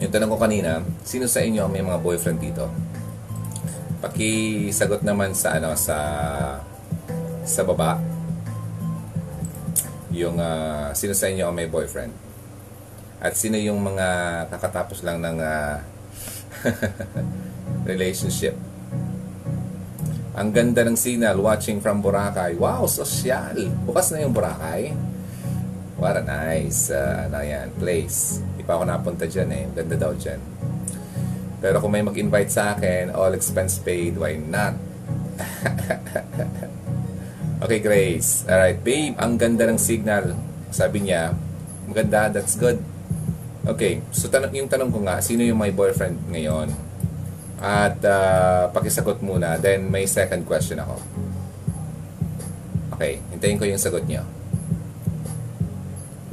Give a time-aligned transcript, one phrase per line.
[0.00, 2.64] Yung tanong ko kanina, sino sa inyo may mga boyfriend dito?
[4.00, 5.96] Pakisagot naman sa ano sa
[7.44, 8.00] sa baba.
[10.08, 12.16] Yung ah, sino sa inyo may boyfriend?
[13.20, 14.08] At sino yung mga
[14.48, 15.84] kakatapos lang ng ah,
[17.90, 18.56] relationship?
[20.32, 22.56] Ang ganda ng signal watching from Boracay.
[22.56, 23.68] Wow, sosyal.
[23.84, 24.96] Bukas na yung Boracay.
[26.00, 28.40] What a nice uh, ano yan, place.
[28.56, 29.68] Di pa ako napunta dyan eh.
[29.68, 30.40] Ganda daw dyan.
[31.60, 34.80] Pero kung may mag-invite sa akin, all expense paid, why not?
[37.68, 38.48] okay, Grace.
[38.48, 40.40] Alright, babe, ang ganda ng signal.
[40.72, 41.36] Sabi niya,
[41.84, 42.80] maganda, that's good.
[43.68, 46.72] Okay, so tanong, yung tanong ko nga, sino yung my boyfriend ngayon?
[47.60, 50.96] At uh, pakisagot muna, then may second question ako.
[52.96, 54.39] Okay, hintayin ko yung sagot niyo.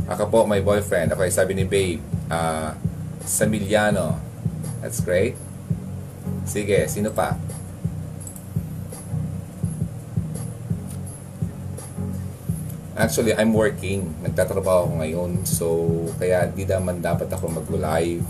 [0.07, 1.11] Ako po, my boyfriend.
[1.11, 1.99] Okay, sabi ni Babe,
[2.31, 2.71] uh,
[3.27, 4.15] Samiliano.
[4.79, 5.35] That's great.
[6.47, 7.35] Sige, sino pa?
[12.95, 14.07] Actually, I'm working.
[14.23, 15.31] Nagtatrabaho ako ngayon.
[15.43, 15.65] So,
[16.15, 18.23] kaya di naman dapat ako mag-live.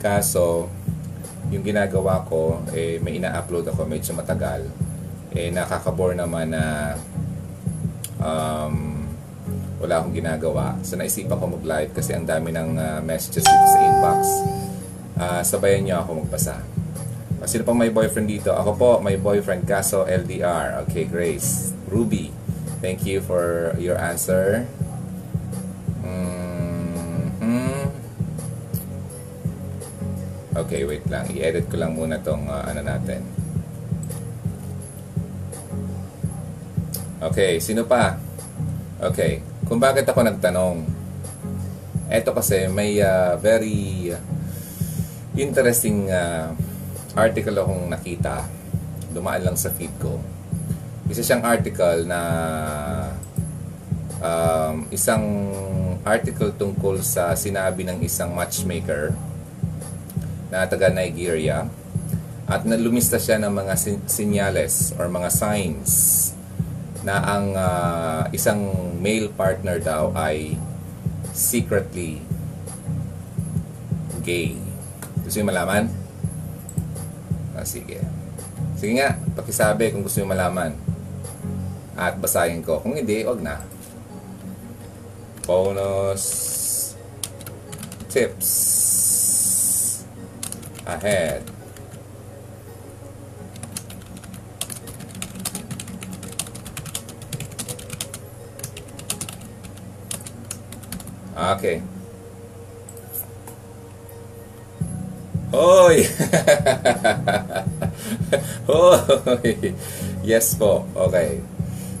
[0.00, 0.72] Kaso,
[1.52, 4.64] yung ginagawa ko, eh, may ina-upload ako medyo matagal.
[5.36, 6.96] Eh, nakakabore naman na
[8.16, 8.95] um,
[9.76, 10.76] wala akong ginagawa.
[10.80, 14.20] So, naisipan ko mag-live kasi ang dami ng uh, messages dito sa inbox.
[15.16, 16.60] Uh, sabayan niyo ako magbasa.
[17.36, 18.56] Uh, sino pang may boyfriend dito?
[18.56, 20.80] Ako po, may boyfriend kaso LDR.
[20.88, 21.76] Okay, Grace.
[21.92, 22.32] Ruby,
[22.80, 24.64] thank you for your answer.
[26.00, 27.92] Mhm.
[30.56, 31.28] Okay, wait lang.
[31.28, 33.20] I-edit ko lang muna tong uh, ano natin.
[37.20, 38.16] Okay, sino pa?
[38.96, 40.86] Okay, kung bakit ako nagtanong.
[42.06, 44.14] Eto kasi may uh, very
[45.34, 46.54] interesting uh,
[47.18, 48.46] article akong nakita.
[49.10, 50.22] Dumaan lang sa feed ko.
[51.10, 52.20] Isa siyang article na
[54.22, 55.24] um, isang
[56.06, 59.10] article tungkol sa sinabi ng isang matchmaker
[60.46, 61.66] na taga Nigeria
[62.46, 66.25] at nalumista siya ng mga sin- sinyales or mga signs
[67.06, 68.66] na ang uh, isang
[68.98, 70.58] male partner daw ay
[71.30, 72.18] secretly
[74.26, 74.58] gay.
[75.22, 75.86] Gusto niyo malaman?
[77.54, 78.02] Ah, sige.
[78.74, 80.74] Sige nga, pakisabi kung gusto niyo malaman.
[81.94, 82.82] At basahin ko.
[82.82, 83.62] Kung hindi, wag na.
[85.46, 86.26] Bonus
[88.10, 88.50] tips
[90.82, 91.55] ahead.
[101.36, 101.84] Okay.
[105.52, 106.00] Hoy!
[108.72, 109.52] Hoy!
[110.24, 110.88] Yes po.
[110.96, 111.44] Okay.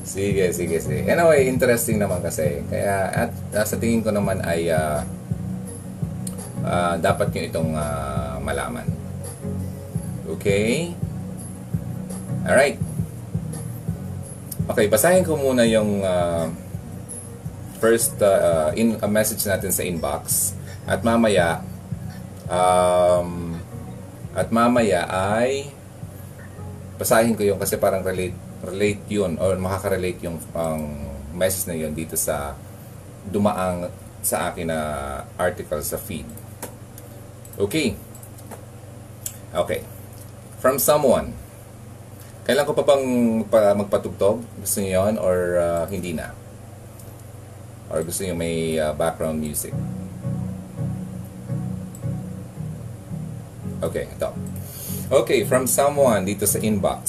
[0.08, 1.04] Sige, sige, sige.
[1.04, 2.64] Anyway, interesting naman kasi.
[2.72, 5.04] Kaya at uh, sa tingin ko naman ay uh,
[6.64, 8.88] uh, dapat nyo itong uh, malaman.
[10.32, 10.96] Okay?
[12.48, 12.80] Alright.
[14.66, 16.48] Okay, basahin ko muna yung uh,
[17.76, 20.52] first uh, in a message natin sa inbox.
[20.86, 21.62] At mamaya
[22.48, 23.58] um,
[24.36, 25.70] at mamaya ay
[26.96, 31.92] basahin ko yung kasi parang relate relate yun or makaka-relate yung ang message na yun
[31.92, 32.56] dito sa
[33.28, 33.92] dumaang
[34.24, 34.80] sa akin na
[35.36, 36.26] article sa feed.
[37.56, 37.96] Okay.
[39.54, 39.80] Okay.
[40.60, 41.32] From someone.
[42.46, 43.06] Kailan ko pa bang
[43.48, 44.38] pa, magpatugtog?
[44.62, 46.45] Gusto niyo yun or uh, hindi na?
[47.90, 49.72] Or gusto niyo may uh, background music?
[53.78, 54.30] Okay, ito.
[55.06, 57.06] Okay, from someone dito sa inbox.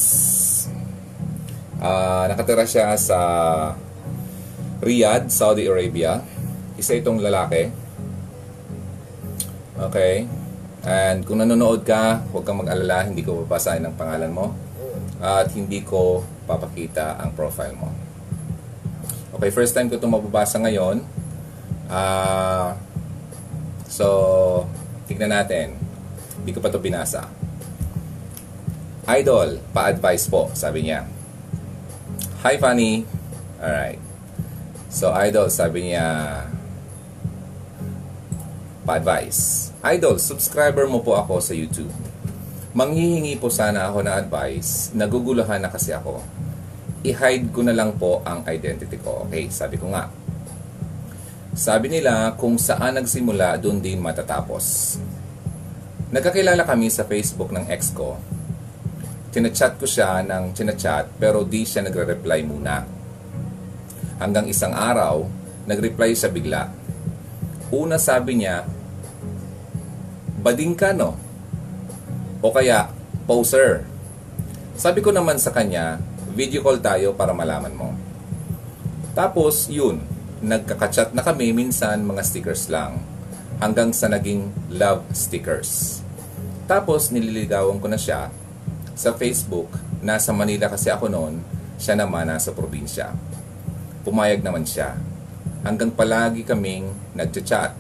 [1.82, 3.20] Uh, nakatira siya sa
[4.84, 6.22] Riyadh, Saudi Arabia.
[6.78, 7.74] Isa itong lalaki.
[9.78, 10.30] Okay.
[10.86, 14.54] And kung nanonood ka, huwag kang mag-alala, hindi ko papasahin ang pangalan mo.
[15.18, 17.90] At hindi ko papakita ang profile mo.
[19.38, 21.06] Okay, first time ko itong mababasa ngayon.
[21.86, 22.74] Uh,
[23.86, 24.06] so,
[25.06, 25.78] tignan natin.
[26.42, 27.30] Hindi ko pa ito binasa.
[29.06, 31.06] Idol, pa-advise po, sabi niya.
[32.42, 33.06] Hi, Fanny.
[33.62, 34.02] Alright.
[34.90, 36.42] So, Idol, sabi niya,
[38.90, 39.70] pa-advise.
[39.86, 41.94] Idol, subscriber mo po ako sa YouTube.
[42.74, 44.90] Manghihingi po sana ako na advice.
[44.98, 46.26] Naguguluhan na kasi ako.
[47.08, 49.24] I-hide ko na lang po ang identity ko.
[49.32, 50.12] Okay, sabi ko nga.
[51.56, 55.00] Sabi nila, kung saan nagsimula, doon din matatapos.
[56.12, 58.20] Nagkakilala kami sa Facebook ng ex ko.
[59.32, 62.84] Chinachat ko siya ng chinachat pero di siya nagre-reply muna.
[64.20, 65.24] Hanggang isang araw,
[65.64, 66.68] nag-reply siya bigla.
[67.72, 68.68] Una sabi niya,
[70.44, 71.16] bading ka no?
[72.44, 72.92] O kaya,
[73.28, 73.84] poser.
[74.78, 76.00] Sabi ko naman sa kanya,
[76.38, 77.98] video call tayo para malaman mo.
[79.18, 80.06] Tapos, yun,
[80.46, 83.02] nagkakachat na kami minsan mga stickers lang.
[83.58, 86.06] Hanggang sa naging love stickers.
[86.70, 88.30] Tapos, nililigawan ko na siya
[88.94, 89.74] sa Facebook.
[90.06, 91.42] Nasa Manila kasi ako noon,
[91.82, 93.18] siya naman nasa probinsya.
[94.06, 94.94] Pumayag naman siya.
[95.66, 97.74] Hanggang palagi kaming nagchat-chat,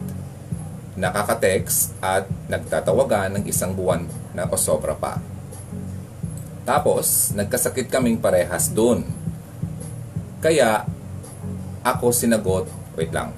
[0.97, 5.36] nakaka-text at nagtatawagan ng isang buwan na o sobra pa.
[6.67, 9.07] Tapos, nagkasakit kaming parehas doon.
[10.43, 10.83] Kaya,
[11.79, 12.67] ako sinagot,
[12.99, 13.31] wait lang.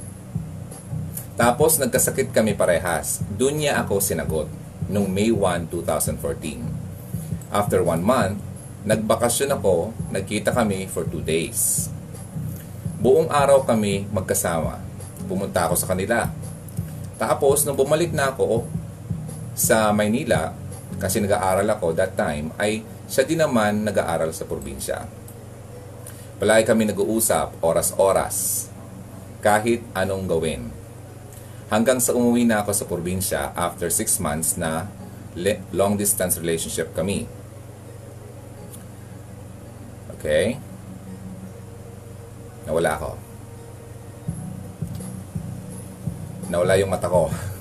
[1.37, 3.21] Tapos, nagkasakit kami parehas.
[3.37, 4.49] Doon niya ako sinagot,
[4.89, 7.53] nung May 1, 2014.
[7.53, 8.41] After one month,
[8.89, 11.85] nagbakasyon ako, nagkita kami for two days.
[12.97, 14.81] Buong araw kami magkasama.
[15.29, 16.33] Pumunta ako sa kanila.
[17.21, 18.65] Tapos, nung bumalik na ako
[19.53, 20.57] sa Maynila,
[20.97, 25.09] kasi nag-aaral ako that time, ay siya din naman nag-aaral sa probinsya.
[26.37, 28.69] Palagi kami nag-uusap, oras-oras,
[29.41, 30.69] kahit anong gawin.
[31.73, 34.87] Hanggang sa umuwi na ako sa probinsya after 6 months na
[35.73, 37.25] long distance relationship kami.
[40.17, 40.61] Okay?
[42.69, 43.11] Nawala ako.
[46.49, 47.29] Nawala yung mata ko.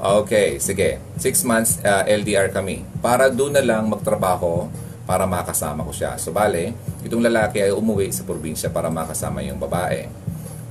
[0.00, 1.00] okay, sige.
[1.18, 2.84] 6 months uh, LDR kami.
[3.00, 4.68] Para doon na lang magtrabaho
[5.06, 6.18] para makasama ko siya.
[6.18, 6.74] So bale,
[7.06, 10.10] itong lalaki ay umuwi sa probinsya para makasama yung babae.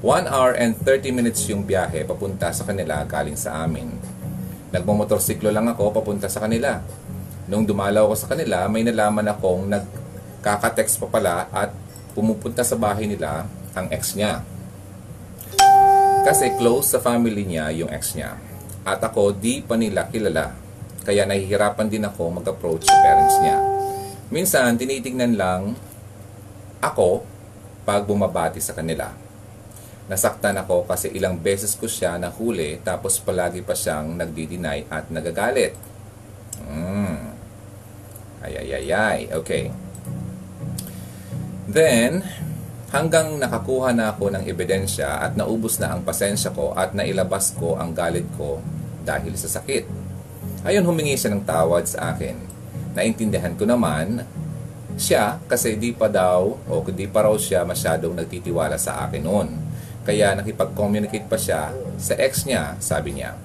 [0.04, 3.90] 1 hour and 30 minutes yung biyahe papunta sa kanila galing sa amin.
[4.70, 6.84] Nagmamotorsiklo lang ako papunta sa kanila.
[7.48, 11.72] Nung dumalaw ako sa kanila, may nalaman akong nagkakatext pa pala at
[12.14, 14.44] pumupunta sa bahay nila ang ex niya.
[16.28, 18.36] Kasi close sa family niya yung ex niya.
[18.86, 20.54] At ako, di pa nila kilala.
[21.02, 23.58] Kaya nahihirapan din ako mag-approach sa parents niya.
[24.30, 25.74] Minsan, tinitingnan lang
[26.82, 27.26] ako
[27.82, 29.10] pag bumabati sa kanila.
[30.06, 35.74] Nasaktan ako kasi ilang beses ko siya nahuli tapos palagi pa siyang nagdi-deny at nagagalit.
[36.62, 37.34] Mm.
[38.46, 39.20] Ay, ay, ay, ay.
[39.42, 39.74] Okay.
[41.66, 42.22] Then,
[42.94, 47.80] hanggang nakakuha na ako ng ebidensya at naubos na ang pasensya ko at nailabas ko
[47.80, 48.62] ang galit ko
[49.06, 49.86] dahil sa sakit.
[50.66, 52.38] Ayon humingi siya ng tawad sa akin.
[52.98, 54.26] Naintindihan ko naman
[54.96, 59.50] siya kasi di pa daw o di pa raw siya masyadong nagtitiwala sa akin noon.
[60.06, 63.38] Kaya nakipag-communicate pa siya sa ex niya, sabi niya.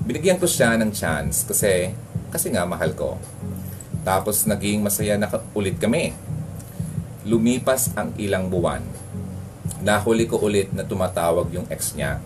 [0.00, 1.92] Binigyan ko siya ng chance kasi
[2.30, 3.18] kasi nga mahal ko.
[4.00, 6.16] Tapos naging masaya na ulit kami.
[7.28, 8.80] Lumipas ang ilang buwan.
[9.84, 12.20] Nahuli ko ulit na tumatawag yung ex niya.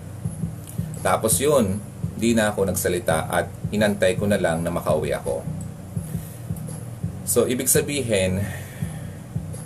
[1.02, 1.78] Tapos yun,
[2.14, 5.42] di na ako nagsalita at inantay ko na lang na makauwi ako.
[7.26, 8.44] So, ibig sabihin,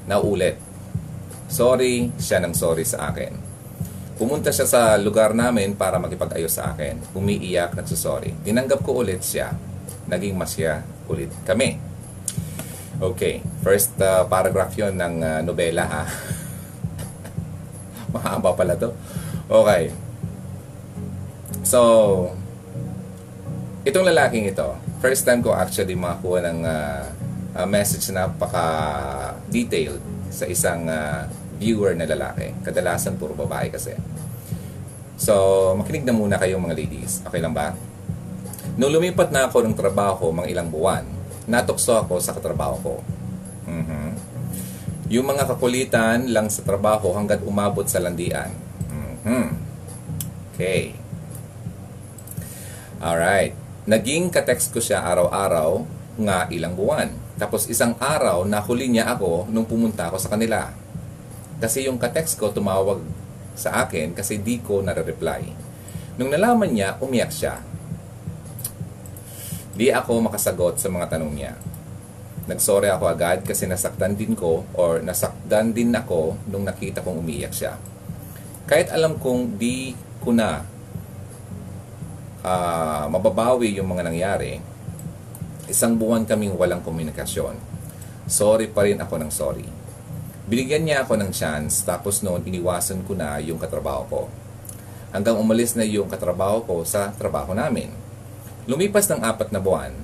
[0.09, 0.57] naulit.
[1.49, 3.35] Sorry, siya ng sorry sa akin.
[4.19, 6.99] Pumunta siya sa lugar namin para makipag-ayos sa akin.
[7.15, 8.35] Umiiyak, nagsasorry.
[8.43, 9.55] Tinanggap ko ulit siya.
[10.11, 11.88] Naging masya ulit kami.
[12.99, 16.03] Okay, first uh, paragraph yon ng uh, nobela ha.
[18.15, 18.91] Mahaba pala to.
[19.47, 19.95] Okay.
[21.63, 21.79] So,
[23.87, 30.03] itong lalaking ito, first time ko actually makakuha ng uh, message na napaka-detailed
[30.35, 32.51] sa isang uh, viewer na lalaki.
[32.67, 33.95] Kadalasan puro babae kasi.
[35.15, 35.35] So,
[35.79, 37.23] makinig na muna kayong mga ladies.
[37.23, 37.79] Okay lang ba?
[38.75, 41.18] Nung lumipat na ako ng trabaho mga ilang buwan,
[41.49, 42.95] natukso ako sa katrabaho ko.
[43.65, 44.09] Mhm.
[45.09, 48.53] Yung mga kakulitan lang sa trabaho hanggat umabot sa landian.
[49.25, 49.57] Mhm.
[50.53, 50.93] Okay.
[53.01, 53.57] Alright.
[53.89, 55.87] Naging katext ko siya araw-araw
[56.21, 57.09] nga ilang buwan.
[57.41, 60.75] Tapos isang araw, nahuli niya ako nung pumunta ako sa kanila.
[61.63, 63.01] Kasi yung katext ko tumawag
[63.55, 65.43] sa akin kasi di ko nare-reply.
[66.19, 67.63] Nung nalaman niya, umiyak siya.
[69.79, 71.55] Di ako makasagot sa mga tanong niya.
[72.51, 77.55] Nagsorry ako agad kasi nasaktan din ko or nasaktan din ako nung nakita kong umiyak
[77.55, 77.79] siya.
[78.67, 80.67] Kahit alam kong di ko na
[82.43, 84.59] uh, mababawi yung mga nangyari,
[85.71, 87.55] isang buwan kaming walang komunikasyon.
[88.27, 89.69] Sorry pa rin ako ng sorry.
[90.51, 94.23] Binigyan niya ako ng chance tapos noon iniwasan ko na yung katrabaho ko.
[95.15, 98.08] Hanggang umalis na yung katrabaho ko sa trabaho namin.
[98.69, 99.97] Lumipas ng apat na buwan,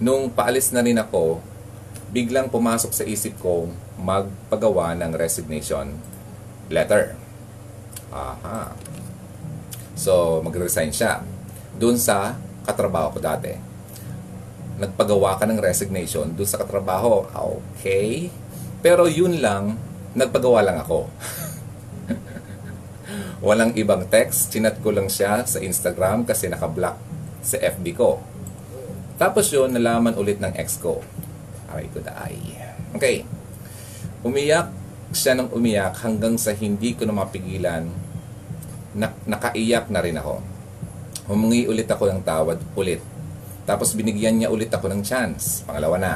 [0.00, 1.44] nung paalis na rin ako,
[2.08, 3.68] biglang pumasok sa isip ko
[4.00, 5.92] magpagawa ng resignation
[6.72, 7.12] letter.
[8.08, 8.72] Aha.
[9.92, 11.20] So, magre-resign siya.
[11.76, 13.52] Doon sa katrabaho ko dati.
[14.80, 17.28] Nagpagawa ka ng resignation doon sa katrabaho.
[17.76, 18.32] Okay.
[18.80, 19.76] Pero yun lang,
[20.16, 21.12] nagpagawa lang ako.
[23.44, 24.48] Walang ibang text.
[24.48, 27.11] Chinat ko lang siya sa Instagram kasi nakablock
[27.42, 28.22] sa FB ko.
[29.18, 31.02] Tapos yun, nalaman ulit ng ex ko.
[31.68, 32.38] Aray ko da ay.
[32.96, 33.26] Okay.
[34.22, 34.70] Umiyak
[35.12, 37.84] siya ng umiyak hanggang sa hindi ko na mapigilan.
[38.96, 40.40] Na, nakaiyak na rin ako.
[41.28, 43.00] Humingi ulit ako ng tawad ulit.
[43.62, 45.62] Tapos binigyan niya ulit ako ng chance.
[45.62, 46.14] Pangalawa na.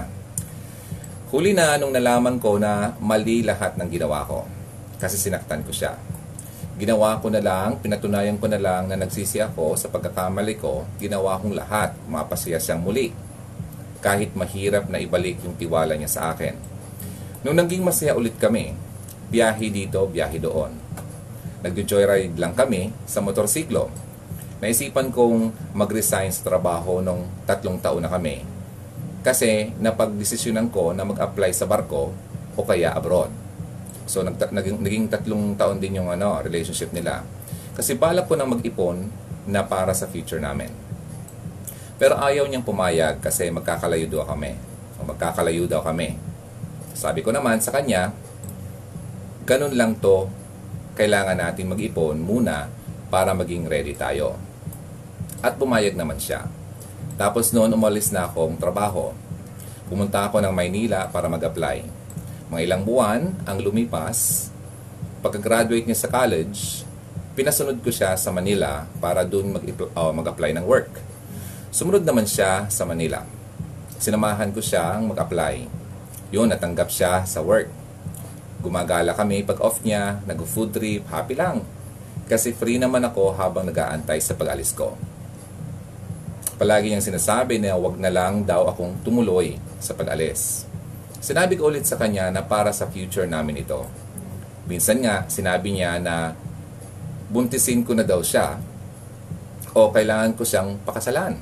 [1.31, 4.45] Huli na nung nalaman ko na mali lahat ng ginawa ko.
[4.97, 5.95] Kasi sinaktan ko siya.
[6.77, 11.41] Ginawa ko na lang, pinatunayan ko na lang na nagsisi ako sa pagkakamali ko, ginawa
[11.41, 13.17] kong lahat, mapasaya siyang muli.
[14.05, 16.53] Kahit mahirap na ibalik yung tiwala niya sa akin.
[17.41, 18.77] Nung naging masaya ulit kami,
[19.33, 20.77] biyahe dito, biyahe doon.
[21.65, 23.89] Nagjo-joyride lang kami sa motorsiklo.
[24.61, 28.45] Naisipan kong mag-resign sa trabaho nung tatlong taon na kami.
[29.25, 32.13] Kasi napagdesisyonan ko na mag-apply sa barko
[32.53, 33.46] o kaya abroad.
[34.07, 37.27] So nag naging, naging tatlong taon din yung ano, relationship nila.
[37.75, 39.11] Kasi balak ko na mag-ipon
[39.51, 40.71] na para sa future namin.
[41.99, 44.55] Pero ayaw niyang pumayag kasi magkakalayo daw kami.
[45.03, 46.15] O magkakalayo daw kami.
[46.97, 48.15] Sabi ko naman sa kanya,
[49.45, 50.31] ganun lang to,
[50.97, 52.71] kailangan natin mag-ipon muna
[53.11, 54.39] para maging ready tayo.
[55.43, 56.47] At pumayag naman siya.
[57.19, 59.13] Tapos noon umalis na akong trabaho.
[59.91, 61.96] Pumunta ako ng Maynila para mag-apply
[62.47, 64.51] mga ilang buwan ang lumipas.
[65.23, 66.87] Pagka-graduate niya sa college,
[67.35, 71.03] pinasunod ko siya sa Manila para doon uh, mag-apply ng work.
[71.75, 73.27] Sumunod naman siya sa Manila.
[73.99, 75.67] Sinamahan ko siyang mag-apply.
[76.31, 77.69] Yun, natanggap siya sa work.
[78.63, 81.63] Gumagala kami pag off niya, nag-food trip, happy lang.
[82.27, 84.99] Kasi free naman ako habang nag-aantay sa pag-alis ko.
[86.57, 90.66] Palagi niyang sinasabi na wag na lang daw akong tumuloy sa pag-alis.
[91.27, 93.83] Sinabi ko ulit sa kanya na para sa future namin ito.
[94.71, 96.39] Minsan nga, sinabi niya na
[97.35, 98.63] buntisin ko na daw siya
[99.75, 101.35] o kailangan ko siyang pakasalan.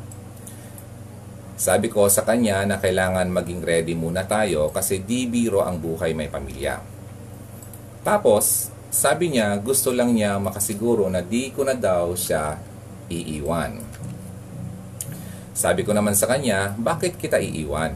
[1.60, 6.16] Sabi ko sa kanya na kailangan maging ready muna tayo kasi di biro ang buhay
[6.16, 6.80] may pamilya.
[8.00, 12.56] Tapos, sabi niya gusto lang niya makasiguro na di ko na daw siya
[13.12, 13.84] iiwan.
[15.52, 17.92] Sabi ko naman sa kanya, bakit kita iiwan?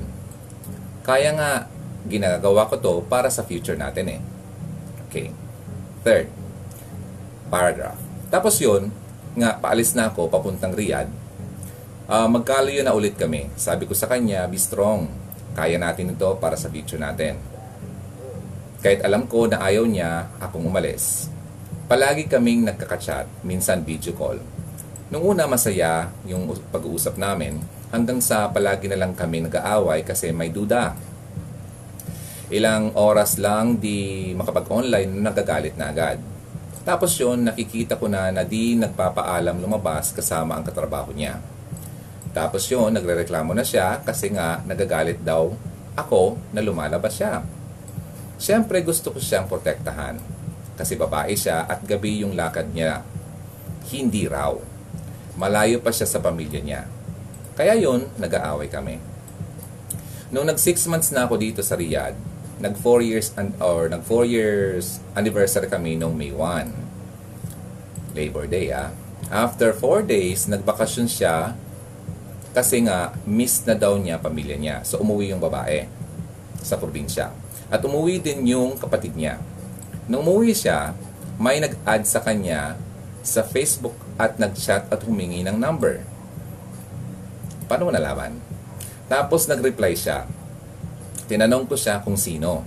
[1.09, 1.77] Kaya nga
[2.09, 4.21] ginagawa ko to para sa future natin eh.
[5.09, 5.31] Okay.
[6.03, 6.33] Third,
[7.53, 8.00] paragraph.
[8.29, 8.93] Tapos yun,
[9.37, 11.09] nga, paalis na ako papuntang Riyadh.
[12.09, 13.53] Uh, magkalayo na ulit kami.
[13.55, 15.09] Sabi ko sa kanya, be strong.
[15.53, 17.37] Kaya natin ito para sa future natin.
[18.81, 21.29] Kahit alam ko na ayaw niya akong umalis.
[21.88, 24.41] Palagi kaming nagkakachat, minsan video call.
[25.09, 30.53] Nung una masaya yung pag-uusap namin, hanggang sa palagi na lang kami nag-aaway kasi may
[30.53, 30.93] duda
[32.49, 36.17] ilang oras lang di makapag-online, nagagalit na agad.
[36.88, 41.37] Tapos yun, nakikita ko na na di nagpapaalam lumabas kasama ang katrabaho niya.
[42.33, 45.52] Tapos yun, nagrereklamo na siya kasi nga nagagalit daw
[45.93, 47.45] ako na lumalabas siya.
[48.40, 50.17] Siyempre gusto ko siyang protektahan
[50.78, 53.05] kasi babae siya at gabi yung lakad niya.
[53.93, 54.55] Hindi raw.
[55.37, 56.83] Malayo pa siya sa pamilya niya.
[57.59, 58.97] Kaya yun, nag-aaway kami.
[60.31, 62.14] Noong nag 6 months na ako dito sa Riyadh,
[62.59, 66.75] nag 4 years and or nag 4 years anniversary kami nung May 1.
[68.19, 68.91] Labor Day ah.
[69.31, 71.55] After 4 days, nagbakasyon siya
[72.50, 74.77] kasi nga miss na daw niya pamilya niya.
[74.83, 75.87] So umuwi yung babae
[76.59, 77.31] sa probinsya.
[77.71, 79.38] At umuwi din yung kapatid niya.
[80.11, 80.97] Nung umuwi siya,
[81.38, 82.75] may nag-add sa kanya
[83.23, 86.03] sa Facebook at nag-chat at humingi ng number.
[87.71, 88.41] Paano mo nalaman?
[89.07, 90.27] Tapos nag-reply siya
[91.28, 92.64] Tinanong ko siya kung sino.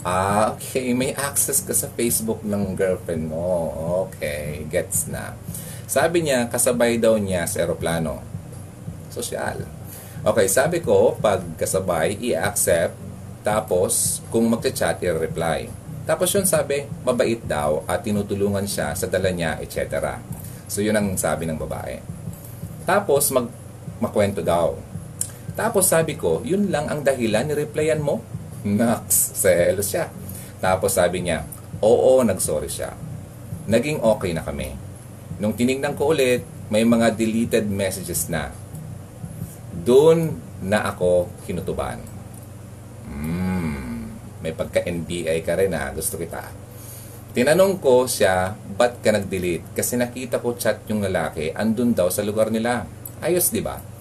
[0.00, 0.96] Ah, okay.
[0.96, 3.70] May access ka sa Facebook ng girlfriend mo.
[4.08, 5.36] Okay, gets na.
[5.84, 8.24] Sabi niya, kasabay daw niya sa aeroplano.
[9.12, 9.68] Sosyal.
[10.26, 12.96] Okay, sabi ko, pag kasabay, i-accept.
[13.46, 15.70] Tapos, kung magcha-chat, i-reply.
[16.06, 20.18] Tapos yun sabi, mabait daw at tinutulungan siya sa dala niya, etc.
[20.70, 21.98] So yun ang sabi ng babae.
[22.86, 23.50] Tapos, mag
[23.98, 24.78] makwento daw.
[25.56, 28.20] Tapos sabi ko, yun lang ang dahilan, ni-replyan mo?
[28.60, 30.12] Nax, selos siya.
[30.60, 31.48] Tapos sabi niya,
[31.80, 32.92] oo, nagsorry siya.
[33.64, 34.76] Naging okay na kami.
[35.40, 38.52] Nung tinignan ko ulit, may mga deleted messages na.
[39.72, 42.04] Doon na ako kinutuban.
[43.08, 44.12] Hmm,
[44.44, 46.44] may pagka-NBI ka rin ha, gusto kita.
[47.32, 49.76] Tinanong ko siya, ba't ka nag-delete?
[49.76, 52.88] Kasi nakita ko chat yung lalaki, andun daw sa lugar nila.
[53.20, 53.95] Ayos, di ba?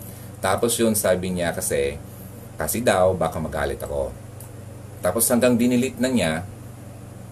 [0.46, 1.98] Tapos yun, sabi niya kasi,
[2.54, 4.14] kasi daw, baka magalit ako.
[5.02, 6.46] Tapos hanggang dinilit na niya,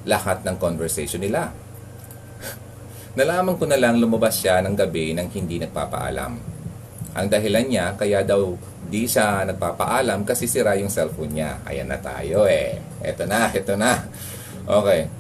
[0.10, 1.54] lahat ng conversation nila.
[3.18, 6.34] Nalaman ko na lang lumabas siya ng gabi nang hindi nagpapaalam.
[7.14, 8.58] Ang dahilan niya, kaya daw
[8.90, 11.62] di siya nagpapaalam kasi sira yung cellphone niya.
[11.70, 12.82] Ayan na tayo eh.
[13.06, 13.94] Eto na, eto na.
[14.64, 15.12] Okay.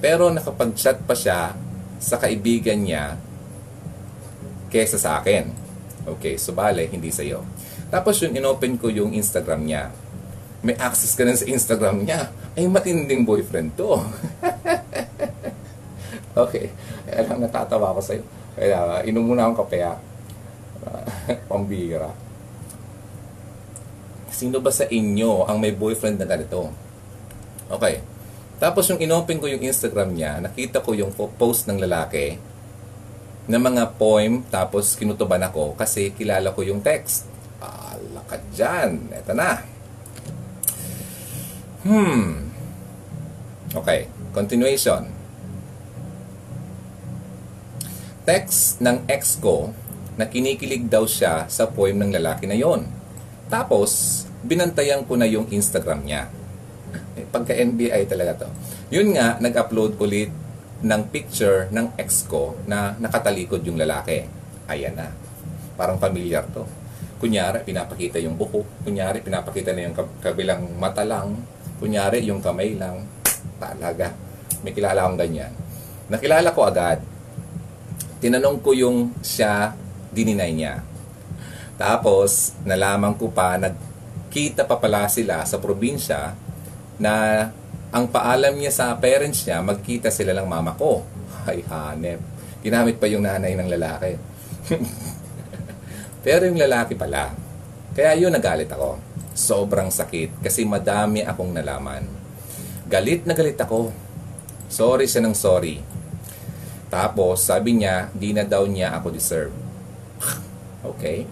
[0.00, 1.52] Pero nakapag-chat pa siya
[2.00, 3.20] sa kaibigan niya
[4.72, 5.59] kesa sa akin.
[6.06, 7.44] Okay, so bale, hindi sa'yo.
[7.92, 9.92] Tapos yun, inopen ko yung Instagram niya.
[10.64, 12.32] May access ka na sa Instagram niya.
[12.56, 13.96] Ay, matinding boyfriend to.
[16.44, 16.72] okay.
[17.08, 18.22] Alam, natatawa ako sa'yo.
[18.56, 19.96] Kaya, inom muna akong kape ah.
[21.50, 22.08] Pambira.
[24.32, 26.72] Sino ba sa inyo ang may boyfriend na ganito?
[27.68, 28.00] Okay.
[28.60, 32.49] Tapos yung inopen ko yung Instagram niya, nakita ko yung po- post ng lalaki
[33.50, 37.26] na mga poem, tapos kinutuban ako kasi kilala ko yung text.
[37.58, 39.10] Ala ka dyan.
[39.10, 39.58] Eto na.
[41.82, 42.54] Hmm.
[43.74, 44.06] Okay.
[44.30, 45.10] Continuation.
[48.22, 49.74] Text ng ex ko
[50.14, 52.86] na kinikilig daw siya sa poem ng lalaki na yon.
[53.50, 56.30] Tapos, binantayan ko na yung Instagram niya.
[57.18, 58.48] Eh, Pagka NBI talaga to.
[58.94, 60.30] Yun nga, nag-upload ulit
[60.80, 64.24] ng picture ng ex ko na nakatalikod yung lalaki.
[64.64, 65.12] Ayan na.
[65.76, 66.64] Parang familiar to.
[67.20, 68.64] Kunyari, pinapakita yung buko.
[68.80, 71.36] Kunyari, pinapakita na yung kab- kabilang mata lang.
[71.76, 73.04] Kunyari, yung kamay lang.
[73.60, 74.16] Talaga.
[74.64, 75.52] May kilala akong ganyan.
[76.08, 77.04] Nakilala ko agad.
[78.24, 79.76] Tinanong ko yung siya,
[80.12, 80.80] dininay niya.
[81.76, 86.36] Tapos, nalaman ko pa, nagkita pa pala sila sa probinsya
[87.00, 87.48] na
[87.90, 91.02] ang paalam niya sa parents niya, magkita sila lang mama ko.
[91.42, 92.22] Ay, hanep.
[92.62, 94.14] Ginamit pa yung nanay ng lalaki.
[96.24, 97.34] Pero yung lalaki pala.
[97.90, 98.94] Kaya yun nagalit ako.
[99.34, 102.06] Sobrang sakit kasi madami akong nalaman.
[102.86, 103.90] Galit na galit ako.
[104.70, 105.82] Sorry siya ng sorry.
[106.92, 109.54] Tapos sabi niya, di na daw niya ako deserve.
[110.94, 111.26] okay?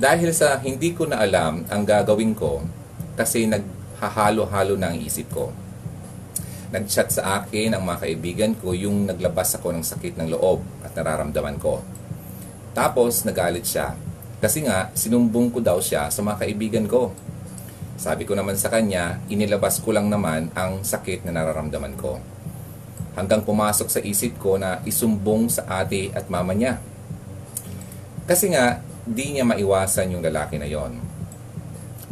[0.00, 2.64] Dahil sa hindi ko na alam ang gagawin ko
[3.20, 5.52] kasi naghahalo-halo na isip ko.
[6.74, 10.90] Nag-chat sa akin ang mga kaibigan ko yung naglabas ako ng sakit ng loob at
[10.98, 11.78] nararamdaman ko.
[12.74, 13.94] Tapos nagalit siya.
[14.42, 17.14] Kasi nga, sinumbong ko daw siya sa mga kaibigan ko.
[17.94, 22.18] Sabi ko naman sa kanya, inilabas ko lang naman ang sakit na nararamdaman ko.
[23.14, 26.82] Hanggang pumasok sa isip ko na isumbong sa ate at mama niya.
[28.26, 30.98] Kasi nga, di niya maiwasan yung lalaki na yon.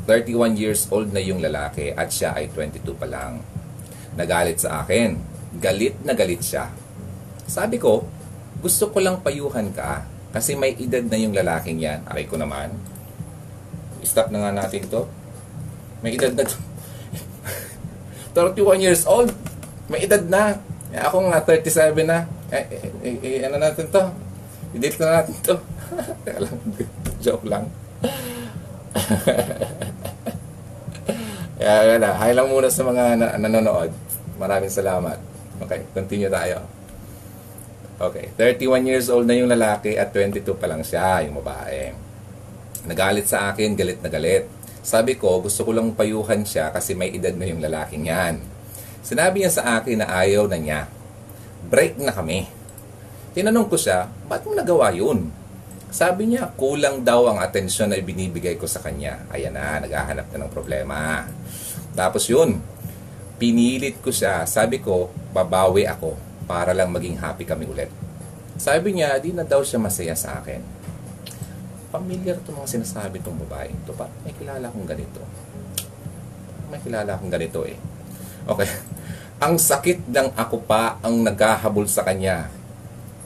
[0.06, 3.51] 31 years old na yung lalaki at siya ay 22 pa lang.
[4.18, 5.16] Nagalit sa akin.
[5.60, 6.68] Galit na galit siya.
[7.48, 8.04] Sabi ko,
[8.60, 12.00] gusto ko lang payuhan ka kasi may edad na yung lalaking yan.
[12.08, 12.72] Aray ko naman.
[14.00, 15.04] Stop na nga natin to.
[16.00, 16.56] May edad na to.
[18.36, 19.28] 31 years old.
[19.92, 20.56] May edad na.
[20.92, 22.24] Eh, ako nga 37 na.
[22.52, 24.02] Eh, eh, eh, eh, ano natin to?
[24.72, 25.56] I-date na natin to.
[27.24, 27.68] Joke lang.
[31.62, 32.10] Kaya na.
[32.18, 33.94] Hi lang muna sa mga na- nanonood.
[34.34, 35.14] Maraming salamat.
[35.62, 36.66] Okay, continue tayo.
[38.02, 41.94] Okay, 31 years old na yung lalaki at 22 pa lang siya, yung babae.
[42.90, 44.50] Nagalit sa akin, galit na galit.
[44.82, 48.42] Sabi ko, gusto ko lang payuhan siya kasi may edad na yung lalaking yan.
[49.06, 50.90] Sinabi niya sa akin na ayaw na niya.
[51.70, 52.50] Break na kami.
[53.38, 55.30] Tinanong ko siya, ba't mo nagawa yun?
[55.92, 59.28] Sabi niya, kulang daw ang atensyon na ibinibigay ko sa kanya.
[59.28, 61.28] Ayan na, naghahanap na ng problema.
[61.92, 62.64] Tapos yun,
[63.36, 64.48] pinilit ko siya.
[64.48, 66.16] Sabi ko, babawi ako
[66.48, 67.92] para lang maging happy kami ulit.
[68.56, 70.64] Sabi niya, di na daw siya masaya sa akin.
[71.92, 73.68] Familiar to mga sinasabi tong babae.
[73.68, 75.20] Ito pa, may kilala akong ganito.
[76.72, 77.76] May kilala akong ganito eh.
[78.48, 78.68] Okay.
[79.44, 82.46] Ang sakit ng ako pa ang naghahabol sa kanya.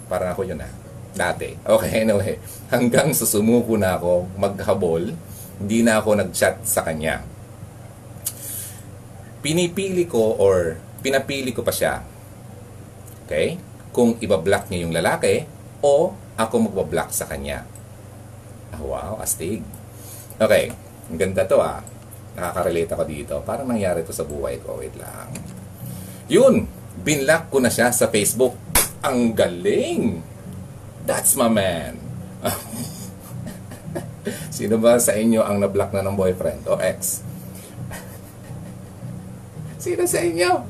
[0.09, 0.86] Parang ako yun ah.
[1.17, 1.57] Dati.
[1.65, 2.37] Okay, anyway.
[2.73, 5.17] Hanggang sa sumuko na ako maghabol,
[5.57, 7.25] hindi na ako nag-chat sa kanya.
[9.41, 12.05] Pinipili ko or pinapili ko pa siya.
[13.25, 13.57] Okay?
[13.97, 15.49] Kung ibablock niya yung lalaki
[15.81, 17.65] o ako magbablock sa kanya.
[18.77, 19.65] Ah, wow, astig.
[20.37, 20.69] Okay,
[21.09, 21.81] ang ganda to ah.
[22.37, 23.35] Nakaka-relate ako dito.
[23.41, 24.77] Parang nangyari to sa buhay ko.
[24.77, 25.33] Wait lang.
[26.29, 26.69] Yun,
[27.01, 28.53] binlock ko na siya sa Facebook.
[29.01, 30.36] Ang galing!
[31.07, 32.03] That's my man.
[34.57, 37.23] Sino ba sa inyo ang na-block na ng boyfriend o ex?
[39.83, 40.67] Sino sa inyo?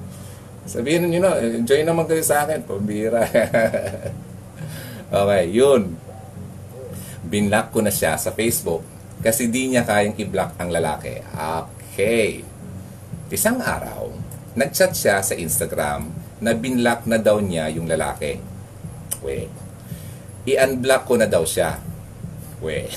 [0.68, 2.68] Sabihin niyo na, enjoy naman kayo sa akin.
[2.68, 3.25] Pambira.
[5.25, 5.96] okay, yun.
[7.25, 8.85] Binlock ko na siya sa Facebook
[9.25, 11.25] kasi di niya kayang i-block ang lalaki.
[11.33, 12.44] Okay.
[13.33, 14.12] Isang araw,
[14.53, 16.12] nag-chat siya sa Instagram
[16.44, 18.37] na binlock na daw niya yung lalaki.
[19.25, 19.65] We.
[20.46, 21.82] I-unblock ko na daw siya.
[22.62, 22.87] We.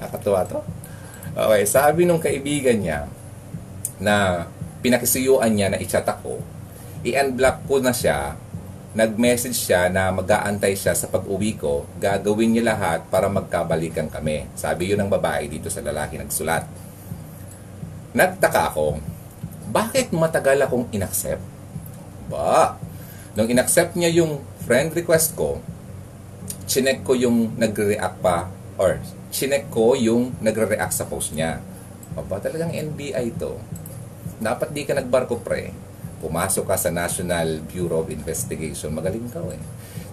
[0.00, 0.64] Nakakatuwa to.
[1.36, 3.06] Okay, sabi nung kaibigan niya
[4.00, 4.48] na
[4.80, 6.40] pinakisuyuan niya na i-chat ako,
[7.04, 8.34] i-unblock ko na siya,
[8.96, 14.50] nag-message siya na mag-aantay siya sa pag-uwi ko, gagawin niya lahat para magkabalikan kami.
[14.58, 16.66] Sabi yun ng babae dito sa lalaki nagsulat.
[18.10, 18.98] Nagtaka ako,
[19.70, 21.42] bakit matagal akong inaccept?
[22.26, 22.74] Ba,
[23.38, 25.58] nung inaccept niya yung friend request ko,
[26.70, 28.46] chinek ko yung nagre-react pa
[28.78, 29.02] or
[29.34, 31.58] chinek ko yung nagre-react sa post niya.
[32.14, 33.58] Aba, talagang NBI to.
[34.38, 35.74] Dapat di ka nagbarko pre.
[36.22, 38.94] Pumasok ka sa National Bureau of Investigation.
[38.94, 39.58] Magaling ka eh.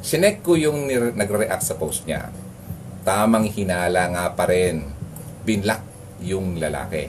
[0.02, 2.34] Chinek ko yung nagre-react sa post niya.
[3.06, 4.82] Tamang hinala nga pa rin.
[5.46, 5.86] Binlock
[6.26, 7.06] yung lalaki.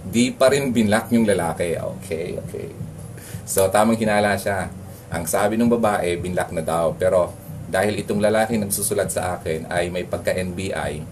[0.00, 1.76] Di pa rin binlock yung lalaki.
[1.76, 2.72] Okay, okay.
[3.44, 4.72] So, tamang hinala siya.
[5.14, 6.90] Ang sabi ng babae, binlock na daw.
[6.98, 7.30] Pero,
[7.70, 11.06] dahil itong lalaki nagsusulat sa akin ay may pagka-NBI,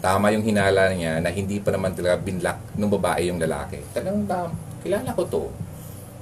[0.00, 3.84] tama yung hinala niya na hindi pa naman talaga binlock ng babae yung lalaki.
[3.92, 4.48] Talagang tam,
[4.80, 5.44] kilala ko to.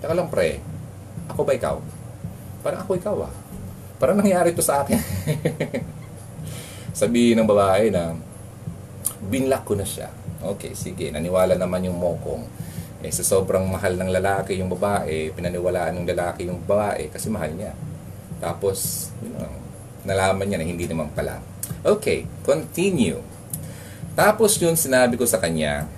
[0.03, 0.59] Taka lang pre,
[1.31, 1.77] ako ba ikaw?
[2.67, 3.33] Parang ako ikaw ah.
[4.03, 4.99] Parang nangyari to sa akin.
[7.01, 8.19] Sabihin ng babae na,
[9.31, 10.11] binlock ko na siya.
[10.43, 12.45] Okay, sige, naniwala naman yung mokong.
[13.01, 17.49] Eh, sa sobrang mahal ng lalaki yung babae, pinaniwalaan ng lalaki yung babae kasi mahal
[17.57, 17.73] niya.
[18.41, 19.53] Tapos, yun know,
[20.05, 21.41] nalaman niya na hindi naman pala.
[21.81, 23.21] Okay, continue.
[24.13, 25.89] Tapos yun, sinabi ko sa kanya,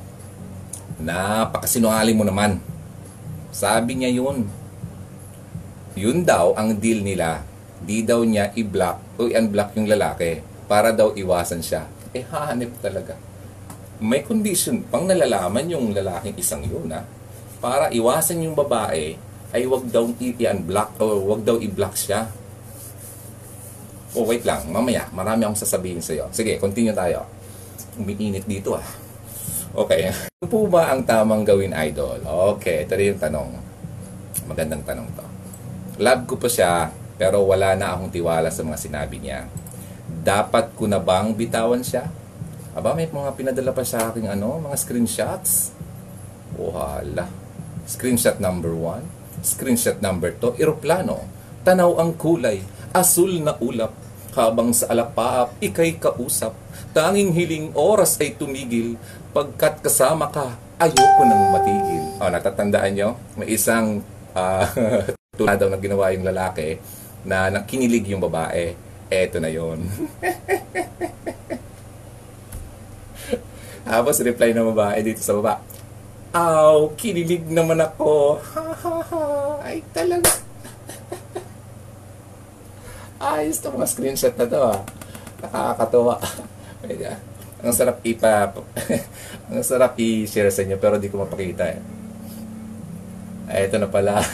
[1.02, 2.62] napakasinungaling mo naman.
[3.50, 4.46] Sabi niya yun.
[5.98, 7.42] Yun daw ang deal nila.
[7.82, 10.38] Di daw niya i-block o i-unblock yung lalaki
[10.70, 11.82] para daw iwasan siya.
[12.14, 13.18] Eh, hanip talaga.
[14.02, 17.06] May condition pang nalalaman yung lalaking isang yun, ha?
[17.62, 19.14] Para iwasan yung babae,
[19.54, 22.26] ay wag daw i-unblock o wag daw i-block siya.
[24.18, 24.66] Oh, wait lang.
[24.66, 26.26] Mamaya, marami akong sasabihin sa iyo.
[26.34, 27.30] Sige, continue tayo.
[27.94, 28.84] Umiinit dito ah.
[29.72, 30.10] Okay.
[30.10, 32.18] Ano po ba ang tamang gawin, idol?
[32.58, 33.50] Okay, ito rin yung tanong.
[34.50, 35.24] Magandang tanong to.
[36.02, 39.46] Love ko pa siya, pero wala na akong tiwala sa mga sinabi niya.
[40.26, 42.10] Dapat ko na bang bitawan siya?
[42.72, 45.76] Aba, may mga pinadala pa sa akin ano, mga screenshots.
[46.56, 47.28] Wala.
[47.84, 49.04] Screenshot number one.
[49.44, 50.56] Screenshot number two.
[50.56, 51.28] Eroplano.
[51.68, 52.64] Tanaw ang kulay.
[52.96, 53.92] Asul na ulap.
[54.32, 56.56] Habang sa alapaap, ikay kausap.
[56.96, 58.96] Tanging hiling oras ay tumigil.
[59.36, 62.04] Pagkat kasama ka, ayoko nang matigil.
[62.16, 63.10] O, natatandaan nyo?
[63.36, 64.00] May isang
[64.32, 64.64] uh,
[65.36, 66.80] tulad daw na ginawa yung lalaki
[67.28, 68.72] na nakinilig yung babae.
[69.12, 69.84] Eto na yon.
[73.82, 75.62] Tapos reply ng babae dito sa baba.
[76.32, 78.40] Aw, kinilig naman ako.
[78.40, 79.24] Ha ha ha.
[79.60, 80.32] Ay talaga.
[83.22, 84.80] Ayos to mga screenshot na to ah.
[85.44, 86.16] Nakakatuwa.
[86.82, 87.20] Kaya,
[87.62, 88.50] ang sarap ipa
[89.52, 91.78] ang sarap i-share sa inyo pero di ko mapakita eh.
[93.52, 94.24] Ay, ito na pala.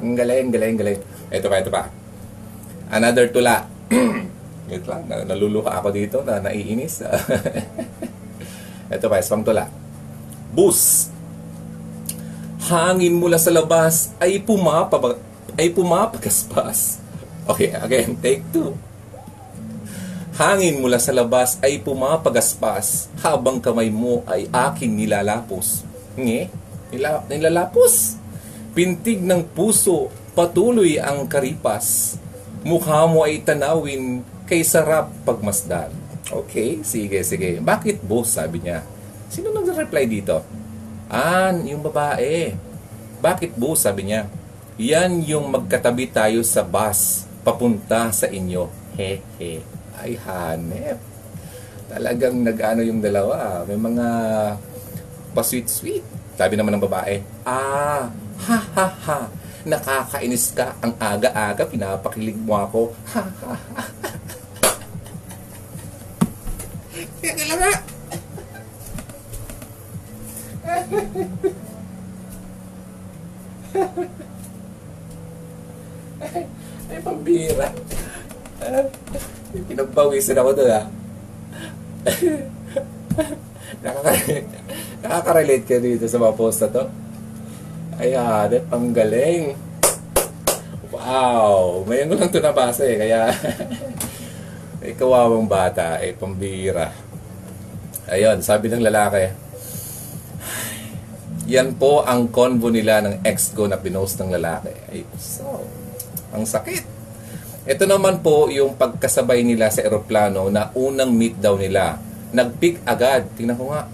[0.00, 1.00] ang galing, galing, galing.
[1.28, 1.92] Ito pa, ito pa.
[2.88, 3.68] Another tula.
[4.64, 7.04] Wait lang, naluluha ako dito na naiinis.
[8.94, 9.68] ito pa, isang tula.
[10.56, 11.12] Bus.
[12.64, 15.20] Hangin mula sa labas ay pumapabag
[15.54, 16.98] ay pumapagaspas.
[17.44, 18.72] Okay, again, take two.
[20.34, 25.86] Hangin mula sa labas ay pumapagaspas habang kamay mo ay aking nilalapos.
[26.18, 26.50] Nge,
[26.90, 28.18] nila, nilalapos.
[28.74, 32.18] Pintig ng puso, patuloy ang karipas.
[32.66, 35.90] Mukha mo ay tanawin kay sarap pagmasdan.
[36.24, 37.60] Okay, sige, sige.
[37.60, 38.80] Bakit boss, sabi niya.
[39.28, 40.40] Sino nag-reply dito?
[41.08, 42.56] Ah, yung babae.
[43.20, 44.28] Bakit boss, sabi niya.
[44.80, 48.66] Yan yung magkatabi tayo sa bus papunta sa inyo.
[48.98, 49.62] He he.
[49.94, 50.98] Ay hanep.
[51.86, 53.62] Talagang nag-ano yung dalawa.
[53.68, 54.06] May mga
[55.30, 56.02] pa-sweet-sweet.
[56.34, 58.10] Sabi naman ng babae, Ah,
[58.48, 59.18] ha ha ha.
[59.64, 62.80] Nakakainis ka ang aga-aga, pinapakilig mo ako.
[63.14, 64.03] Ha ha ha.
[67.24, 67.72] Teka lang nga.
[76.90, 77.68] Ay, pambira.
[79.54, 80.84] Pinagpawisan ako doon ah.
[83.80, 84.48] Nakaka-
[85.04, 86.84] Nakaka-relate ka dito sa mga post na to.
[87.96, 89.54] Ay, hanep, ang galing.
[90.90, 91.84] Wow!
[91.88, 93.20] Ngayon ko lang ito nabasa eh, kaya...
[94.82, 97.03] ay, kawawang bata, ay pambira.
[98.04, 99.32] Ayun, sabi ng lalaki,
[101.44, 104.72] yan po ang convo nila ng ex ko na pinost ng lalaki.
[104.92, 105.64] Ay, so,
[106.32, 106.84] ang sakit.
[107.64, 111.96] Ito naman po yung pagkasabay nila sa eroplano na unang meet daw nila.
[112.32, 113.24] Nag-pick agad.
[113.40, 113.88] Tingnan ko nga.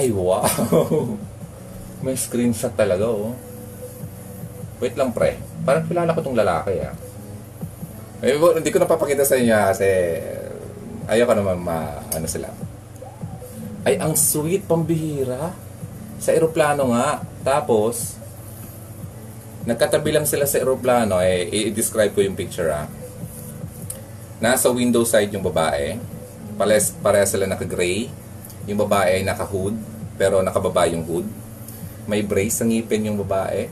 [0.00, 0.40] Ay, wow!
[2.04, 3.36] May screenshot talaga, oh.
[4.80, 5.36] Wait lang, pre.
[5.68, 6.96] Parang kilala ko tong lalaki, ah.
[8.24, 9.88] Ay, hindi ko napapakita sa inyo kasi
[11.12, 12.71] ayoko naman ma, ano sila.
[13.82, 15.50] Ay, ang sweet, pambihira.
[16.22, 17.18] Sa eroplano nga.
[17.42, 18.14] Tapos,
[19.66, 21.18] nagkatabi lang sila sa eroplano.
[21.18, 22.86] Eh, i-describe ko yung picture, ah.
[24.38, 25.98] Nasa window side yung babae.
[26.54, 28.06] Pares, pareha sila naka-gray.
[28.70, 29.74] Yung babae ay naka-hood,
[30.14, 31.26] pero nakababa yung hood.
[32.06, 33.66] May brace sa ngipin yung babae.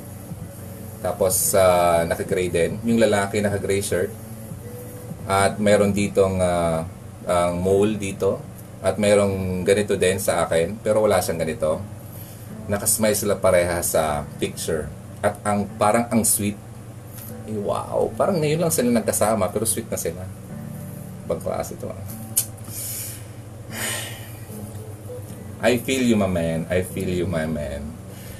[1.06, 2.82] Tapos, ah, naka-gray din.
[2.82, 4.10] Yung lalaki naka-gray shirt.
[5.30, 6.82] At meron ditong ah,
[7.30, 8.49] ang mole dito.
[8.80, 11.84] At merong ganito din sa akin, pero wala siyang ganito.
[12.64, 14.88] Nakasmile sila pareha sa picture.
[15.20, 16.56] At ang parang ang sweet.
[17.44, 20.24] Eh, wow, parang ngayon lang sila nagkasama, pero sweet na sila.
[21.28, 21.92] Ibang klase ito.
[21.92, 22.04] ah.
[25.60, 26.64] I feel you, my man.
[26.72, 27.84] I feel you, my man.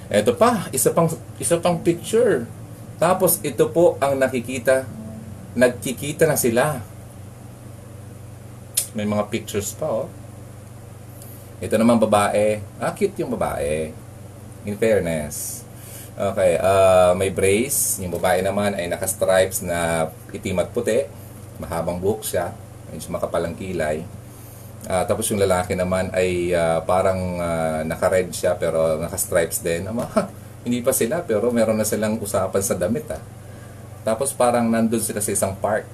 [0.08, 2.48] Ito pa, isa pang isa pang picture.
[2.96, 4.88] Tapos ito po ang nakikita.
[5.52, 6.80] Nagkikita na sila.
[8.96, 10.08] May mga pictures pa, oh.
[11.60, 12.64] Ito naman babae.
[12.80, 13.92] Ah, cute yung babae.
[14.64, 15.60] In fairness.
[16.16, 18.00] Okay, ah, may brace.
[18.00, 21.04] Yung babae naman ay naka-stripes na itim at puti.
[21.60, 22.56] Mahabang buhok siya.
[22.88, 24.08] Medyo makapalang kilay.
[24.88, 29.84] Ah, tapos yung lalaki naman ay ah, parang ah, naka-red siya pero naka-stripes din.
[29.84, 30.08] Ama,
[30.64, 33.20] hindi pa sila pero meron na silang usapan sa damit ah.
[34.00, 35.84] Tapos parang nandun sila sa isang park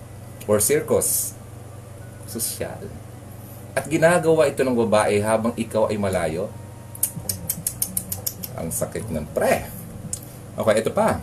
[0.46, 1.34] or circus.
[2.30, 3.05] Sosyal.
[3.76, 6.48] At ginagawa ito ng babae habang ikaw ay malayo.
[8.56, 9.68] Ang sakit ng pre.
[10.56, 11.20] Okay, ito pa.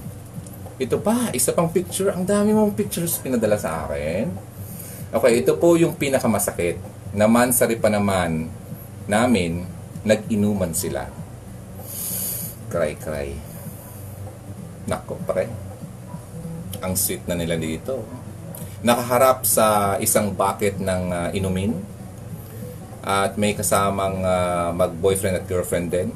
[0.78, 2.14] Ito pa, isa pang picture.
[2.14, 4.30] Ang dami mong pictures pinadala sa akin.
[5.10, 6.78] Okay, ito po yung pinakamasakit.
[7.18, 8.54] Naman sa ripa naman
[9.10, 9.66] namin,
[10.06, 11.10] nag-inuman sila.
[12.70, 13.34] Cry, cry.
[14.86, 15.50] Nako, pre.
[16.86, 18.06] Ang sweet na nila dito.
[18.86, 21.93] Nakaharap sa isang bucket ng ah, inumin.
[23.04, 26.10] At may kasamang ah, mag-boyfriend at girlfriend din.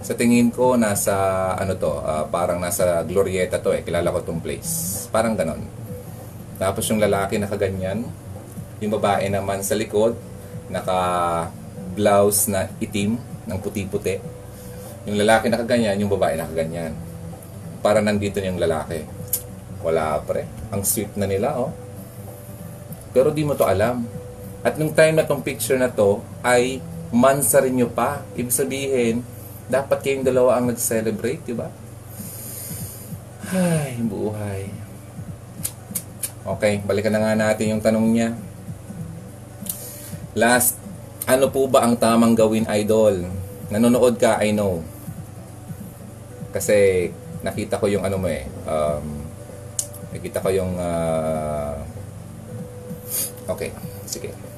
[0.00, 1.12] Sa tingin ko, nasa,
[1.60, 3.84] ano to, ah, parang nasa Glorieta to eh.
[3.84, 5.04] Kilala ko tong place.
[5.12, 5.60] Parang ganon.
[6.56, 8.08] Tapos yung lalaki nakaganyan.
[8.80, 10.16] Yung babae naman sa likod,
[10.72, 14.16] naka-blouse na itim, ng puti-puti.
[15.08, 16.96] Yung lalaki nakaganyan, yung babae nakaganyan.
[17.84, 19.04] Para nandito yung lalaki.
[19.80, 20.44] Wala pre.
[20.72, 21.72] Ang sweet na nila, oh.
[23.10, 24.06] Pero di mo to alam.
[24.60, 28.20] At nung time na tong picture na to, ay mansa rin nyo pa.
[28.36, 29.24] Ibig sabihin,
[29.70, 31.72] dapat kayong dalawa ang nag-celebrate, di ba?
[33.50, 34.68] Ay, buhay.
[36.44, 38.30] Okay, balikan na nga natin yung tanong niya.
[40.36, 40.76] Last,
[41.24, 43.26] ano po ba ang tamang gawin, idol?
[43.72, 44.84] Nanonood ka, I know.
[46.50, 47.08] Kasi
[47.40, 48.44] nakita ko yung ano mo eh.
[48.68, 49.24] Um,
[50.12, 50.76] nakita ko yung...
[50.76, 51.80] ah,
[53.48, 53.72] okay,
[54.04, 54.49] sige.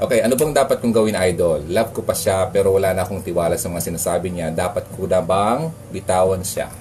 [0.00, 1.60] Okay, ano bang dapat kong gawin, idol?
[1.68, 4.48] Love ko pa siya pero wala na akong tiwala sa mga sinasabi niya.
[4.48, 6.72] Dapat ko na bang bitawan siya?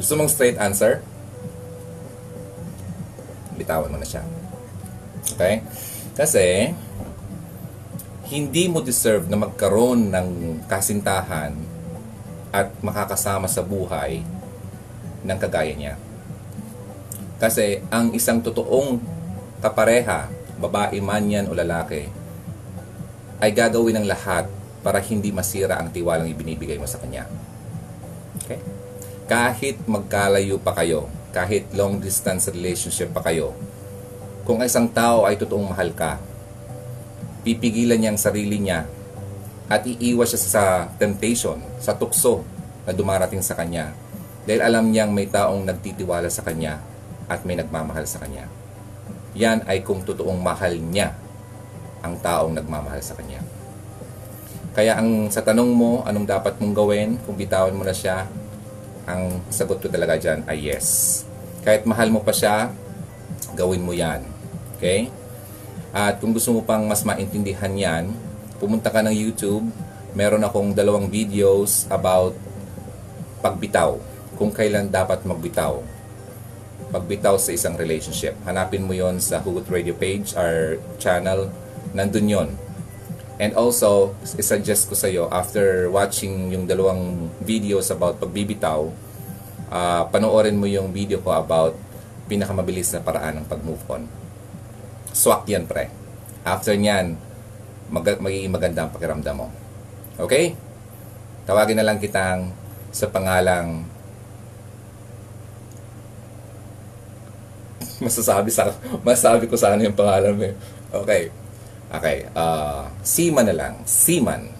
[0.00, 1.04] Gusto mong straight answer?
[3.52, 4.24] Bitawan mo na siya.
[5.36, 5.60] Okay?
[6.16, 6.72] Kasi,
[8.32, 10.28] hindi mo deserve na magkaroon ng
[10.64, 11.52] kasintahan
[12.48, 14.24] at makakasama sa buhay
[15.20, 16.00] ng kagaya niya.
[17.36, 19.12] Kasi ang isang totoong
[19.64, 20.28] kapareha,
[20.60, 22.12] babae man yan o lalaki,
[23.40, 24.44] ay gagawin ng lahat
[24.84, 27.24] para hindi masira ang tiwalang ibinibigay mo sa kanya.
[28.44, 28.60] Okay?
[29.24, 33.56] Kahit magkalayo pa kayo, kahit long distance relationship pa kayo,
[34.44, 36.20] kung ang isang tao ay totoong mahal ka,
[37.40, 38.84] pipigilan niya ang sarili niya
[39.72, 40.64] at iiwas siya sa
[41.00, 42.44] temptation, sa tukso
[42.84, 43.96] na dumarating sa kanya.
[44.44, 46.84] Dahil alam niyang may taong nagtitiwala sa kanya
[47.32, 48.44] at may nagmamahal sa kanya.
[49.34, 51.14] Yan ay kung totoong mahal niya
[52.04, 53.42] ang taong nagmamahal sa kanya.
[54.74, 58.26] Kaya ang sa tanong mo, anong dapat mong gawin kung bitawan mo na siya,
[59.04, 61.20] Ang sagot ko talaga dyan ay yes.
[61.60, 62.72] Kahit mahal mo pa siya,
[63.52, 64.24] gawin mo yan.
[64.80, 65.12] Okay?
[65.92, 68.16] At kung gusto mo pang mas maintindihan yan,
[68.56, 69.68] pumunta ka ng YouTube.
[70.16, 72.32] Meron akong dalawang videos about
[73.44, 74.00] pagbitaw.
[74.40, 75.93] Kung kailan dapat magbitaw.
[76.94, 78.38] Pagbitaw sa isang relationship.
[78.46, 81.50] Hanapin mo yon sa Hugot Radio page or channel.
[81.90, 82.48] Nandun yon.
[83.42, 88.86] And also, isuggest ko sa iyo, after watching yung dalawang videos about pagbibitaw,
[89.74, 91.74] uh, panoorin mo yung video ko about
[92.30, 94.06] pinakamabilis na paraan ng pag-move on.
[95.10, 95.90] Swak yan, pre.
[96.46, 97.18] After nyan,
[97.90, 99.50] mag- magiging maganda ang pakiramdam mo.
[100.14, 100.54] Okay?
[101.42, 102.54] Tawagin na lang kitang
[102.94, 103.82] sa pangalang
[108.04, 110.44] masasabi sa masasabi ko sana yung pangalan mo.
[110.44, 110.54] eh.
[110.92, 111.22] Okay.
[111.94, 113.74] Okay, uh, Seaman na lang.
[113.86, 114.50] Seaman.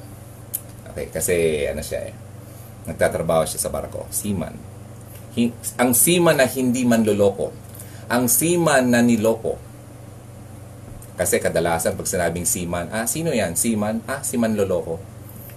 [0.95, 1.35] Okay, kasi
[1.67, 2.15] ano siya eh.
[2.87, 4.07] Nagtatrabaho siya sa barko.
[4.09, 4.55] Seaman.
[5.35, 7.51] Hi- ang seaman na hindi manloloko.
[8.07, 9.59] Ang seaman na niloko.
[11.15, 13.55] Kasi kadalasan pag sinabing seaman, ah, sino yan?
[13.59, 14.03] Seaman?
[14.07, 14.99] Ah, si manloloko.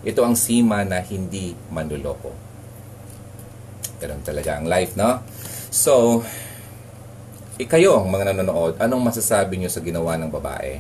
[0.01, 2.33] Ito ang seaman na hindi manloloko.
[3.97, 5.21] Ganun talaga ang life, no?
[5.69, 6.21] So,
[7.57, 10.77] ikayo, mga nanonood, anong masasabi nyo sa ginawa ng babae?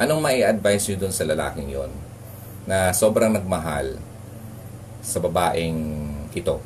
[0.00, 1.92] Anong mai advise nyo dun sa lalaking yon
[2.64, 4.00] na sobrang nagmahal
[5.04, 5.76] sa babaeng
[6.32, 6.56] ito?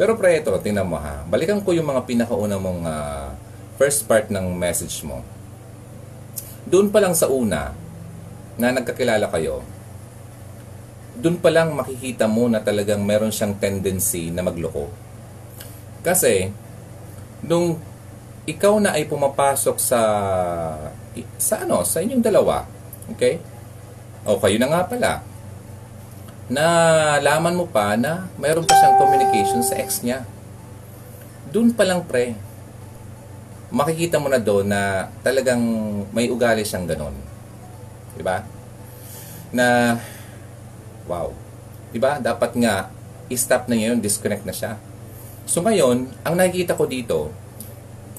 [0.00, 1.20] Pero pre, ito, tingnan mo ha.
[1.28, 3.36] Balikan ko yung mga pinakauna mong ah,
[3.76, 5.20] first part ng message mo.
[6.64, 7.76] Doon pa lang sa una,
[8.56, 9.60] na nagkakilala kayo,
[11.20, 14.88] doon pa lang makikita mo na talagang meron siyang tendency na magloko.
[16.00, 16.48] Kasi,
[17.44, 17.76] nung
[18.48, 20.00] ikaw na ay pumapasok sa
[21.38, 22.66] sa ano, sa inyong dalawa,
[23.12, 23.38] okay?
[24.26, 25.12] O kayo na nga pala,
[26.50, 26.64] na
[27.22, 30.26] laman mo pa na mayroon pa siyang communication sa ex niya.
[31.52, 32.34] Doon pa lang pre,
[33.72, 35.60] makikita mo na doon na talagang
[36.10, 37.16] may ugali siyang ganon.
[38.12, 38.44] Di ba?
[39.52, 39.96] Na,
[41.08, 41.32] wow.
[41.92, 42.20] Di ba?
[42.20, 42.88] Dapat nga,
[43.32, 44.76] i-stop na ngayon, disconnect na siya.
[45.48, 47.32] So ngayon, ang nakikita ko dito,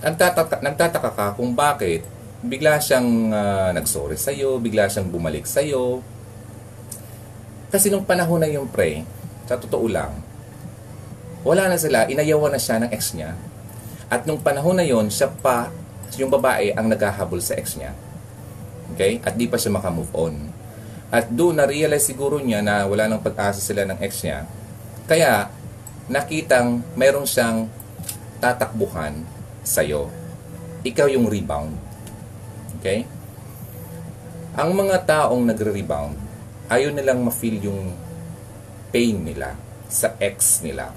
[0.03, 2.03] nagtataka, nagtataka ka kung bakit
[2.43, 6.03] bigla siyang uh, nagsorry sa'yo, bigla siyang bumalik sa'yo.
[7.71, 9.07] Kasi nung panahon na yung pre,
[9.47, 10.11] sa totoo lang,
[11.47, 13.31] wala na sila, inayawan na siya ng ex niya.
[14.11, 15.71] At nung panahon na yon siya pa,
[16.19, 17.95] yung babae ang naghahabol sa ex niya.
[18.93, 19.23] Okay?
[19.23, 20.35] At di pa siya makamove on.
[21.09, 24.45] At doon na-realize siguro niya na wala nang pag-asa sila ng ex niya.
[25.07, 25.49] Kaya,
[26.11, 27.71] nakitang meron siyang
[28.43, 29.32] tatakbuhan
[29.63, 30.11] sa'yo.
[30.83, 31.73] Ikaw yung rebound.
[32.79, 33.07] Okay?
[34.53, 36.19] Ang mga taong nagre-rebound,
[36.69, 37.95] ayaw nilang ma-feel yung
[38.93, 39.57] pain nila
[39.89, 40.93] sa ex nila.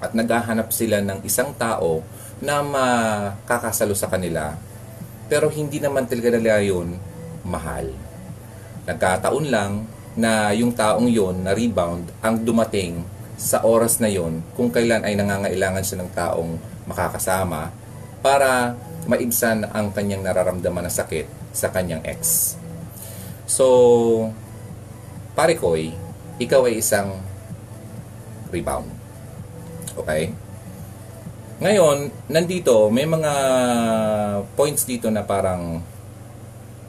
[0.00, 2.00] At naghahanap sila ng isang tao
[2.40, 4.56] na makakasalo sa kanila
[5.30, 6.98] pero hindi naman talaga nila yun
[7.46, 7.86] mahal.
[8.90, 9.86] Nagkataon lang
[10.18, 13.06] na yung taong yon na rebound ang dumating
[13.38, 16.52] sa oras na yon kung kailan ay nangangailangan siya ng taong
[16.90, 17.70] makakasama
[18.20, 18.76] para
[19.08, 22.54] maibsan ang kanyang nararamdaman na sakit sa kanyang ex.
[23.50, 23.66] So,
[25.34, 25.90] pare koy,
[26.38, 27.18] ikaw ay isang
[28.54, 28.86] rebound.
[29.98, 30.30] Okay?
[31.60, 33.32] Ngayon, nandito, may mga
[34.56, 35.82] points dito na parang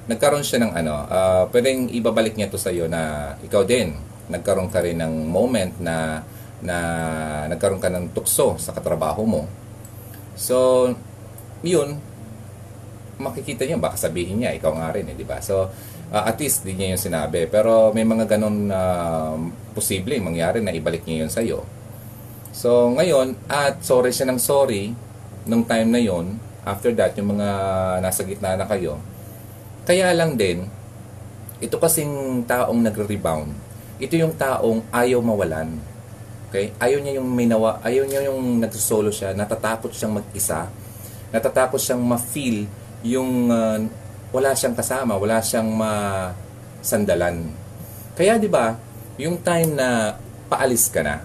[0.07, 3.95] nagkaroon siya ng ano, uh, pwedeng ibabalik niya to sa iyo na ikaw din,
[4.31, 6.23] nagkaroon ka rin ng moment na
[6.61, 6.77] na
[7.49, 9.43] nagkaroon ka ng tukso sa katrabaho mo.
[10.37, 10.87] So,
[11.61, 11.97] yun,
[13.21, 15.37] makikita niya, baka sabihin niya, ikaw nga rin, eh, di ba?
[15.39, 15.69] So,
[16.11, 17.45] uh, at least, di niya yung sinabi.
[17.47, 19.35] Pero may mga ganun na uh,
[19.77, 21.59] posible mangyari na ibalik niya yun sa'yo.
[22.51, 24.91] So, ngayon, at sorry siya ng sorry,
[25.47, 26.35] nung time na yon
[26.67, 27.47] after that, yung mga
[28.03, 28.99] nasa gitna na kayo,
[29.87, 30.67] kaya lang din,
[31.61, 33.49] ito kasing taong nagre-rebound,
[34.01, 35.77] ito yung taong ayaw mawalan.
[36.49, 36.75] Okay?
[36.77, 40.67] Ayaw niya yung may nawa, ayaw niya yung nagsosolo siya, natatakot siyang mag-isa,
[41.31, 42.67] natatakot siyang ma-feel
[43.01, 43.79] yung uh,
[44.31, 47.51] wala siyang kasama, wala siyang masandalan.
[48.15, 48.77] Kaya 'di ba,
[49.19, 50.15] yung time na
[50.51, 51.23] paalis ka na,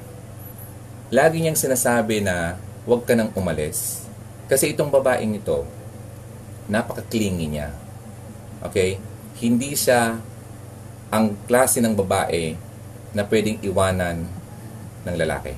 [1.11, 4.07] lagi niyang sinasabi na huwag ka nang umalis.
[4.47, 5.67] Kasi itong babaeng ito,
[6.71, 7.75] napaka-clingy niya.
[8.63, 8.99] Okay?
[9.43, 10.19] Hindi siya
[11.11, 12.55] ang klase ng babae
[13.15, 14.27] na pwedeng iwanan
[15.07, 15.55] ng lalaki.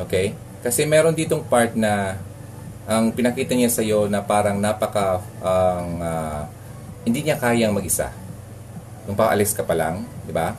[0.00, 0.32] Okay?
[0.64, 2.20] Kasi meron ditong part na
[2.90, 6.42] ang pinakita niya sa iyo na parang napaka ang uh,
[7.06, 8.10] hindi niya kayang mag-isa.
[9.06, 10.52] Nung paalis ka pa lang, di ba?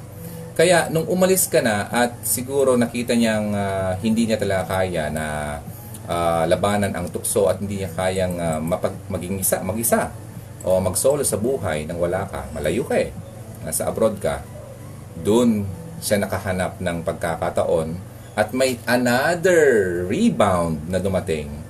[0.52, 5.58] Kaya nung umalis ka na at siguro nakita niyang ah, hindi niya talaga kaya na
[6.06, 10.12] ah, labanan ang tukso at hindi niya kayang ah, mapag, maging isa, mag-isa
[10.62, 13.10] o mag-solo sa buhay nang wala ka, malayo ka eh,
[13.64, 14.44] nasa abroad ka,
[15.24, 15.66] doon
[16.04, 17.90] siya nakahanap ng pagkakataon
[18.36, 21.61] at may another rebound na dumating.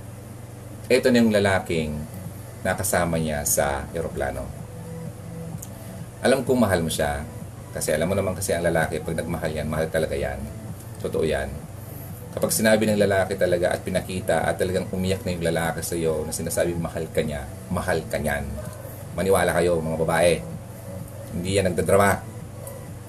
[0.92, 1.96] Ito na yung lalaking
[2.68, 4.44] nakasama niya sa eroplano.
[6.20, 7.24] Alam kong mahal mo siya.
[7.72, 10.36] Kasi alam mo naman kasi ang lalaki, pag nagmahal yan, mahal talaga yan.
[11.00, 11.48] Totoo yan.
[12.36, 16.28] Kapag sinabi ng lalaki talaga at pinakita at talagang umiyak na yung lalaki sa iyo
[16.28, 18.44] na sinasabi mahal ka niya, mahal ka niyan.
[19.16, 20.44] Maniwala kayo mga babae.
[21.32, 22.20] Hindi yan nagdadrama.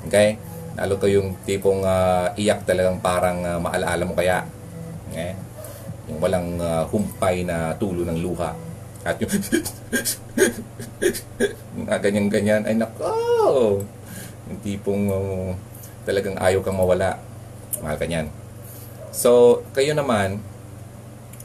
[0.07, 0.39] Okay?
[0.79, 4.47] Lalo ko yung tipong ah, iyak talagang parang uh, maalaala mo kaya.
[5.11, 5.35] Okay?
[6.11, 8.55] Yung walang ah, humpay na tulo ng luha.
[9.03, 9.31] At yung
[11.83, 13.83] mga ganyan-ganyan, ay nako!
[14.47, 15.51] Yung tipong uh,
[16.07, 17.19] talagang ayaw kang mawala.
[17.83, 18.31] Mahal ka niyan.
[19.11, 20.39] So, kayo naman,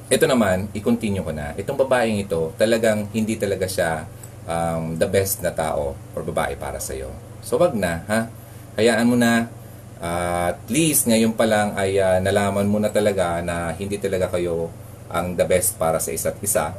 [0.08, 1.52] ito naman, i-continue ko na.
[1.58, 4.06] Itong babaeng ito, talagang hindi talaga siya
[4.48, 7.12] um, the best na tao or babae para sa'yo.
[7.44, 8.32] So, wag na, ha?
[8.80, 9.50] Hayaan mo na.
[9.98, 14.30] Uh, at least, ngayon pa lang ay uh, nalaman mo na talaga na hindi talaga
[14.30, 14.70] kayo
[15.10, 16.74] ang the best para sa isa't isa.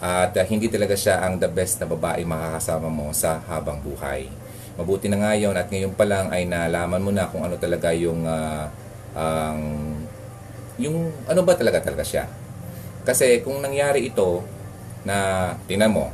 [0.00, 4.28] At uh, hindi talaga siya ang the best na babae makakasama mo sa habang buhay.
[4.76, 8.28] Mabuti na ngayon at ngayon pa lang ay nalaman mo na kung ano talaga yung
[8.28, 8.68] uh,
[9.16, 9.60] ang
[10.76, 12.28] yung ano ba talaga talaga siya.
[13.04, 14.44] Kasi kung nangyari ito
[15.04, 16.12] na tingnan mo,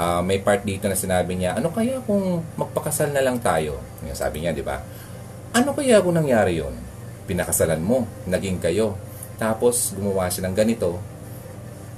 [0.00, 3.76] uh, may part dito na sinabi niya, ano kaya kung magpakasal na lang tayo?
[4.06, 4.80] Yung sabi niya, di ba?
[5.50, 6.74] Ano kaya kung nangyari yon?
[7.26, 8.94] Pinakasalan mo, naging kayo.
[9.34, 11.02] Tapos gumawa siya ng ganito,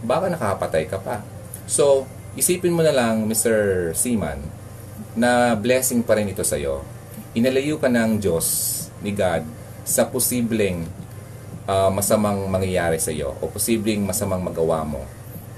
[0.00, 1.20] baka nakapatay ka pa.
[1.68, 3.90] So, isipin mo na lang, Mr.
[3.92, 4.40] Seaman,
[5.12, 6.80] na blessing pa rin ito sa'yo.
[7.36, 8.46] Inalayo ka ng Diyos,
[9.04, 9.44] ni God,
[9.82, 10.86] sa posibleng
[11.66, 15.02] uh, masamang mangyayari sa iyo o posibleng masamang magawa mo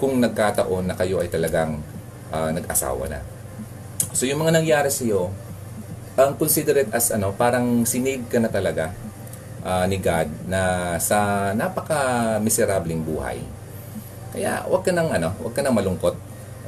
[0.01, 1.79] kung nagkataon na kayo ay talagang
[2.35, 3.21] uh, nag-asawa na.
[4.11, 5.31] So yung mga nangyari sa iyo,
[6.15, 8.95] ang consider it as ano, parang sinig ka na talaga
[9.67, 13.43] uh, ni God na sa napaka miserableng buhay.
[14.35, 16.15] Kaya wag ka nang ano, wag ka nang malungkot.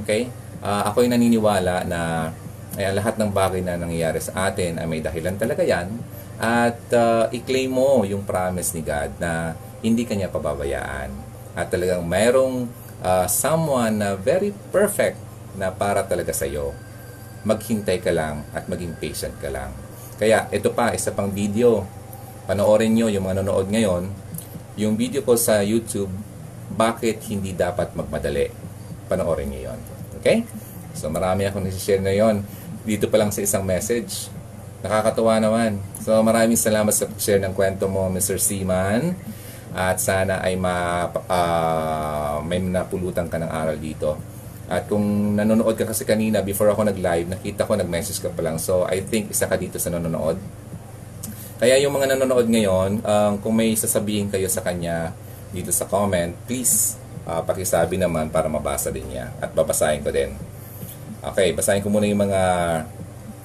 [0.03, 0.27] Okay?
[0.63, 2.31] Uh, ako ay naniniwala na
[2.75, 5.89] ay, lahat ng bagay na nangyayari sa atin ay may dahilan talaga yan
[6.37, 11.09] at uh, i-claim mo yung promise ni God na hindi kanya pababayaan.
[11.57, 12.69] At talagang mayroong
[13.01, 15.17] uh, someone na very perfect
[15.57, 16.77] na para talaga sa iyo.
[17.47, 19.71] Maghintay ka lang at maging patient ka lang.
[20.19, 21.87] Kaya ito pa, isa pang video.
[22.51, 24.11] Panoorin nyo yung mga nanonood ngayon.
[24.77, 26.11] Yung video ko sa YouTube,
[26.75, 28.51] bakit hindi dapat magmadali.
[29.07, 29.79] Panoorin nyo yon.
[30.19, 30.43] Okay?
[30.99, 32.43] So marami akong nasi-share na yon.
[32.83, 34.35] Dito pa lang sa isang message
[34.87, 35.83] Nakakatuwa naman.
[35.99, 38.39] So maraming salamat sa share ng kwento mo, Mr.
[38.39, 39.19] Seaman.
[39.75, 44.15] At sana ay ma, uh, may napulutan ka ng aral dito.
[44.67, 48.59] At kung nanonood ka kasi kanina, before ako nag-live, nakita ko nag-message ka pa lang.
[48.59, 50.39] So I think isa ka dito sa nanonood.
[51.57, 55.15] Kaya yung mga nanonood ngayon, um, kung may sasabihin kayo sa kanya
[55.55, 59.33] dito sa comment, please uh, pakisabi naman para mabasa din niya.
[59.39, 60.35] At babasahin ko din.
[61.23, 62.43] Okay, basahin ko muna yung mga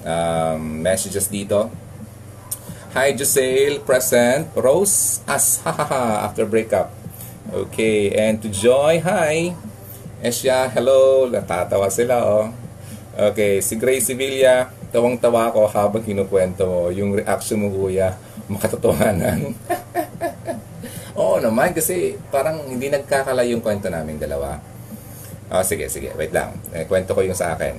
[0.04, 1.70] um, messages dito.
[2.92, 4.52] Hi, Giselle, present.
[4.52, 6.92] Rose, as, hahaha, after breakup.
[7.48, 9.56] Okay, and to Joy, hi.
[10.22, 11.26] Esya, hello.
[11.34, 12.54] Natatawa sila, oh.
[13.18, 16.94] Okay, si Grace Sevilla, tawang-tawa ako habang kinukwento mo.
[16.94, 18.14] Yung reaction mo, kuya,
[18.46, 19.50] makatotohanan.
[21.18, 24.62] Oo naman, kasi parang hindi nagkakala yung kwento namin dalawa.
[25.50, 26.54] Oh, sige, sige, wait lang.
[26.70, 27.74] Eh, kwento ko yung sa akin.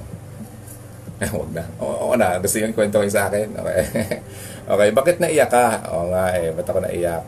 [1.38, 1.62] Huwag na.
[1.78, 2.42] Oo, oo na.
[2.42, 3.54] Gusto yung kwento ko sa akin.
[3.54, 3.82] Okay.
[4.74, 4.88] okay.
[4.90, 5.94] Bakit naiyak ka?
[5.94, 6.50] Oo nga eh.
[6.50, 7.22] Ba't ako naiyak?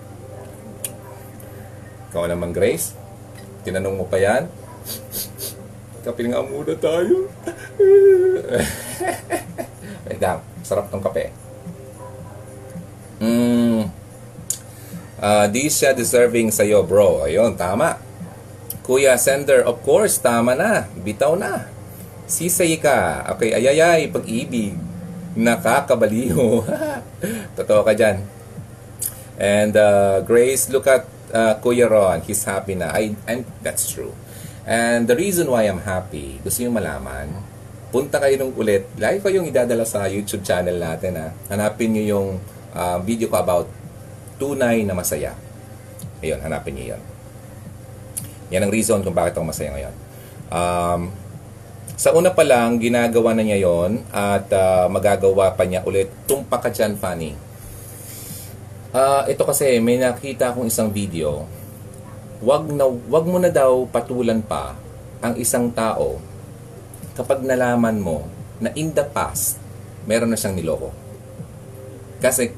[2.11, 2.99] Ikaw naman, Grace?
[3.63, 4.64] Tinanong mo pa yan?
[6.05, 7.33] Kape nga muna tayo.
[10.07, 10.45] Wait lang.
[10.61, 11.33] Sarap tong kape.
[13.25, 13.89] Mm.
[15.17, 17.25] Uh, di siya deserving sa'yo, bro.
[17.25, 17.97] Ayun, tama.
[18.85, 20.85] Kuya Sender, of course, tama na.
[20.93, 21.73] Bitaw na.
[22.29, 23.25] Sisay ka.
[23.37, 24.77] Okay, ayayay, pag-ibig.
[25.33, 26.69] Nakakabaliho.
[27.57, 28.21] Totoo ka dyan.
[29.41, 32.21] And uh, Grace, look at uh, Kuya Ron.
[32.29, 32.93] He's happy na.
[32.93, 34.13] I, and that's true.
[34.65, 37.29] And the reason why I'm happy, gusto nyo malaman,
[37.93, 38.89] punta kayo nung ulit.
[38.97, 41.21] Lagi ko yung idadala sa YouTube channel natin.
[41.21, 41.29] Ha.
[41.53, 42.29] Hanapin nyo yung
[42.73, 43.69] uh, video ko about
[44.41, 45.37] tunay na masaya.
[46.25, 47.03] Ayun, hanapin nyo yun.
[48.51, 49.95] Yan ang reason kung bakit ako masaya ngayon.
[50.49, 51.03] Um,
[51.95, 56.11] Sa una pa lang, ginagawa na niya yon at ah, magagawa pa niya ulit.
[56.27, 57.39] Tumpa ka dyan, Fanny.
[58.91, 61.47] Ah, ito kasi, may nakita akong isang video.
[62.43, 64.75] Wag, na, wag mo na daw patulan pa
[65.23, 66.19] ang isang tao
[67.15, 68.27] kapag nalaman mo
[68.59, 69.61] na in the past,
[70.09, 70.91] meron na siyang niloko.
[72.19, 72.51] Kasi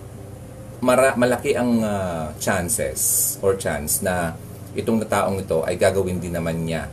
[0.80, 4.36] mara, malaki ang ah, chances or chance na
[4.76, 6.88] itong na taong ito ay gagawin din naman niya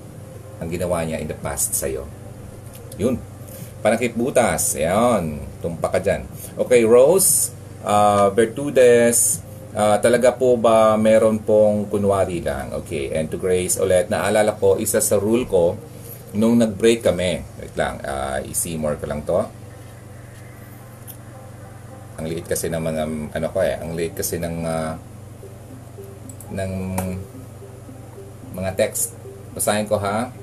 [0.63, 2.07] ang ginawa niya in the past sa'yo.
[2.95, 3.19] Yun.
[3.83, 4.79] Panakip butas.
[4.79, 5.43] Ayan.
[5.59, 6.23] Tumpa ka dyan.
[6.55, 7.51] Okay, Rose.
[7.83, 9.43] Uh, Bertudes.
[9.73, 12.73] Ah, talaga po ba meron pong kunwari lang?
[12.83, 13.13] Okay.
[13.13, 14.09] And to Grace ulit.
[14.09, 15.77] Naalala ko, isa sa rule ko,
[16.33, 17.45] nung nag-break kami.
[17.61, 18.01] Wait lang.
[18.01, 19.37] Uh, i-see-more ko lang to.
[22.17, 23.03] Ang liit kasi ng mga,
[23.37, 24.97] ano ko eh, ang liit kasi ng, ah,
[26.53, 26.73] ng
[28.53, 29.17] mga text.
[29.53, 30.33] Basahin ko ha.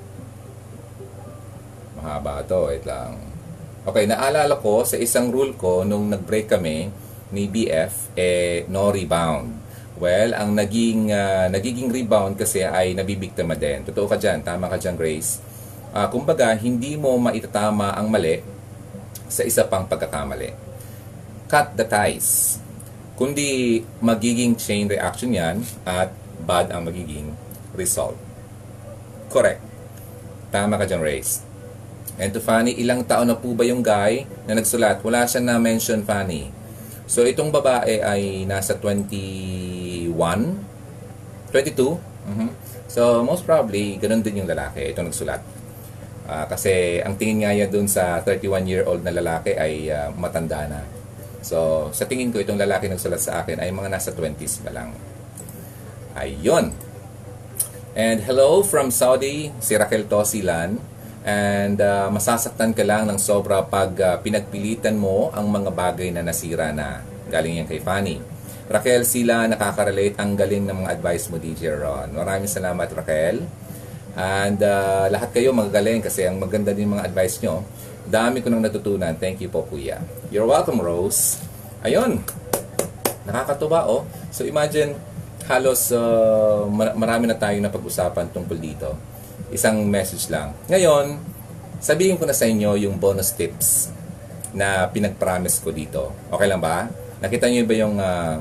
[1.98, 3.18] Mahaba to, wait lang.
[3.82, 6.92] Okay, naalala ko sa isang rule ko nung nag-break kami
[7.30, 9.58] ni BF, eh, no rebound.
[10.00, 13.84] Well, ang naging, ah, nagiging rebound kasi ay nabibiktima din.
[13.84, 15.38] Totoo ka dyan, tama ka dyan, Grace.
[15.92, 18.40] Ah, kumbaga, hindi mo maitatama ang mali
[19.28, 20.50] sa isa pang pagkakamali.
[21.50, 22.58] Cut the ties.
[23.18, 26.14] Kundi magiging chain reaction yan at
[26.46, 27.36] bad ang magiging
[27.76, 28.16] result.
[29.28, 29.60] Correct.
[30.50, 31.44] Tama ka dyan, Race.
[32.20, 35.00] And to Fanny, ilang taon na po ba yung guy na nagsulat?
[35.00, 36.59] Wala siya na-mention, Fanny.
[37.10, 40.14] So, itong babae ay nasa 21?
[41.50, 41.98] 22?
[42.30, 42.48] Mhm.
[42.86, 44.94] So, most probably, ganun din yung lalaki.
[44.94, 45.42] Ito nagsulat.
[46.30, 50.86] Ah, kasi ang tingin nga niya dun sa 31-year-old na lalaki ay ah, matanda na.
[51.42, 54.94] So, sa tingin ko, itong lalaki nagsulat sa akin ay mga nasa 20s pa lang.
[56.14, 56.70] Ayun.
[57.98, 60.78] And hello from Saudi, si Raquel Tosilan.
[61.20, 66.24] And uh, masasaktan ka lang ng sobra pag uh, pinagpilitan mo ang mga bagay na
[66.24, 67.04] nasira na.
[67.28, 68.16] Galing yan kay Fanny.
[68.70, 70.16] Raquel, sila nakaka-relate.
[70.16, 72.14] Ang galing ng mga advice mo, DJ Ron.
[72.14, 73.44] Maraming salamat, Raquel.
[74.16, 77.66] And uh, lahat kayo magagaling kasi ang maganda din mga advice nyo.
[78.08, 79.12] Dami ko nang natutunan.
[79.18, 80.00] Thank you po, Kuya.
[80.32, 81.42] You're welcome, Rose.
[81.84, 82.24] Ayun.
[83.28, 84.08] Nakakatuwa, oh.
[84.32, 84.96] So imagine,
[85.50, 89.09] halos uh, mar- marami na tayong napag-usapan tungkol dito.
[89.50, 90.54] Isang message lang.
[90.70, 91.18] Ngayon,
[91.82, 93.90] sabihin ko na sa inyo yung bonus tips
[94.54, 96.14] na pinag-promise ko dito.
[96.30, 96.86] Okay lang ba?
[97.18, 98.38] Nakita niyo ba yung uh,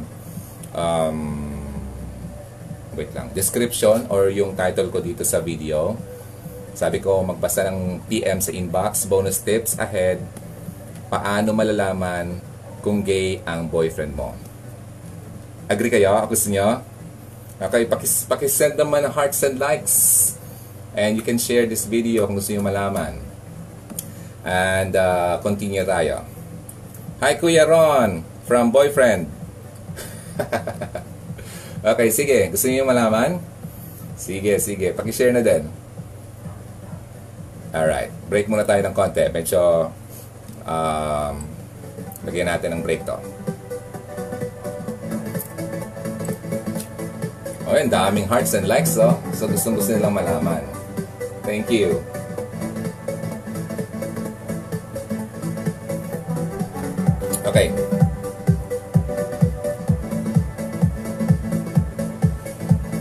[0.74, 1.20] um,
[2.93, 5.97] wait lang, description or yung title ko dito sa video?
[6.78, 10.22] Sabi ko, magbasa ng PM sa inbox, bonus tips ahead,
[11.10, 12.39] paano malalaman
[12.80, 14.32] kung gay ang boyfriend mo.
[15.68, 16.16] Agree kayo?
[16.30, 16.82] Gusto nyo?
[17.60, 20.38] Okay, pakis, pakisend naman ng hearts and likes.
[21.00, 23.24] And you can share this video kung gusto nyo malaman.
[24.43, 26.28] And uh, continue tayo.
[27.24, 29.32] Hi Kuya Ron, from boyfriend.
[31.95, 32.52] okay, sige.
[32.52, 33.39] Gusto niyo malaman?
[34.20, 34.91] Sige, sige.
[34.91, 35.72] Pakishare na din.
[37.72, 38.12] Alright.
[38.28, 39.24] Break muna tayo ng konti.
[39.32, 39.95] Medyo
[40.68, 41.36] um,
[42.28, 43.16] lagyan natin ng break to.
[47.64, 49.16] Oh, ang daming hearts and likes, oh.
[49.32, 50.78] So, gustong gusto nilang malaman.
[51.50, 51.97] Thank you.
[57.41, 57.74] Okay.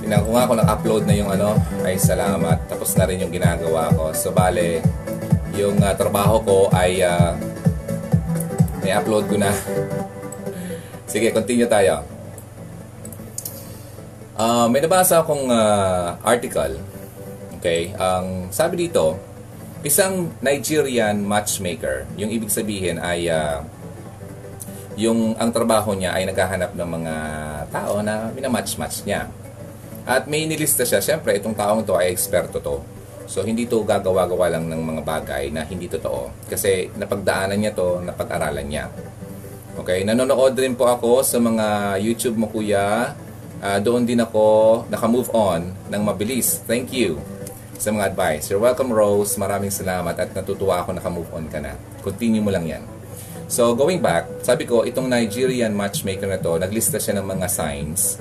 [0.01, 2.65] Tingnan ko nga kung nag-upload na yung ano, ay salamat.
[2.73, 4.17] Tapos na rin yung ginagawa ko.
[4.17, 4.81] So, bale,
[5.53, 7.37] yung uh, trabaho ko ay uh,
[8.81, 9.53] may upload ko na.
[11.13, 12.01] Sige, continue tayo.
[14.41, 16.81] Uh, may nabasa akong uh, article.
[17.59, 19.19] Okay, ang sabi dito,
[19.83, 23.67] isang Nigerian matchmaker, yung ibig sabihin ay uh,
[24.95, 27.15] yung ang trabaho niya ay naghahanap ng mga
[27.75, 29.27] tao na minamatch-match niya.
[30.07, 32.79] At may nilista siya, siyempre itong taong to ay eksperto to.
[33.27, 36.31] So hindi to gagawa-gawa lang ng mga bagay na hindi totoo.
[36.47, 38.87] Kasi napagdaanan niya to, napag-aralan niya.
[39.83, 43.19] Okay, nanonood din po ako sa mga YouTube mo kuya.
[43.59, 46.63] Uh, doon din ako naka-move on ng mabilis.
[46.63, 47.38] Thank you
[47.79, 48.51] sa mga advice.
[48.51, 49.39] You're welcome Rose.
[49.39, 51.79] Maraming salamat at natutuwa ako naka-move on ka na.
[52.03, 52.83] Continue mo lang yan.
[53.49, 58.20] So, going back, sabi ko, itong Nigerian matchmaker na to, naglista siya ng mga signs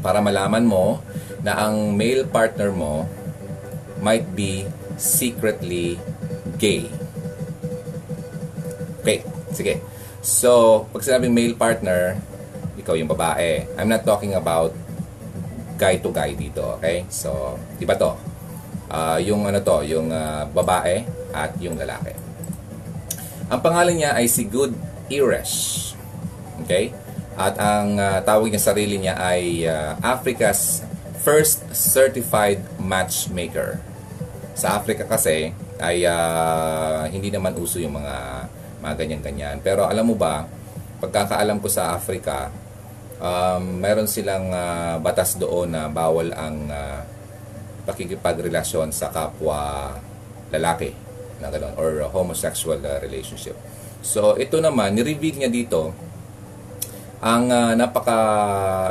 [0.00, 1.02] para malaman mo
[1.44, 3.04] na ang male partner mo
[4.00, 4.64] might be
[4.96, 6.00] secretly
[6.56, 6.88] gay.
[9.04, 9.20] Okay,
[9.52, 9.82] sige.
[10.24, 12.16] So, pag sinabing male partner,
[12.80, 13.68] ikaw yung babae.
[13.76, 14.72] I'm not talking about
[15.76, 17.04] guy to guy dito, okay?
[17.12, 18.33] So, di ba to?
[18.88, 22.12] Ah, yung ano to, yung ah, babae at yung lalaki.
[23.48, 24.76] Ang pangalan niya ay si Good
[25.08, 25.92] Irish.
[26.64, 26.92] Okay?
[27.34, 30.84] At ang ah, tawag niya sarili niya ay ah, Africa's
[31.24, 33.80] first certified matchmaker.
[34.54, 38.46] Sa Africa kasi ay ah, hindi naman uso yung mga
[38.84, 39.56] mga ganyan-ganyan.
[39.64, 40.44] Pero alam mo ba,
[41.00, 42.52] pagkakaalam ko sa Africa,
[43.18, 47.00] um, meron silang ah, batas doon na bawal ang ah,
[47.84, 49.92] pakikipagrelasyon sa kapwa
[50.50, 50.92] lalaki
[51.40, 53.56] na gano'n, or homosexual relationship.
[54.04, 55.92] So, ito naman, nireveal niya dito
[57.24, 58.20] ang uh, napaka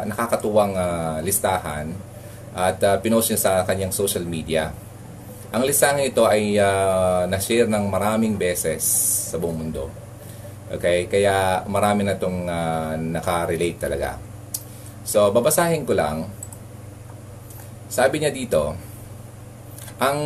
[0.10, 1.94] nakakatuwang uh, listahan
[2.58, 4.74] at uh, pinost niya sa kanyang social media.
[5.54, 8.82] Ang listahan ito ay uh, na-share ng maraming beses
[9.30, 9.86] sa buong mundo.
[10.74, 11.06] Okay?
[11.06, 14.18] Kaya marami na itong uh, nakarelate talaga.
[15.06, 16.26] So, babasahin ko lang
[17.94, 18.74] sabi niya dito,
[20.02, 20.20] ang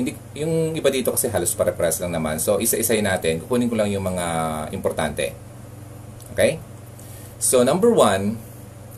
[0.00, 2.40] hindi yung iba dito kasi halos pare-pares lang naman.
[2.40, 3.44] So isa-isahin natin.
[3.44, 4.26] Kukunin ko lang yung mga
[4.72, 5.36] importante.
[6.32, 6.56] Okay?
[7.36, 8.40] So number one,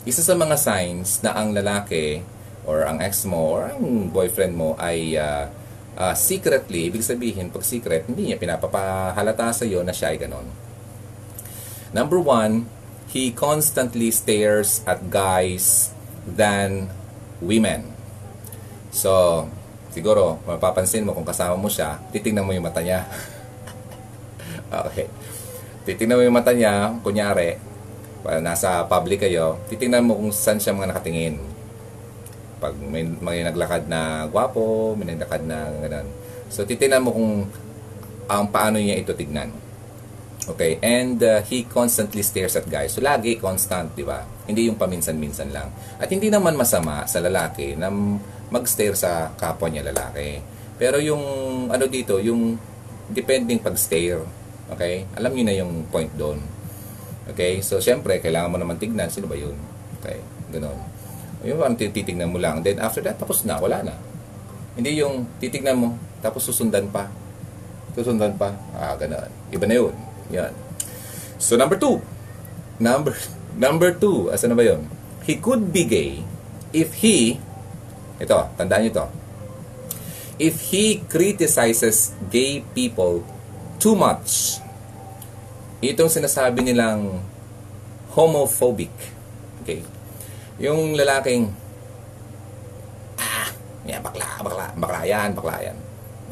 [0.06, 2.22] isa sa mga signs na ang lalaki
[2.62, 5.50] or ang ex mo or ang boyfriend mo ay uh,
[5.98, 10.46] uh, secretly, ibig sabihin, pag secret, hindi niya pinapapahalata sa iyo na siya ay ganon.
[11.90, 12.70] Number one,
[13.10, 15.90] he constantly stares at guys
[16.22, 16.92] than
[17.42, 17.86] women.
[18.90, 19.44] So,
[19.92, 23.06] siguro, mapapansin mo kung kasama mo siya, titingnan mo yung mata niya.
[24.88, 25.06] okay.
[25.88, 27.58] Titingnan mo yung mata niya, kunyari,
[28.42, 31.36] nasa public kayo, titingnan mo kung saan siya mga nakatingin.
[32.58, 36.08] Pag may, may naglakad na gwapo, may naglakad na ganun.
[36.50, 37.32] So, titingnan mo kung
[38.28, 39.68] ang paano niya ito tignan.
[40.48, 42.96] Okay, and uh, he constantly stares at guys.
[42.96, 44.24] So lagi constant, 'di ba?
[44.48, 45.68] Hindi yung paminsan-minsan lang.
[46.00, 47.92] At hindi naman masama sa lalaki na
[48.48, 50.40] mag-stare sa kapwa niya lalaki.
[50.80, 51.20] Pero yung
[51.68, 52.56] ano dito, yung
[53.12, 54.24] depending pag-stare.
[54.72, 55.04] Okay?
[55.20, 56.40] Alam niyo na yung point doon.
[57.28, 57.60] Okay?
[57.60, 59.54] So syempre, kailangan mo naman tignan sino ba 'yun.
[60.00, 60.16] Okay?
[60.48, 60.80] Ganoon.
[61.44, 62.64] Yung parang titignan mo lang.
[62.64, 63.94] Then after that, tapos na, wala na.
[64.74, 65.88] Hindi yung titignan mo,
[66.24, 67.06] tapos susundan pa.
[67.92, 68.56] Susundan pa.
[68.72, 69.28] Ah, ganoon.
[69.52, 69.94] Iba na 'yun.
[70.32, 70.52] Yan.
[71.38, 72.02] So, number two.
[72.82, 73.14] Number,
[73.58, 74.30] number two.
[74.30, 74.86] Asa na ba yun?
[75.26, 76.24] He could be gay
[76.72, 77.36] if he,
[78.16, 79.06] ito, tandaan nyo ito.
[80.38, 83.26] If he criticizes gay people
[83.82, 84.62] too much.
[85.82, 87.22] Itong sinasabi nilang
[88.14, 88.94] homophobic.
[89.62, 89.82] Okay.
[90.58, 91.54] Yung lalaking,
[93.18, 93.50] ah,
[93.86, 95.78] yan, bakla, bakla, bakla yan, bakla yan.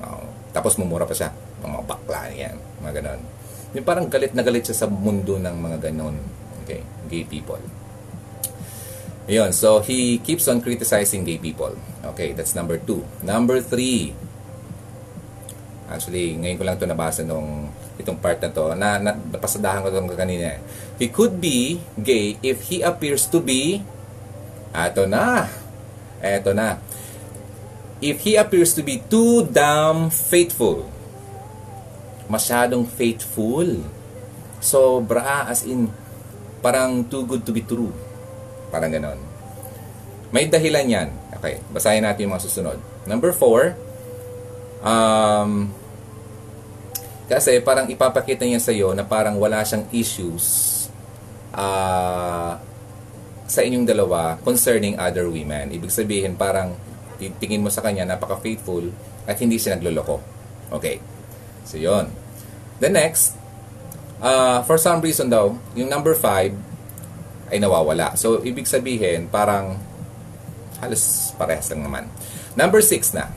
[0.02, 1.30] Oh, tapos mumura pa siya.
[1.62, 2.56] Mga bakla yan.
[2.82, 3.20] Mga ganon.
[3.74, 6.18] Yung parang galit na galit siya sa mundo ng mga ganon.
[7.06, 7.62] Gay people.
[9.26, 11.74] Ayun, so he keeps on criticizing gay people.
[12.14, 13.02] Okay, that's number two.
[13.26, 14.14] Number three.
[15.90, 18.74] Actually, ngayon ko lang to nabasa nung itong part na to.
[18.78, 20.62] Na, na napasadahan ko itong kanina.
[20.98, 23.82] He could be gay if he appears to be
[24.76, 25.48] Ato na.
[26.20, 26.78] Eto na.
[27.98, 30.96] If he appears to be too damn faithful
[32.26, 33.86] masyadong faithful.
[34.58, 35.90] Sobra, as in,
[36.66, 37.94] parang too good to be true.
[38.74, 39.14] Parang ganon.
[40.34, 41.08] May dahilan yan.
[41.38, 42.82] Okay, basahin natin yung mga susunod.
[43.06, 43.78] Number four,
[44.82, 45.70] um,
[47.30, 50.44] kasi parang ipapakita niya sa iyo na parang wala siyang issues
[51.54, 52.58] uh,
[53.46, 55.70] sa inyong dalawa concerning other women.
[55.70, 56.74] Ibig sabihin parang
[57.38, 58.90] tingin mo sa kanya napaka-faithful
[59.22, 60.18] at hindi siya nagloloko.
[60.74, 60.98] Okay.
[61.62, 62.10] So, yun.
[62.82, 63.38] The next,
[64.20, 68.18] uh, for some reason daw, yung number 5 ay nawawala.
[68.18, 69.78] So, ibig sabihin, parang
[70.82, 72.04] halos parehas lang naman.
[72.58, 73.32] Number 6 na.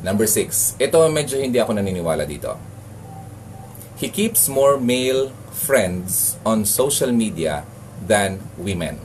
[0.00, 0.80] Number 6.
[0.80, 2.56] Ito medyo hindi ako naniniwala dito.
[4.00, 7.68] He keeps more male friends on social media
[8.00, 8.96] than women.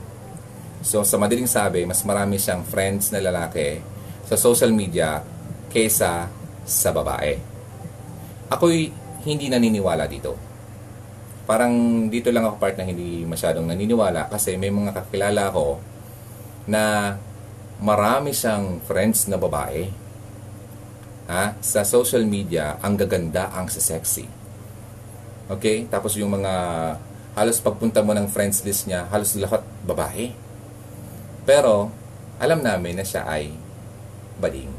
[0.80, 3.82] So, sa madaling sabi, mas marami siyang friends na lalaki
[4.24, 5.20] sa social media
[5.68, 6.30] kaysa
[6.64, 7.36] sa babae.
[8.48, 8.94] Ako'y
[9.26, 10.38] hindi naniniwala dito.
[11.46, 15.82] Parang dito lang ako part na hindi masyadong naniniwala kasi may mga kakilala ko
[16.66, 17.14] na
[17.82, 19.90] marami siyang friends na babae.
[21.26, 21.58] Ha?
[21.58, 24.30] Sa social media, ang gaganda, ang sexy.
[25.50, 25.90] Okay?
[25.90, 26.54] Tapos yung mga
[27.34, 30.30] halos pagpunta mo ng friends list niya, halos lahat babae.
[31.46, 31.90] Pero,
[32.42, 33.54] alam namin na siya ay
[34.38, 34.70] bading.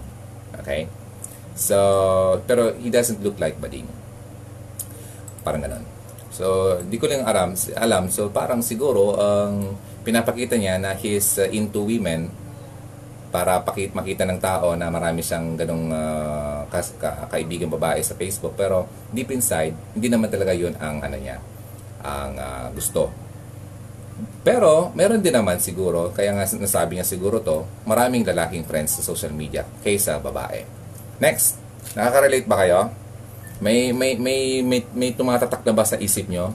[0.59, 0.87] Okay?
[1.57, 1.77] So,
[2.45, 3.89] pero he doesn't look like Bading.
[5.47, 5.87] Parang ganun.
[6.27, 8.11] So, di ko lang alam, alam.
[8.11, 12.27] So, parang siguro, ang um, pinapakita niya na he's uh, into women
[13.27, 18.15] para pakit makita ng tao na marami siyang ganong ah, kas- ka- kaibigan babae sa
[18.15, 21.37] Facebook pero deep inside hindi naman talaga yun ang ano niya
[22.07, 23.11] ang ah, gusto
[24.47, 29.03] pero meron din naman siguro kaya nga nasabi niya siguro to maraming lalaking friends sa
[29.03, 30.63] social media kaysa babae
[31.19, 31.59] next
[31.99, 32.79] nakaka-relate ba kayo
[33.57, 36.53] may may may may, may tumatatak na ba sa isip nyo?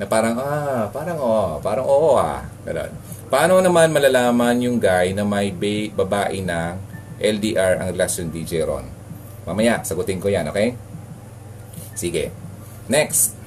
[0.00, 2.44] Na parang ah parang oh parang oo ah.
[2.64, 2.92] Ganun
[3.30, 6.74] paano naman malalaman yung guy na may ba- babae na
[7.22, 8.84] LDR ang relasyon DJ Ron?
[9.46, 10.74] Mamaya sagutin ko yan okay?
[11.94, 12.34] Sige.
[12.90, 13.38] Next.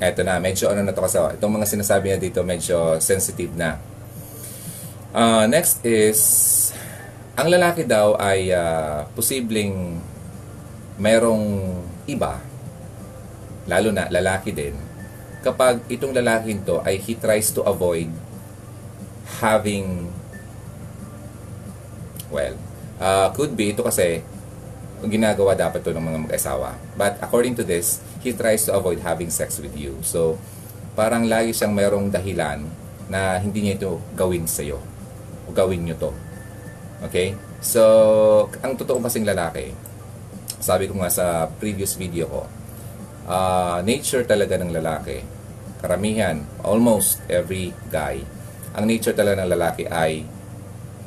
[0.00, 3.52] Eto na medyo ano na to kasi oh, itong mga sinasabi niya dito medyo sensitive
[3.52, 3.76] na.
[5.12, 6.20] Ah, next is
[7.36, 10.00] ang lalaki daw ay ah, posibleng
[11.00, 11.72] merong
[12.04, 12.44] iba
[13.64, 14.76] lalo na lalaki din,
[15.40, 18.12] kapag itong lalaking to ay he tries to avoid
[19.40, 20.12] having,
[22.28, 22.54] well,
[23.00, 24.20] uh, could be ito kasi
[25.00, 26.76] ginagawa dapat to ng mga mag-asawa.
[26.92, 29.96] But according to this, he tries to avoid having sex with you.
[30.04, 30.36] So,
[30.92, 32.68] parang lagi siyang merong dahilan
[33.08, 34.76] na hindi niya ito gawin sa'yo.
[35.48, 36.12] O gawin niyo to.
[37.08, 37.32] Okay?
[37.64, 37.80] So,
[38.60, 39.72] ang totoo kasing lalaki,
[40.60, 42.42] sabi ko nga sa previous video ko,
[43.26, 45.24] ah, nature talaga ng lalaki,
[45.80, 48.20] karamihan, almost every guy,
[48.76, 50.28] ang nature talaga ng lalaki ay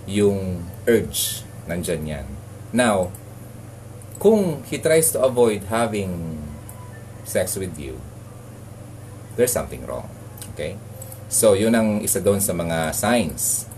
[0.09, 2.27] yung urge, nandyan yan.
[2.73, 3.13] Now,
[4.19, 6.41] kung he tries to avoid having
[7.23, 8.01] sex with you,
[9.37, 10.09] there's something wrong.
[10.53, 10.75] Okay?
[11.31, 13.72] So, yun ang isa doon sa mga signs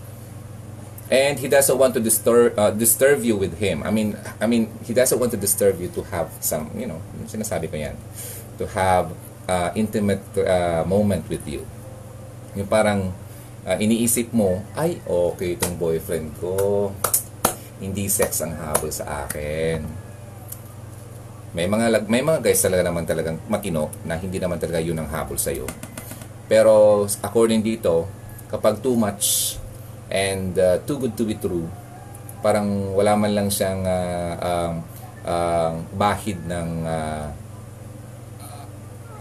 [1.10, 3.82] and he doesn't want to disturb uh, disturb you with him.
[3.86, 6.98] I mean, I mean, he doesn't want to disturb you to have some, you know,
[7.30, 7.96] sinasabi ko yan,
[8.58, 9.14] to have
[9.46, 11.62] uh, intimate uh, moment with you.
[12.58, 13.14] Yung parang
[13.62, 16.90] uh, iniisip mo, ay, okay itong boyfriend ko,
[17.78, 19.84] hindi sex ang habol sa akin.
[21.56, 25.08] May mga may mga guys talaga naman talagang makino na hindi naman talaga yun ang
[25.08, 25.64] habol sa iyo.
[26.50, 28.04] Pero according dito,
[28.52, 29.56] kapag too much
[30.10, 31.66] and uh, too good to be true,
[32.44, 34.74] parang wala man lang siyang uh, um,
[35.26, 37.26] uh, bahid ng uh,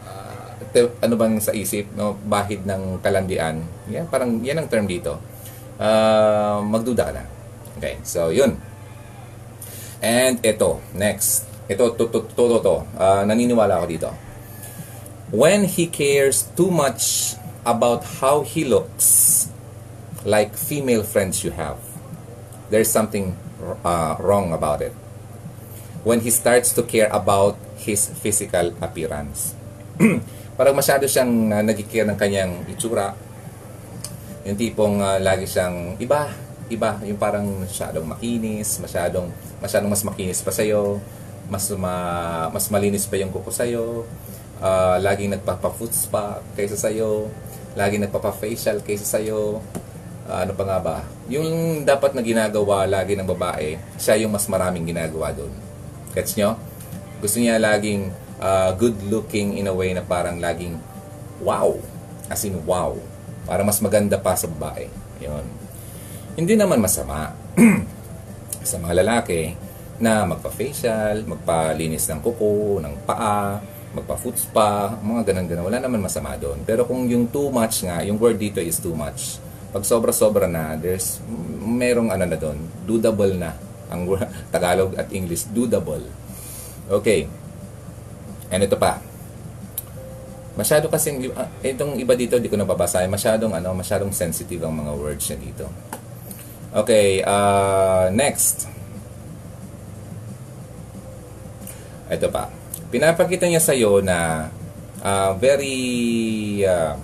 [0.05, 2.19] uh, ano bang sa isip, no?
[2.27, 3.65] bahid ng kalandian.
[3.89, 5.17] Yan, parang yan ang term dito.
[5.75, 7.23] Uh, magduda na.
[7.75, 8.55] Okay, so yun.
[9.99, 11.49] And ito, next.
[11.65, 12.75] Ito, to, to, to, to, to.
[12.93, 14.09] Uh, naniniwala ako dito.
[15.33, 17.33] When he cares too much
[17.65, 19.44] about how he looks,
[20.25, 21.77] like female friends you have,
[22.73, 23.37] there's something
[23.85, 24.91] uh, wrong about it.
[26.03, 29.53] When he starts to care about his physical appearance.
[30.57, 33.13] Parang masyado siyang uh, nagkikare ng kanyang itsura.
[34.45, 36.29] Yung tipong uh, lagi siyang iba,
[36.69, 39.29] iba, yung parang masyadong makinis, masyadong
[39.61, 41.01] masyadong mas makinis pa sa'yo,
[41.49, 41.95] mas ma,
[42.49, 44.05] mas malinis pa yung kuko sa'yo,
[44.61, 47.29] uh, laging nagpapa-foot spa kaysa sa'yo,
[47.73, 49.61] laging nagpapa-facial kaysa sa'yo,
[50.25, 50.97] Ah, ano pa nga ba?
[51.29, 55.53] Yung dapat na ginagawa lagi ng babae, siya yung mas maraming ginagawa doon.
[56.17, 56.57] Gets nyo?
[57.21, 58.09] Gusto niya laging
[58.41, 60.81] ah, good looking in a way na parang laging
[61.45, 61.77] wow.
[62.25, 62.97] As in wow.
[63.45, 64.89] Para mas maganda pa sa babae.
[65.21, 65.45] Yun.
[66.33, 67.29] Hindi naman masama
[68.69, 69.53] sa mga lalaki
[70.01, 73.61] na magpa-facial, magpalinis ng kuko, ng paa,
[73.93, 75.69] magpa-foot spa, mga ganun-ganun.
[75.69, 76.65] Wala naman masama doon.
[76.65, 79.44] Pero kung yung too much nga, yung word dito is too much
[79.75, 81.19] pag sobra-sobra na, there's
[81.59, 82.55] merong ano na doon,
[82.87, 83.59] doable na.
[83.91, 84.07] Ang
[84.55, 85.99] Tagalog at English, doable.
[86.87, 87.27] Okay.
[88.47, 89.03] And ito pa.
[90.55, 93.11] Masyado kasing, ah, itong iba dito, di ko nababasahin.
[93.11, 95.67] Masyadong, ano, masyadong sensitive ang mga words niya dito.
[96.71, 98.71] Okay, uh, next.
[102.07, 102.47] Ito pa.
[102.87, 104.47] Pinapakita niya sa'yo na
[105.03, 106.95] uh, very uh,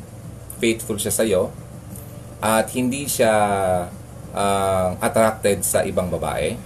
[0.64, 1.61] faithful siya sa'yo
[2.42, 3.34] at hindi siya
[4.34, 6.58] uh, attracted sa ibang babae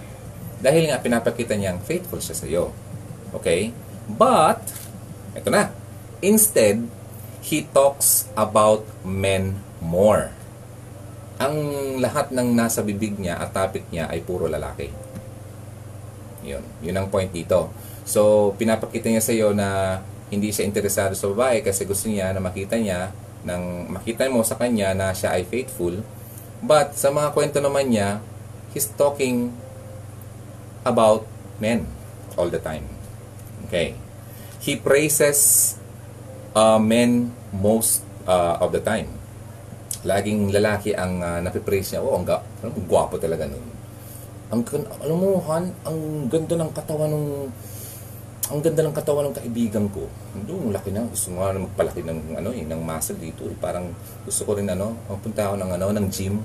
[0.56, 2.72] dahil nga pinapakita niyang faithful siya sa iyo.
[3.36, 3.76] Okay?
[4.08, 4.64] But,
[5.36, 5.68] eto na.
[6.24, 6.88] Instead,
[7.44, 10.32] he talks about men more.
[11.36, 11.54] Ang
[12.00, 14.88] lahat ng nasa bibig niya at topic niya ay puro lalaki.
[16.40, 16.64] Yun.
[16.80, 17.68] Yun ang point dito.
[18.08, 20.00] So, pinapakita niya sa iyo na
[20.32, 23.12] hindi siya interesado sa babae kasi gusto niya na makita niya
[23.46, 26.02] nang makita mo sa kanya na siya ay faithful.
[26.58, 28.18] But sa mga kwento naman niya,
[28.74, 29.54] he's talking
[30.82, 31.22] about
[31.62, 31.86] men
[32.34, 32.90] all the time.
[33.70, 33.94] Okay.
[34.58, 35.74] He praises
[36.58, 39.16] uh, men most uh, of the time.
[40.06, 42.00] laging lalaki ang uh, napipraise niya.
[42.00, 42.24] Oh, ang,
[42.86, 43.66] gwapo talaga nun.
[44.54, 44.62] Ang,
[45.02, 45.98] alam mo, Han, ang
[46.30, 47.26] ganda ng katawan ng
[48.46, 50.06] ang ganda ng katawan ng kaibigan ko.
[50.46, 51.02] Doon, laki na.
[51.10, 53.42] Gusto mo na magpalaki ng, ano, eh, ng muscle dito.
[53.50, 53.56] Eh.
[53.58, 53.90] Parang
[54.22, 56.38] gusto ko rin, ano, punta ako ng, ano, ng gym.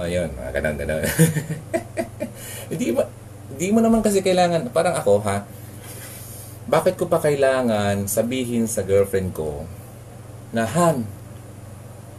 [0.00, 1.02] Ayun, mga ganun, ganun.
[2.72, 3.02] Hindi ba,
[3.48, 5.42] hindi mo naman kasi kailangan, parang ako, ha,
[6.68, 9.64] bakit ko pa kailangan sabihin sa girlfriend ko
[10.52, 11.08] na, Han,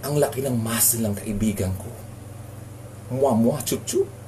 [0.01, 1.87] ang laki ng muscle ng kaibigan ko.
[3.13, 4.18] Mwa-mwa, chup-chup.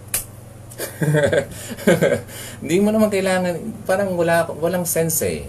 [2.61, 5.41] Hindi mo naman kailangan, parang wala, walang sense eh.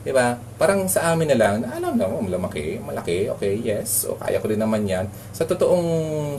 [0.00, 0.32] Di ba?
[0.56, 4.48] Parang sa amin na lang, alam na mo, malaki, malaki, okay, yes, o kaya ko
[4.48, 5.04] rin naman yan.
[5.36, 5.84] Sa totoong,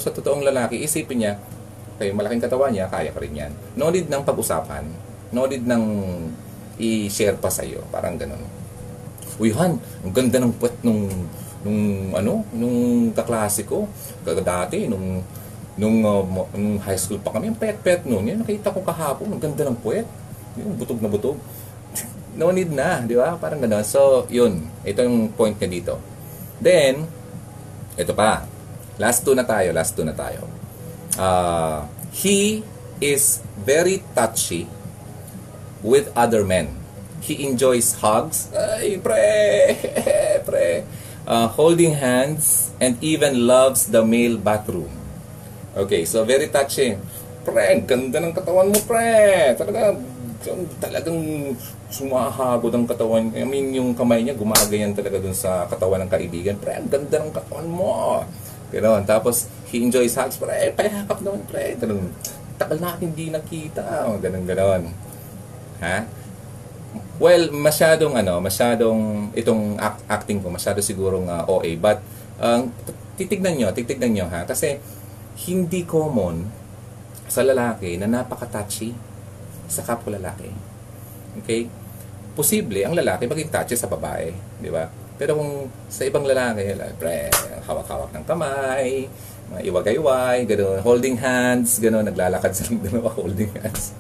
[0.02, 1.34] sa totoong lalaki, isipin niya,
[1.96, 3.52] okay, malaking katawan niya, kaya ko rin yan.
[3.78, 4.82] No need ng pag-usapan.
[5.30, 5.86] No need ng
[6.82, 7.86] i-share pa sa'yo.
[7.94, 8.42] Parang ganun.
[9.38, 11.06] Uy, Han, ang ganda ng puwet nung,
[11.62, 13.86] nung, ano, nung kaklase ko.
[14.26, 15.22] Dati, nung,
[15.80, 16.24] nung, uh,
[16.56, 18.28] nung high school pa kami, ang pet-pet nun.
[18.28, 20.08] Yan, nakita ko kahapon, ang ganda ng puwet.
[20.60, 21.38] Yung butog na butog.
[22.40, 23.40] no need na, di ba?
[23.40, 23.86] Parang gano'n.
[23.88, 24.68] So, yun.
[24.84, 25.94] Ito yung point niya dito.
[26.60, 27.08] Then,
[27.96, 28.44] ito pa.
[29.00, 29.72] Last two na tayo.
[29.72, 30.46] Last two na tayo.
[31.16, 32.64] Uh, he
[33.02, 34.70] is very touchy
[35.82, 36.78] with other men.
[37.22, 38.50] He enjoys hugs.
[38.54, 39.78] Ay, pre!
[40.48, 40.86] pre!
[41.26, 45.01] Uh, holding hands and even loves the male bathroom.
[45.72, 47.00] Okay, so very touchy.
[47.48, 49.56] Pre, ganda ng katawan mo, pre.
[49.56, 49.96] Talaga,
[50.84, 51.20] talagang
[51.88, 53.32] sumahagod ang katawan.
[53.32, 56.60] I mean, yung kamay niya gumagayan talaga dun sa katawan ng kaibigan.
[56.60, 58.20] Pre, ang ganda ng katawan mo.
[58.68, 59.08] Ganon.
[59.08, 60.36] Tapos, he enjoys hugs.
[60.36, 61.80] Pre, payakap naman, pre.
[61.80, 62.12] Talagang,
[62.60, 64.12] tagal na hindi nakita.
[64.20, 64.84] Ganon, ganon.
[65.80, 66.04] Ha?
[67.16, 71.80] Well, masyadong ano, masyadong itong act- acting ko, masyado sigurong uh, OA.
[71.80, 72.04] But,
[72.44, 72.68] uh,
[73.16, 74.44] titignan nyo, titignan nyo ha.
[74.44, 74.84] Kasi,
[75.48, 76.48] hindi common
[77.32, 78.92] sa lalaki na napaka-touchy
[79.72, 80.52] sa kapwa lalaki.
[81.40, 81.72] Okay?
[82.36, 84.92] Posible ang lalaki maging touchy sa babae, di ba?
[85.16, 87.30] Pero kung sa ibang lalaki, like, pre,
[87.64, 89.06] hawak-hawak ng kamay,
[89.54, 93.94] mga iwagay-way, gano'n, holding hands, gano'n, naglalakad silang dalawa holding hands.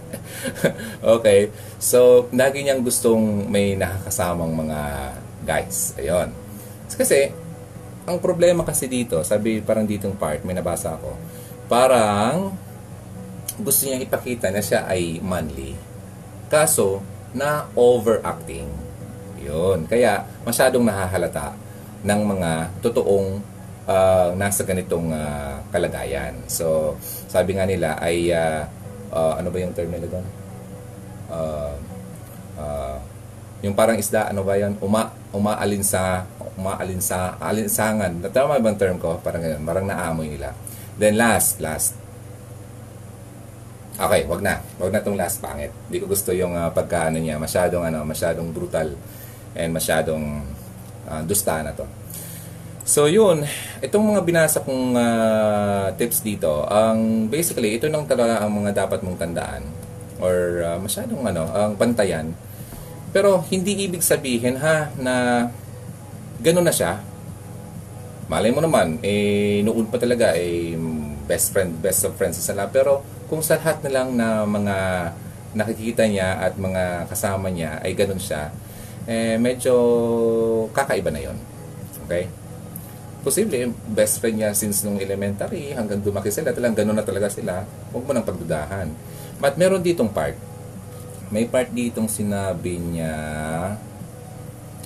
[1.18, 1.50] okay.
[1.82, 4.80] So, lagi niyang gustong may nakakasamang mga
[5.42, 5.98] guys.
[5.98, 6.30] Ayun.
[6.92, 7.34] Kasi,
[8.06, 11.14] ang problema kasi dito, sabi parang ditong part, may nabasa ako,
[11.70, 12.54] parang
[13.60, 15.78] gusto niyang ipakita na siya ay manly.
[16.50, 17.00] Kaso,
[17.32, 18.68] na overacting.
[19.40, 19.88] Yun.
[19.88, 21.56] Kaya, masyadong nahahalata
[22.04, 22.50] ng mga
[22.84, 23.40] totoong
[23.88, 26.36] uh, nasa ganitong uh, kalagayan.
[26.46, 28.68] So, sabi nga nila ay uh,
[29.10, 30.26] uh, ano ba yung term nila doon?
[31.32, 31.74] Uh,
[32.60, 32.98] uh,
[33.62, 34.74] yung parang isda, ano ba yan?
[34.82, 36.26] Uma, umaalinsa,
[36.58, 38.18] umaalinsa, alinsangan.
[38.34, 39.22] Tama ba ang term ko?
[39.22, 40.50] Parang ganyan, parang naamoy nila.
[40.98, 41.94] Then last, last.
[43.96, 44.58] Okay, wag na.
[44.82, 45.70] Wag na tong last pangit.
[45.86, 48.98] Hindi ko gusto yung uh, pagkaano niya, masyadong ano, masyadong brutal
[49.54, 50.42] and masyadong
[51.06, 51.86] uh, dusta na to.
[52.82, 53.46] So yun,
[53.78, 59.06] itong mga binasa kong uh, tips dito, ang basically ito nang talaga ang mga dapat
[59.06, 59.62] mong tandaan
[60.18, 62.34] or uh, masyadong ano, ang pantayan.
[63.12, 65.14] Pero hindi ibig sabihin ha na
[66.40, 67.00] gano'n na siya.
[68.26, 70.74] Malay mo naman, eh noon pa talaga eh
[71.28, 72.72] best friend, best of friends sa sala.
[72.72, 74.76] Pero kung sa lahat na lang na mga
[75.52, 78.48] nakikita niya at mga kasama niya ay gano'n siya,
[79.04, 79.74] eh medyo
[80.72, 81.36] kakaiba na yon.
[82.08, 82.32] Okay?
[83.22, 87.62] posible, best friend niya since nung elementary hanggang dumaki sila, talagang gano'n na talaga sila,
[87.94, 88.90] huwag mo nang pagdudahan.
[89.38, 90.34] But meron ditong part.
[91.32, 93.16] May part ditong sinabi niya,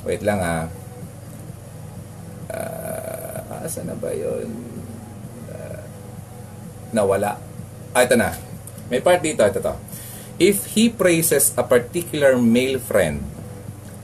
[0.06, 0.70] wait lang ah,
[2.54, 4.46] uh, asa na ba yun?
[5.50, 5.82] Uh,
[6.94, 7.42] nawala.
[7.90, 8.30] Ah, ito na.
[8.86, 9.74] May part dito, ito to.
[10.38, 13.26] If he praises a particular male friend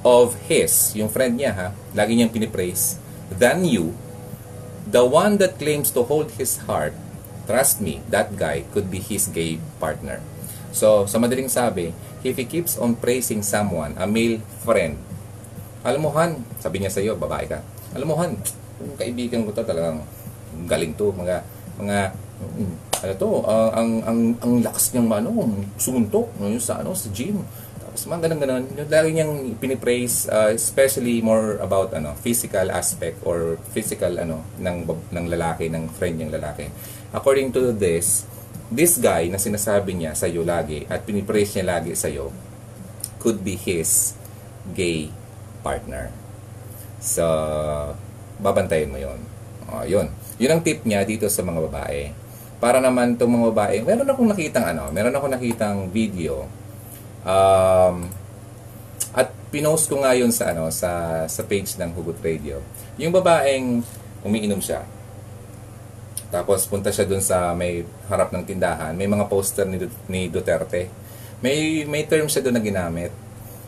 [0.02, 2.98] of his, yung friend niya ha, lagi niyang pinipraise,
[3.30, 3.94] than you,
[4.82, 6.92] The one that claims to hold his heart,
[7.46, 10.18] trust me, that guy could be his gay partner.
[10.72, 11.92] So, sa madaling sabi,
[12.24, 14.96] if he keeps on praising someone, a male friend,
[15.84, 16.08] alam
[16.58, 17.60] sabi niya sa iyo, babae ka,
[17.92, 18.08] alam
[18.82, 20.00] yung kaibigan ko to talagang
[20.66, 21.44] galing to, mga,
[21.78, 21.98] mga,
[23.04, 25.30] ano to, uh, ang, ang, ang lakas niyang ano,
[25.76, 27.44] sumuntok, no, sa, ano, sa gym.
[27.92, 33.60] Tapos mga ganun ganun, lagi niyang pinipraise, uh, especially more about ano, physical aspect or
[33.76, 36.72] physical ano ng ng lalaki, ng friend niyang lalaki.
[37.12, 38.24] According to this,
[38.72, 42.32] this guy na sinasabi niya sa iyo lagi at pinipraise niya lagi sa iyo
[43.20, 44.16] could be his
[44.74, 45.12] gay
[45.62, 46.10] partner.
[46.98, 47.22] So,
[48.42, 49.20] babantayin mo 'yon.
[49.70, 50.10] Oh, 'yun.
[50.42, 52.10] Yun ang tip niya dito sa mga babae.
[52.58, 56.46] Para naman itong mga babae, meron akong nakitang ano, meron akong nakitang video.
[57.22, 58.10] Um,
[59.14, 62.58] at pinost ko nga yun sa ano sa sa page ng Hugot Radio.
[62.98, 63.82] Yung babaeng
[64.22, 64.82] umiinom siya.
[66.32, 68.96] Tapos punta siya dun sa may harap ng tindahan.
[68.96, 69.76] May mga poster ni,
[70.08, 70.88] ni Duterte.
[71.44, 73.12] May may term siya doon na ginamit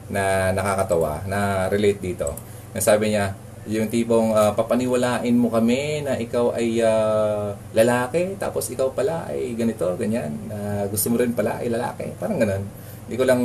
[0.08, 2.32] na nakakatawa, na relate dito.
[2.72, 8.68] Na sabi niya, yung tipong ah, papaniwalain mo kami na ikaw ay ah, lalaki, tapos
[8.72, 10.32] ikaw pala ay ganito, ganyan.
[10.48, 12.16] na gusto mo rin pala ay lalaki.
[12.16, 12.64] Parang ganun.
[13.04, 13.40] Hindi ko lang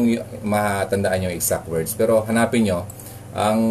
[0.48, 1.92] matandaan yung exact words.
[1.96, 2.88] Pero hanapin nyo,
[3.30, 3.62] ang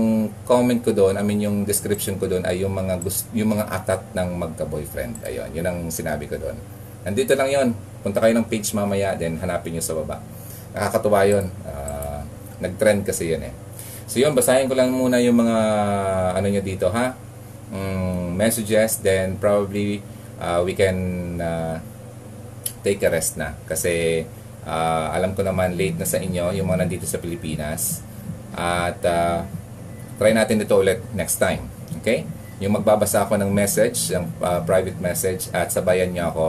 [0.47, 3.67] comment ko doon, I mean yung description ko doon ay yung mga gust- yung mga
[3.67, 5.27] atat ng magka-boyfriend.
[5.27, 6.55] Ayun, yun ang sinabi ko doon.
[7.03, 7.69] Nandito lang yon.
[7.99, 10.23] Punta kayo ng page mamaya, then hanapin nyo sa baba.
[10.71, 11.51] Nakakatuwa yun.
[11.67, 12.23] Ah,
[12.63, 13.55] nag-trend kasi yun eh.
[14.07, 15.59] So yun, basahin ko lang muna yung mga
[16.39, 17.19] ano nyo dito ha.
[17.75, 20.01] Mm, messages, then probably
[20.39, 20.97] uh, we can
[21.43, 21.83] uh,
[22.87, 23.59] take a rest na.
[23.67, 24.23] Kasi
[24.63, 28.07] ah, alam ko naman late na sa inyo, yung mga nandito sa Pilipinas.
[28.55, 29.44] At ah,
[30.16, 31.66] try natin dito ulit next time.
[32.01, 32.24] Okay?
[32.59, 36.46] Yung magbabasa ako ng message, yung ah, private message, at sabayan nyo ako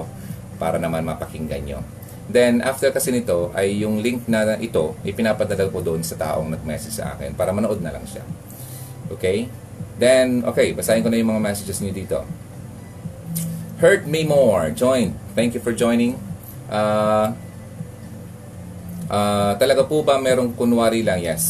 [0.60, 1.80] para naman mapakinggan nyo.
[2.30, 7.02] Then, after kasi nito, ay yung link na ito, ipinapadala ko doon sa taong nag-message
[7.02, 8.22] sa akin para manood na lang siya.
[9.10, 9.50] Okay?
[9.98, 12.22] Then, okay, basahin ko na yung mga messages niyo dito.
[13.82, 15.18] Hurt Me More, join.
[15.34, 16.22] Thank you for joining.
[16.70, 17.34] Uh,
[19.10, 21.24] uh, talaga po ba merong kunwari lang?
[21.24, 21.44] Yes,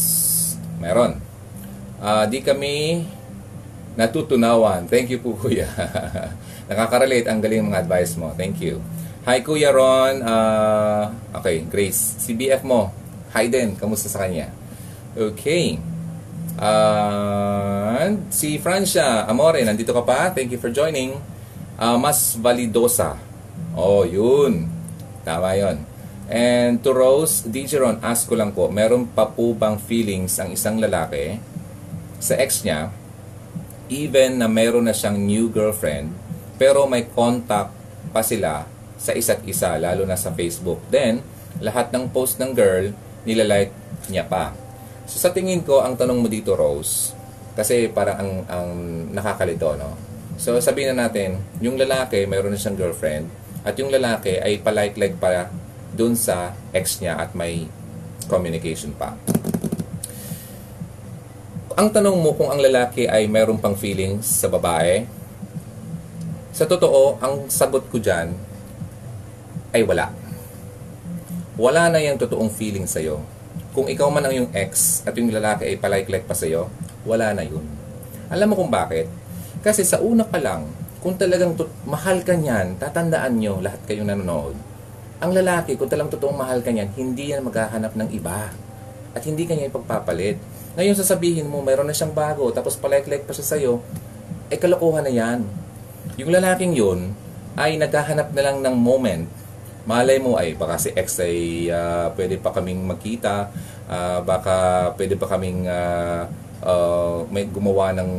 [0.80, 1.20] meron.
[2.00, 3.04] Ah, di kami
[3.94, 4.88] natutunawan.
[4.88, 5.68] Thank you po, kuya.
[6.72, 8.32] Nakaka-relate ang galing mga advice mo.
[8.32, 8.80] Thank you.
[9.28, 10.24] Hi, Kuya Ron.
[10.24, 12.16] Ah, okay, Grace.
[12.16, 12.88] Si BF mo.
[13.36, 13.76] Hi din.
[13.76, 14.48] Kamusta sa kanya?
[15.12, 15.76] Okay.
[16.56, 20.32] And si Francia Amore, nandito ka pa.
[20.32, 21.20] Thank you for joining.
[21.76, 23.20] Ah, Mas Validosa.
[23.76, 24.72] Oh, yun.
[25.20, 25.89] Tama yun.
[26.30, 30.78] And to Rose Digeron, ask ko lang po, meron pa po bang feelings ang isang
[30.78, 31.42] lalaki
[32.22, 32.94] sa ex niya,
[33.90, 36.14] even na meron na siyang new girlfriend,
[36.54, 37.74] pero may contact
[38.14, 38.62] pa sila
[38.94, 40.78] sa isa't isa, lalo na sa Facebook.
[40.86, 41.26] Then,
[41.58, 42.94] lahat ng post ng girl,
[43.26, 43.74] nilalike
[44.06, 44.54] niya pa.
[45.10, 47.10] So, sa tingin ko, ang tanong mo dito, Rose,
[47.58, 48.70] kasi parang ang, ang
[49.10, 49.98] nakakalito, no?
[50.38, 53.26] So, sabihin na natin, yung lalaki, mayroon na siyang girlfriend,
[53.66, 55.50] at yung lalaki ay palike-like pa
[56.00, 57.68] dun sa ex niya at may
[58.24, 59.20] communication pa.
[61.76, 65.04] Ang tanong mo kung ang lalaki ay mayroon pang feelings sa babae,
[66.56, 68.32] sa totoo, ang sagot ko dyan
[69.76, 70.08] ay wala.
[71.60, 73.20] Wala na yung totoong feeling sa'yo.
[73.76, 76.72] Kung ikaw man ang yung ex at yung lalaki ay palike-like pa sa'yo,
[77.04, 77.62] wala na yun.
[78.32, 79.06] Alam mo kung bakit?
[79.60, 80.66] Kasi sa una pa lang,
[81.00, 81.56] kung talagang
[81.88, 84.56] mahal ka niyan, tatandaan nyo, lahat kayong nanonood,
[85.20, 88.48] ang lalaki, kung talagang totoong mahal ka niyan, hindi yan maghahanap ng iba.
[89.12, 90.40] At hindi kanya ipagpapalit.
[90.80, 93.84] Ngayon sasabihin mo, mayroon na siyang bago, tapos palike-like pa siya sa'yo,
[94.48, 95.44] ay kalokohan na yan.
[96.16, 97.12] Yung lalaking yun,
[97.52, 99.28] ay naghahanap na lang ng moment.
[99.84, 103.52] Malay mo ay baka si ex ay ah, pwede pa kaming magkita,
[103.88, 106.28] ah, baka pwede pa kaming ah,
[106.64, 108.10] ah, may gumawa ng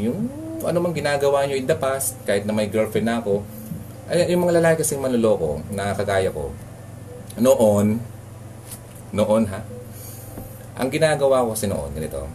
[0.00, 0.18] yung
[0.60, 3.40] ano mang ginagawa nyo in the past, kahit na may girlfriend na ako.
[4.10, 6.50] Ay, yung mga lalaki kasing manloloko na kagaya ko,
[7.38, 8.02] noon,
[9.14, 9.62] noon ha,
[10.74, 12.26] ang ginagawa ko kasi noon, ganito,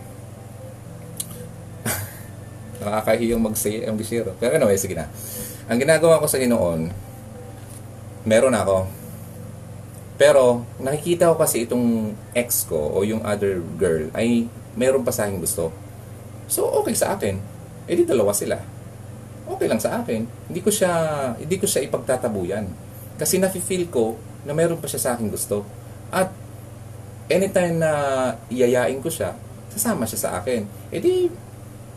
[2.80, 4.32] nakakahiyang mag-say ang bisiro.
[4.40, 5.12] Pero anyway, sige na.
[5.68, 6.96] Ang ginagawa ko sa noon,
[8.24, 8.88] meron ako.
[10.16, 14.48] Pero, nakikita ko kasi itong ex ko o yung other girl ay
[14.80, 15.76] meron pa sa gusto.
[16.48, 17.36] So, okay sa akin.
[17.90, 18.75] Eh di dalawa sila.
[19.46, 20.26] Okay lang sa akin.
[20.50, 20.92] Hindi ko siya,
[21.38, 22.66] hindi ko siya ipagtatabuyan.
[23.16, 25.62] Kasi nafe-feel ko na meron pa siya sa akin gusto.
[26.10, 26.34] At
[27.30, 27.92] anytime na
[28.50, 29.38] iyayain ko siya,
[29.70, 30.66] sasama siya sa akin.
[30.90, 31.30] Eh di,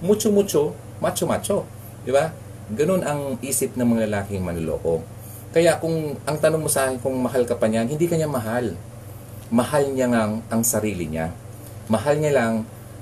[0.04, 1.64] mucho-mucho, macho-macho.
[2.04, 2.32] Di ba?
[2.68, 5.00] Ganun ang isip ng mga lalaking manloloko.
[5.48, 8.28] Kaya kung ang tanong mo sa akin kung mahal ka pa niyan, hindi ka niya
[8.28, 8.76] mahal.
[9.48, 11.32] Mahal niya ngang ang sarili niya.
[11.88, 12.54] Mahal niya lang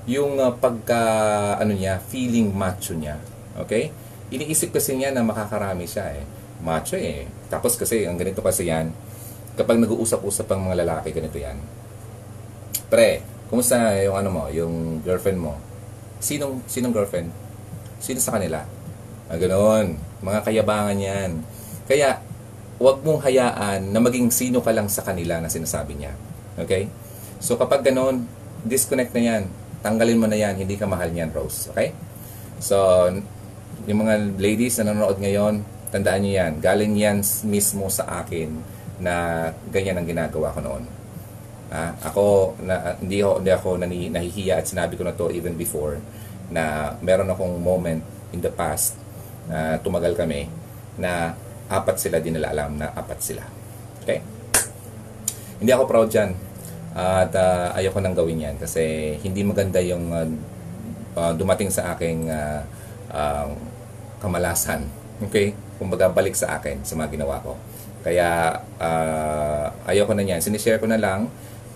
[0.07, 1.03] yung uh, pagka
[1.59, 3.19] ano niya, feeling macho niya.
[3.59, 3.91] Okay?
[4.27, 6.23] Iniisip kasi niya na makakarami siya eh.
[6.59, 7.29] Macho eh.
[7.47, 8.91] Tapos kasi ang ganito kasi yan,
[9.55, 11.55] kapag nag-uusap-usap ang mga lalaki, ganito yan.
[12.91, 15.55] Pre, kumusta yung ano mo, yung girlfriend mo?
[16.19, 17.31] Sinong sinong girlfriend?
[18.03, 18.63] Sino sa kanila?
[19.27, 19.99] Ah, ganoon.
[20.23, 21.31] Mga kayabangan yan.
[21.87, 22.19] Kaya,
[22.79, 26.13] huwag mong hayaan na maging sino ka lang sa kanila na sinasabi niya.
[26.55, 26.87] Okay?
[27.43, 28.23] So, kapag ganoon,
[28.63, 29.43] disconnect na yan.
[29.83, 30.55] Tanggalin mo na yan.
[30.57, 31.69] Hindi ka mahal niyan, Rose.
[31.73, 31.91] Okay?
[32.57, 32.77] So,
[33.87, 36.53] yung mga ladies na nanonood ngayon, tandaan niyo yan.
[36.59, 37.17] Galing yan
[37.47, 38.51] mismo sa akin
[38.99, 40.83] na ganyan ang ginagawa ko noon.
[41.71, 45.55] Ah, ako na hindi ako hindi ako nani, nahihiya at sinabi ko na to even
[45.59, 45.99] before
[46.47, 47.99] na meron akong moment
[48.31, 48.95] in the past
[49.51, 50.47] na tumagal kami
[50.95, 51.35] na
[51.67, 53.43] apat sila din nila alam na apat sila.
[54.03, 54.19] Okay?
[55.63, 56.35] Hindi ako proud dyan.
[56.97, 60.27] At uh, ayoko nang gawin yan kasi hindi maganda yung uh,
[61.19, 62.63] uh, dumating sa aking uh,
[63.11, 63.47] uh,
[64.21, 64.87] kamalasan.
[65.23, 65.53] Okay?
[65.77, 67.57] Kumbaga balik sa akin sa mga ginawa ko.
[68.01, 70.39] Kaya uh, ayoko na yan.
[70.39, 71.27] Sinishare ko na lang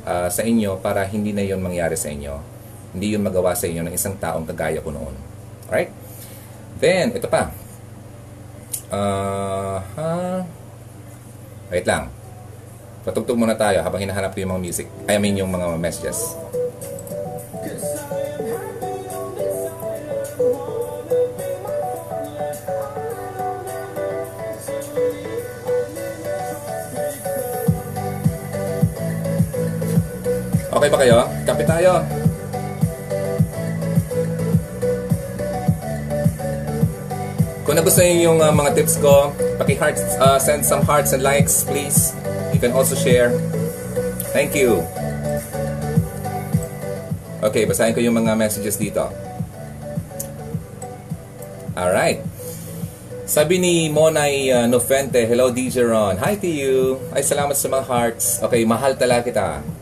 [0.05, 2.39] uh, sa inyo para hindi na yon mangyari sa inyo.
[2.91, 5.15] Hindi yun magawa sa inyo ng isang taong kagaya ko noon.
[5.67, 5.91] Alright?
[6.81, 7.53] Then, ito pa.
[8.91, 10.39] Uh, uh,
[11.71, 12.11] wait lang.
[13.01, 14.87] Patugtog muna tayo habang hinahanap ko yung mga music.
[15.09, 16.37] I mean yung mga messages.
[30.81, 31.29] Okay ba kayo?
[31.45, 32.01] Kapit tayo.
[37.61, 39.29] Kung nagustuhan niyo yung uh, mga tips ko,
[39.61, 42.17] paki-heart, uh, send some hearts and likes, please.
[42.49, 43.29] You can also share.
[44.33, 44.81] Thank you.
[47.45, 49.05] Okay, basahin ko yung mga messages dito.
[51.77, 52.25] Alright.
[53.29, 56.17] Sabi ni Monay uh, Nofente, Hello DJ Ron.
[56.25, 56.97] Hi to you.
[57.13, 58.41] Ay, salamat sa mga hearts.
[58.41, 59.80] Okay, mahal talaga kita.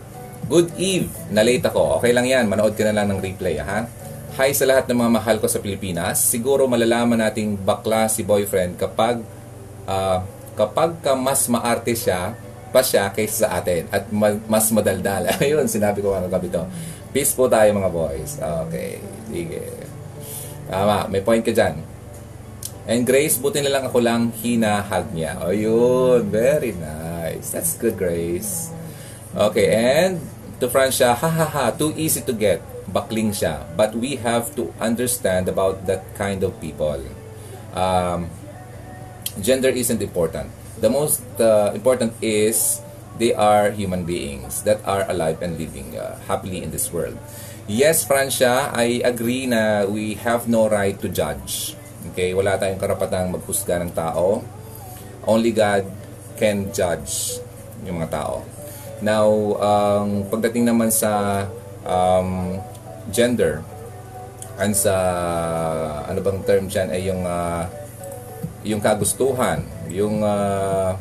[0.50, 1.14] Good Eve.
[1.30, 2.02] Na-late ako.
[2.02, 2.50] Okay lang yan.
[2.50, 3.86] Manood ka na lang ng replay, ha?
[4.42, 6.26] Hi sa lahat ng mga mahal ko sa Pilipinas.
[6.26, 9.22] Siguro malalaman nating bakla si boyfriend kapag
[9.86, 10.26] uh,
[10.58, 12.34] kapag ka mas maarte siya
[12.70, 15.30] pa siya kaysa sa atin at ma- mas madaldal.
[15.38, 16.66] Ayun, sinabi ko mga gabi to.
[17.14, 18.42] Peace po tayo mga boys.
[18.42, 18.98] Okay,
[19.30, 19.66] sige.
[20.66, 21.82] Tama, may point ka dyan.
[22.90, 25.38] And Grace, buti na lang ako lang hinahag niya.
[25.46, 27.54] Ayun, very nice.
[27.54, 28.74] That's good, Grace.
[29.34, 32.60] Okay, and to Francia, ha ha ha, too easy to get
[32.92, 33.64] bakling siya.
[33.76, 37.00] But we have to understand about that kind of people.
[37.74, 38.30] Um,
[39.40, 40.52] gender isn't important.
[40.80, 42.82] The most uh, important is
[43.20, 47.20] they are human beings that are alive and living uh, happily in this world.
[47.68, 51.78] Yes, Francia, I agree na we have no right to judge.
[52.12, 54.42] Okay, wala tayong karapatang maghusga ng tao.
[55.28, 55.86] Only God
[56.40, 57.38] can judge
[57.86, 58.59] yung mga tao.
[59.00, 61.46] Now, um, pagdating naman sa
[61.88, 62.60] um,
[63.10, 63.64] gender
[64.60, 64.94] and sa
[66.04, 67.64] ano bang term diyan ay yung uh,
[68.68, 70.92] yung kagustuhan, yung uh,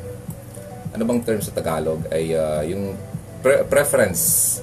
[0.94, 2.94] ano bang term sa Tagalog ay uh, yung
[3.42, 4.58] pre- preference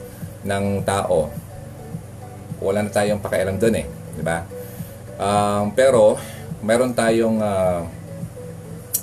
[0.47, 1.27] ng tao.
[2.63, 4.47] Wala na tayong pakialam doon eh, di ba?
[5.19, 6.15] Um, pero
[6.63, 7.83] meron tayong uh,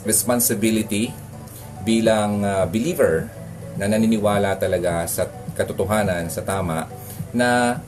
[0.08, 1.12] responsibility
[1.84, 3.28] bilang uh, believer
[3.76, 6.88] na naniniwala talaga sa katotohanan, sa tama
[7.32, 7.80] na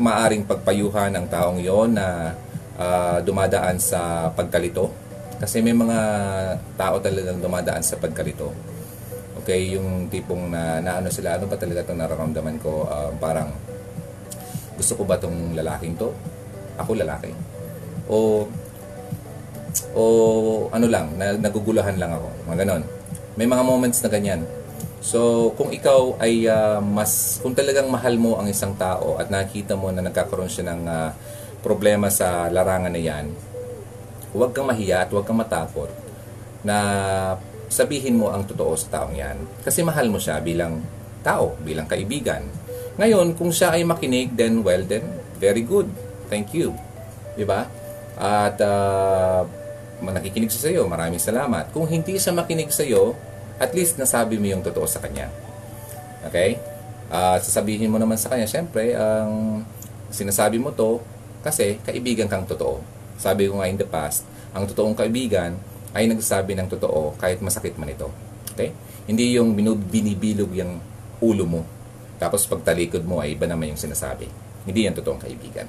[0.00, 2.34] maaring pagpayuhan ng taong yon na
[2.80, 4.88] uh, dumadaan sa pagkalito.
[5.40, 5.98] Kasi may mga
[6.76, 8.52] tao talagang dumadaan sa pagkalito.
[9.40, 12.84] Okay, yung tipong na, na ano sila, ano ba talaga itong nararamdaman ko?
[12.84, 13.48] Uh, parang,
[14.76, 16.12] gusto ko ba itong lalaking to?
[16.76, 17.32] Ako lalaki.
[18.04, 18.44] O,
[19.96, 20.02] o
[20.72, 22.28] ano lang, na, nagugulahan lang ako.
[22.52, 22.82] Mga ganon.
[23.38, 24.42] May mga moments na ganyan
[25.00, 29.72] So, kung ikaw ay uh, mas, kung talagang mahal mo ang isang tao at nakita
[29.72, 31.10] mo na nagkakaroon siya ng uh,
[31.64, 33.32] problema sa larangan na yan,
[34.36, 35.88] huwag kang mahiya at huwag kang matakot
[36.60, 36.76] na
[37.72, 39.40] sabihin mo ang totoo sa taong yan.
[39.64, 40.84] Kasi mahal mo siya bilang
[41.24, 42.44] tao, bilang kaibigan.
[43.00, 45.08] Ngayon, kung siya ay makinig, then well, then
[45.40, 45.88] very good.
[46.28, 46.76] Thank you.
[47.40, 47.64] Diba?
[48.20, 49.48] At uh,
[50.00, 51.68] nakikinig siya sa iyo, maraming salamat.
[51.76, 53.12] Kung hindi siya makinig sa iyo,
[53.60, 55.28] at least nasabi mo yung totoo sa kanya.
[56.24, 56.56] Okay?
[57.12, 59.60] Uh, sasabihin mo naman sa kanya, syempre, ang
[60.08, 61.04] sinasabi mo to
[61.44, 62.80] kasi kaibigan kang totoo.
[63.20, 64.24] Sabi ko nga in the past,
[64.56, 65.60] ang totoong kaibigan
[65.92, 68.08] ay nagsasabi ng totoo kahit masakit man ito.
[68.56, 68.72] Okay?
[69.04, 69.52] Hindi yung
[69.90, 70.80] binibilog yung
[71.20, 71.62] ulo mo.
[72.16, 74.28] Tapos pagtalikod mo ay iba naman yung sinasabi.
[74.64, 75.68] Hindi yan totoong kaibigan.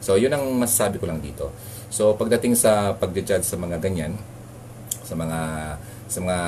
[0.00, 1.52] So, yun ang masasabi ko lang dito.
[1.90, 4.14] So, pagdating sa pag-judge sa mga ganyan,
[5.02, 5.38] sa mga
[6.06, 6.38] sa mga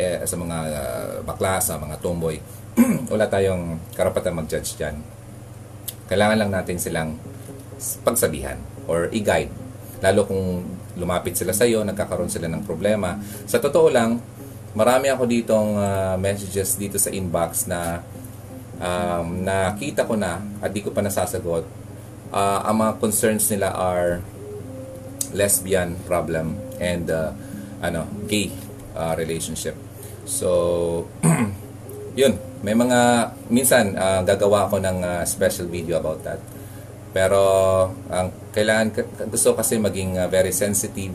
[0.00, 2.40] eh, sa mga uh, bakla, sa mga tomboy,
[3.12, 4.96] wala tayong karapatan mag-judge diyan.
[6.08, 7.20] Kailangan lang natin silang
[8.00, 8.56] pagsabihan
[8.88, 9.52] or i-guide.
[10.00, 10.64] Lalo kung
[10.96, 13.20] lumapit sila sa iyo, nagkakaroon sila ng problema.
[13.44, 14.16] Sa totoo lang,
[14.72, 18.00] marami ako ditong uh, messages dito sa inbox na
[18.80, 21.68] um, nakita ko na at di ko pa nasasagot.
[22.32, 24.24] Uh, ang mga concerns nila are
[25.34, 27.32] lesbian problem and uh,
[27.82, 28.50] ano gay
[28.94, 29.74] uh, relationship.
[30.24, 31.06] So
[32.20, 36.40] yun, may mga minsan uh, gagawa ako ng uh, special video about that.
[37.14, 37.40] Pero
[38.12, 38.92] ang kailangan
[39.32, 41.14] gusto kasi maging uh, very sensitive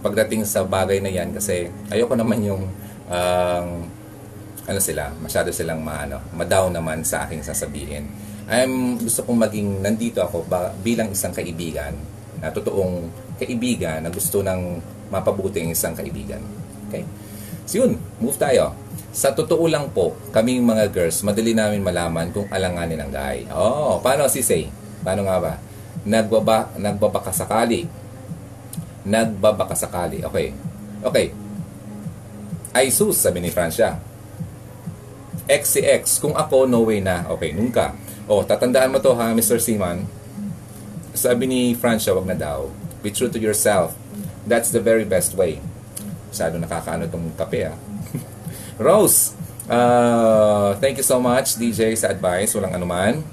[0.00, 2.62] pagdating sa bagay na yan kasi ayoko naman yung
[3.08, 3.68] um,
[4.64, 8.06] ano sila, masyado silang maano, madaw naman sa aking sasabihin.
[8.50, 11.94] I'm gusto kong maging nandito ako ba, bilang isang kaibigan,
[12.40, 13.10] na totoong
[13.40, 14.76] kaibigan na gusto ng
[15.08, 16.44] mapabuti ang isang kaibigan.
[16.92, 17.08] Okay?
[17.64, 18.76] So yun, move tayo.
[19.10, 23.48] Sa totoo lang po, kaming mga girls, madali namin malaman kung alanganin ang guy.
[23.50, 24.70] Oh, paano si Say?
[25.02, 25.52] Paano nga ba?
[26.06, 27.90] Nagbaba, nagbabaka sakali.
[29.02, 30.22] Nagbabaka sakali.
[30.22, 30.54] Okay.
[31.02, 31.26] Okay.
[32.70, 33.98] Ay sus, sabi ni Francia.
[35.50, 36.22] X si X.
[36.22, 37.26] Kung ako, no way na.
[37.34, 37.98] Okay, nunca.
[38.30, 39.58] Oh, tatandaan mo to ha, Mr.
[39.58, 40.06] Seaman.
[41.10, 42.70] Sabi ni Francia, wag na daw.
[43.00, 43.96] Be true to yourself.
[44.44, 45.60] That's the very best way.
[46.28, 47.76] Masyado nakakaano tong kape ah.
[48.84, 49.36] Rose,
[49.68, 52.52] uh, thank you so much DJ sa advice.
[52.52, 53.24] Walang anuman.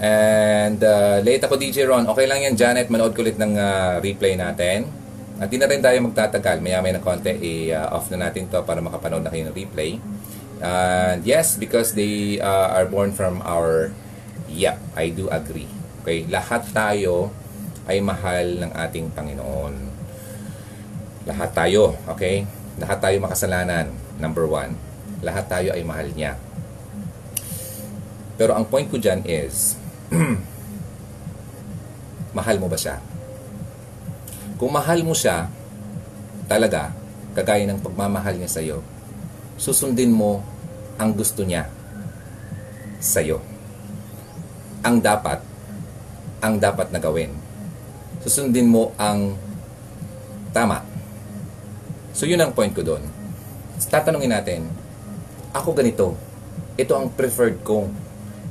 [0.00, 2.08] And uh, late ako DJ Ron.
[2.08, 2.88] Okay lang yan Janet.
[2.88, 4.88] Manood ko ulit ng uh, replay natin.
[5.36, 6.64] At di na rin tayo magtatagal.
[6.64, 7.36] Maya may na konti.
[7.36, 10.00] I-off na natin to para makapanood na kayo ng replay.
[10.60, 13.92] And yes, because they uh, are born from our...
[14.48, 15.68] Yeah, I do agree.
[16.00, 17.32] Okay, lahat tayo
[17.88, 19.74] ay mahal ng ating Panginoon.
[21.28, 22.44] Lahat tayo, okay?
[22.80, 24.76] Lahat tayo makasalanan, number one.
[25.20, 26.36] Lahat tayo ay mahal niya.
[28.40, 29.76] Pero ang point ko dyan is,
[32.36, 33.00] mahal mo ba siya?
[34.56, 35.48] Kung mahal mo siya,
[36.48, 36.92] talaga,
[37.32, 38.84] kagaya ng pagmamahal niya sa'yo,
[39.60, 40.44] susundin mo
[41.00, 41.68] ang gusto niya
[43.00, 43.40] sa'yo.
[44.84, 45.40] Ang dapat,
[46.44, 47.39] ang dapat na gawin.
[48.20, 49.34] Susundin mo ang
[50.52, 50.84] tama.
[52.12, 53.00] So yun ang point ko doon.
[53.90, 54.68] Tatanungin natin,
[55.56, 56.14] ako ganito.
[56.76, 57.88] Ito ang preferred ko.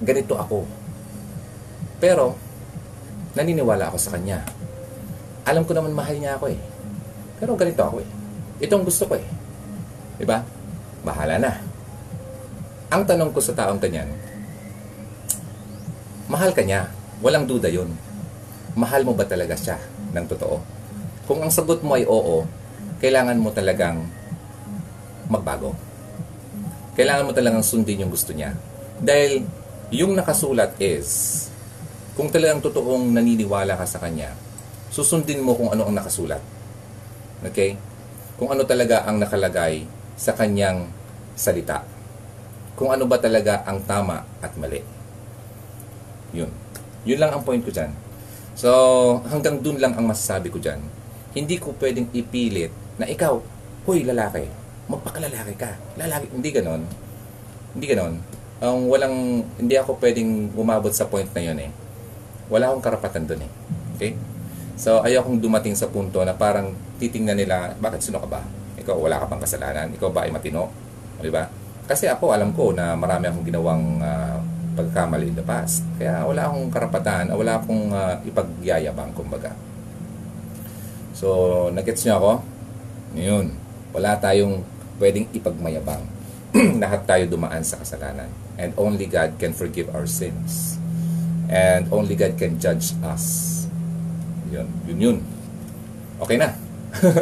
[0.02, 0.66] Ganito ako.
[2.02, 2.34] Pero,
[3.38, 4.42] naniniwala ako sa kanya.
[5.46, 6.60] Alam ko naman mahal niya ako eh.
[7.40, 8.10] Pero ganito ako eh.
[8.60, 9.26] Ito ang gusto ko eh.
[10.20, 10.44] Diba?
[11.06, 11.54] Bahala na.
[12.90, 14.10] Ang tanong ko sa taong kanyan,
[16.26, 16.90] mahal ka niya.
[17.22, 17.94] Walang duda yun.
[18.78, 19.82] Mahal mo ba talaga siya
[20.14, 20.62] ng totoo?
[21.30, 22.46] Kung ang sagot mo ay oo,
[23.00, 24.02] kailangan mo talagang
[25.30, 25.78] magbago.
[26.98, 28.58] Kailangan mo talagang sundin yung gusto niya.
[29.00, 29.46] Dahil
[29.94, 31.48] yung nakasulat is,
[32.18, 34.36] kung talagang totoong naniniwala ka sa kanya,
[34.92, 36.42] susundin mo kung ano ang nakasulat.
[37.46, 37.80] Okay?
[38.36, 39.88] Kung ano talaga ang nakalagay
[40.20, 40.92] sa kanyang
[41.40, 41.88] salita.
[42.76, 44.84] Kung ano ba talaga ang tama at mali.
[46.36, 46.52] Yun.
[47.08, 47.96] Yun lang ang point ko dyan.
[48.60, 48.72] So,
[49.32, 50.84] hanggang dun lang ang masasabi ko dyan.
[51.32, 53.40] Hindi ko pwedeng ipilit na ikaw,
[53.88, 54.52] huy, lalaki,
[54.92, 55.80] magpakalalaki ka.
[55.96, 56.84] Lalaki, hindi ganon.
[57.72, 58.20] Hindi ganon.
[58.60, 61.72] Ang walang, hindi ako pwedeng umabot sa point na yun eh.
[62.52, 63.52] Wala akong karapatan dun eh.
[63.96, 64.20] Okay?
[64.76, 68.44] So, ayokong dumating sa punto na parang titingnan nila, bakit sino ka ba?
[68.76, 69.88] Ikaw, wala ka pang kasalanan.
[69.96, 70.68] Ikaw ba ay matino?
[71.24, 71.48] Di ba?
[71.88, 75.84] Kasi ako, alam ko na marami akong ginawang uh, pagkamali in the past.
[76.00, 79.52] Kaya wala akong karapatan, wala akong uh, ipagyayabang, kumbaga.
[81.12, 82.34] So, nagets niyo ako?
[83.20, 83.52] Yun.
[83.92, 84.64] Wala tayong
[85.04, 86.00] pwedeng ipagmayabang.
[86.84, 88.32] Lahat tayo dumaan sa kasalanan.
[88.56, 90.80] And only God can forgive our sins.
[91.52, 93.68] And only God can judge us.
[94.48, 95.18] Yun, yun yun.
[96.24, 96.56] Okay na.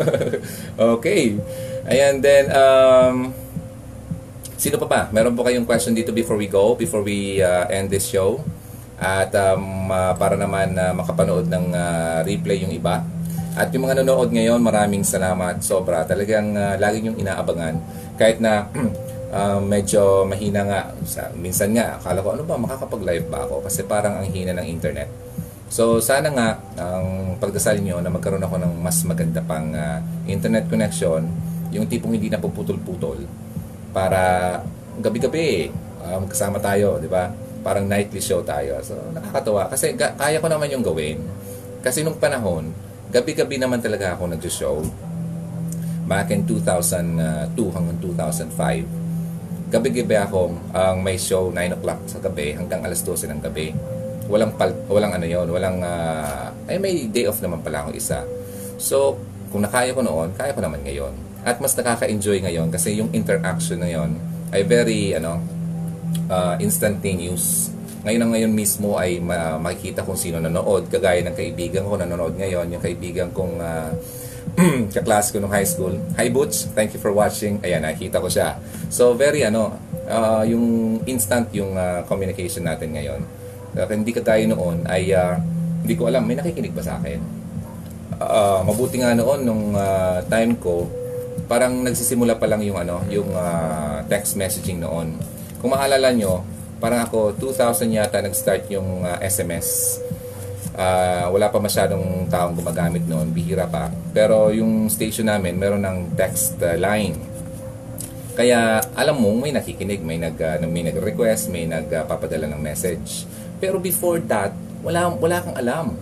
[0.98, 1.40] okay.
[1.88, 3.32] Ayan, then, um,
[4.58, 5.02] Sino pa ba?
[5.14, 8.42] Meron po kayong question dito before we go, before we uh, end this show?
[8.98, 13.06] At um, uh, para naman uh, makapanood ng uh, replay yung iba.
[13.54, 15.62] At yung mga nanonood ngayon, maraming salamat.
[15.62, 16.02] Sobra.
[16.10, 17.78] Talagang uh, lagi yung inaabangan.
[18.18, 18.66] Kahit na
[19.38, 20.82] uh, medyo mahina nga.
[21.06, 23.62] Sa, minsan nga, akala ko, ano ba, makakapag-live ba ako?
[23.62, 25.14] Kasi parang ang hina ng internet.
[25.70, 26.50] So, sana nga,
[26.82, 31.30] ang pagdasal nyo na magkaroon ako ng mas maganda pang uh, internet connection,
[31.70, 33.47] yung tipong hindi na puputol-putol
[33.98, 34.22] para
[35.02, 35.74] gabi-gabi
[36.06, 37.34] uh, magkasama tayo, di ba?
[37.66, 38.78] Parang nightly show tayo.
[38.86, 39.74] So, nakakatawa.
[39.74, 41.18] Kasi ga- kaya ko naman yung gawin.
[41.82, 42.70] Kasi nung panahon,
[43.10, 44.86] gabi-gabi naman talaga ako nag-show.
[46.06, 49.74] Back in 2002 hanggang 2005.
[49.74, 53.74] Gabi-gabi ako ang uh, may show 9 o'clock sa gabi hanggang alas 12 ng gabi.
[54.30, 58.24] Walang pal walang ano yon, walang uh, ay may day off naman pala ako isa.
[58.80, 59.20] So,
[59.52, 61.27] kung nakaya ko noon, kaya ko naman ngayon.
[61.46, 64.18] At mas nakaka-enjoy ngayon kasi yung interaction na yon
[64.50, 65.44] ay very ano
[66.32, 67.72] uh, instantaneous.
[68.08, 70.88] ngayon na ngayon mismo ay ma- makikita kung sino nanood.
[70.88, 73.92] Kagaya ng kaibigan ko nanonood ngayon, yung kaibigan kong uh,
[74.96, 75.92] kaklase ko nung high school.
[76.16, 77.60] Hi Butch, thank you for watching.
[77.68, 78.56] Ayan, nakikita ko siya.
[78.88, 79.76] So very ano,
[80.08, 83.22] uh, yung instant yung uh, communication natin ngayon.
[83.76, 85.36] Uh, hindi kagaya noon ay uh,
[85.84, 87.20] hindi ko alam, may nakikinig ba sa akin?
[88.18, 90.88] Uh, mabuti nga noon nung uh, time ko,
[91.48, 95.16] parang nagsisimula pa lang yung ano, yung uh, text messaging noon.
[95.64, 96.44] Kung maalala nyo,
[96.78, 100.00] parang ako 2000 yata nag-start yung uh, SMS.
[100.78, 103.90] Uh, wala pa masyadong taong gumagamit noon, bihira pa.
[104.14, 107.18] Pero yung station namin, meron ng text uh, line.
[108.38, 113.26] Kaya alam mo, may nakikinig, may nag uh, may nag-request, may nagpapadala uh, ng message.
[113.58, 114.54] Pero before that,
[114.86, 115.98] wala wala kang alam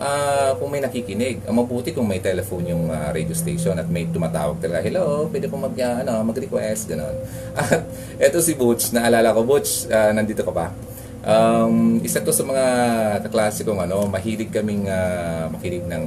[0.00, 1.44] uh, kung may nakikinig.
[1.44, 5.46] Ang mabuti kung may telephone yung uh, radio station at may tumatawag talaga, hello, pwede
[5.46, 7.16] kong mag, uh, ano, mag-request, gano'n.
[8.20, 10.66] At eto si Butch, naalala ko, Butch, uh, nandito ka pa.
[11.20, 12.64] Um, isa to sa mga
[13.28, 16.04] kaklase kong ano, mahilig kaming uh, makinig ng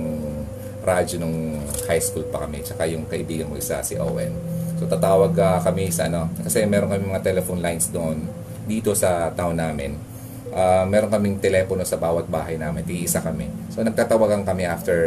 [0.82, 4.34] radyo nung high school pa kami, tsaka yung kaibigan mo isa, si Owen.
[4.82, 8.26] So tatawag uh, kami sa ano, kasi meron kami mga telephone lines doon
[8.66, 10.13] dito sa town namin.
[10.54, 13.50] Uh, meron kaming telepono sa bawat bahay namin, isa kami.
[13.74, 14.98] So nagtatawagan kami after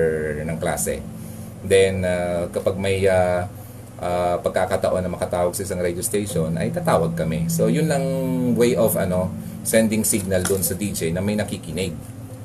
[0.43, 0.98] ng klase.
[1.62, 3.47] Then uh, kapag may uh,
[4.02, 7.47] uh, pagkakataon na makatawag sa isang radio station, ay tatawag kami.
[7.47, 8.02] So yun lang
[8.59, 9.31] way of ano,
[9.62, 11.94] sending signal doon sa DJ na may nakikinig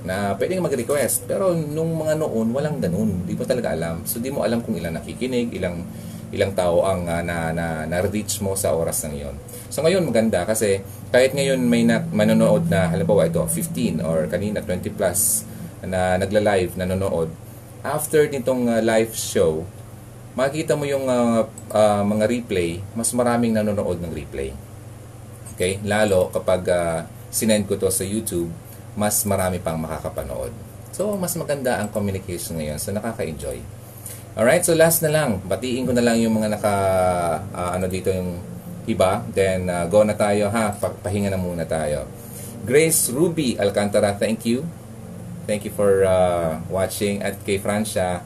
[0.02, 1.30] na pwedeng mag-request.
[1.30, 3.26] Pero nung mga noon, walang ganun.
[3.26, 4.02] Hindi mo talaga alam.
[4.10, 5.86] So, di mo alam kung ilang nakikinig, ilang
[6.32, 9.36] ilang tao ang uh, na, na, na-reach mo sa oras ng iyon.
[9.68, 14.64] So, ngayon maganda kasi kahit ngayon may na, manonood na, halimbawa ito, 15 or kanina
[14.64, 15.44] 20 plus
[15.84, 17.28] na nagla-live, nanonood,
[17.84, 19.68] after nitong uh, live show,
[20.38, 21.44] makikita mo yung uh,
[21.74, 24.56] uh, mga replay, mas maraming nanonood ng replay.
[25.56, 25.84] Okay?
[25.84, 28.48] Lalo kapag uh, sinend ko to sa YouTube,
[28.96, 30.52] mas marami pang makakapanood.
[30.92, 32.80] So, mas maganda ang communication ngayon.
[32.80, 33.81] So, nakaka-enjoy.
[34.32, 35.44] Alright, so last na lang.
[35.44, 36.76] Batiin ko na lang yung mga naka,
[37.52, 38.40] uh, ano dito yung
[38.88, 39.28] iba.
[39.36, 40.72] Then, uh, go na tayo ha.
[40.80, 42.08] Pahinga na muna tayo.
[42.64, 44.64] Grace Ruby Alcantara, thank you.
[45.52, 47.20] Thank you for uh, watching.
[47.20, 48.24] At kay Francia,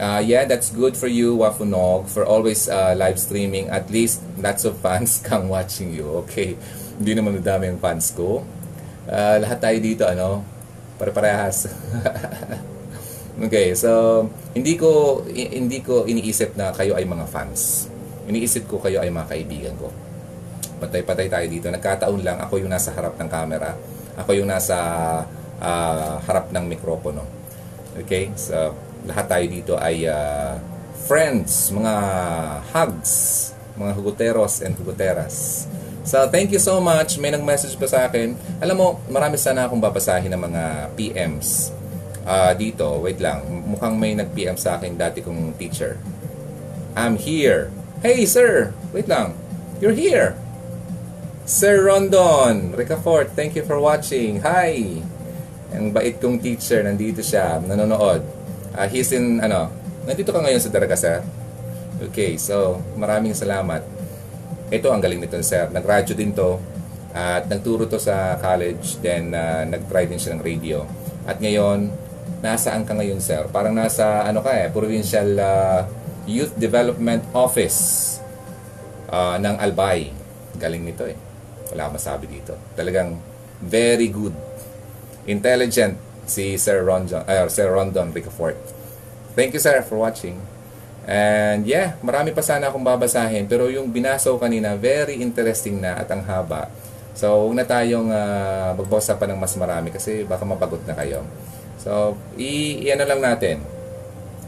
[0.00, 3.68] uh, yeah, that's good for you, Wafunog, for always uh, live streaming.
[3.68, 6.24] At least, lots of fans kang watching you.
[6.24, 6.56] Okay.
[6.96, 8.40] Hindi naman madami yung fans ko.
[9.04, 10.40] Uh, lahat tayo dito, ano,
[10.96, 11.68] pare-parehas.
[13.40, 17.88] okay, so, hindi ko, hindi ko iniisip na kayo ay mga fans.
[18.28, 19.88] Iniisip ko kayo ay mga kaibigan ko.
[20.82, 21.72] Patay-patay tayo dito.
[21.72, 23.72] Nagkataon lang, ako yung nasa harap ng camera.
[24.18, 24.76] Ako yung nasa
[25.62, 27.24] uh, harap ng mikropono.
[27.96, 28.76] Okay, so,
[29.08, 30.60] lahat tayo dito ay uh,
[31.08, 31.94] friends, mga
[32.76, 33.12] hugs,
[33.80, 35.64] mga huguteros and huguteras.
[36.02, 37.16] So, thank you so much.
[37.16, 38.34] May nag-message pa sa akin.
[38.58, 40.62] Alam mo, marami sana akong babasahin ng mga
[40.98, 41.81] PMs
[42.26, 42.98] uh, dito.
[43.02, 43.42] Wait lang.
[43.46, 45.98] Mukhang may nag-PM sa akin dati kong teacher.
[46.92, 47.72] I'm here.
[48.02, 48.74] Hey, sir!
[48.90, 49.38] Wait lang.
[49.80, 50.36] You're here.
[51.42, 54.46] Sir Rondon, Ricafort, thank you for watching.
[54.46, 55.02] Hi!
[55.74, 58.22] Ang bait kong teacher, nandito siya, nanonood.
[58.76, 59.72] Uh, he's in, ano,
[60.06, 61.18] nandito ka ngayon sa Daraga, sir?
[61.98, 63.82] Okay, so, maraming salamat.
[64.70, 65.66] Ito, ang galing nito, sir.
[65.70, 66.62] Nag-radyo din to.
[67.12, 69.02] At nagturo to sa college.
[69.02, 70.86] Then, uh, nag-try din siya ng radio.
[71.26, 71.90] At ngayon,
[72.42, 73.46] nasaan ka ngayon, sir?
[73.54, 75.86] Parang nasa, ano ka eh, Provincial uh,
[76.26, 78.18] Youth Development Office
[79.08, 80.10] uh, ng Albay.
[80.58, 81.14] Galing nito eh.
[81.70, 82.58] Wala akong masabi dito.
[82.74, 83.16] Talagang
[83.62, 84.34] very good.
[85.24, 85.96] Intelligent
[86.26, 88.58] si Sir Rondon, uh, Sir Rondon Ricafort.
[89.38, 90.36] Thank you, sir, for watching.
[91.02, 96.06] And yeah, marami pa sana akong babasahin pero yung binaso kanina, very interesting na at
[96.10, 96.70] ang haba.
[97.12, 101.26] So, huwag na tayong uh, magbasa pa ng mas marami kasi baka mapagod na kayo.
[101.82, 103.58] So, i, i ano lang natin,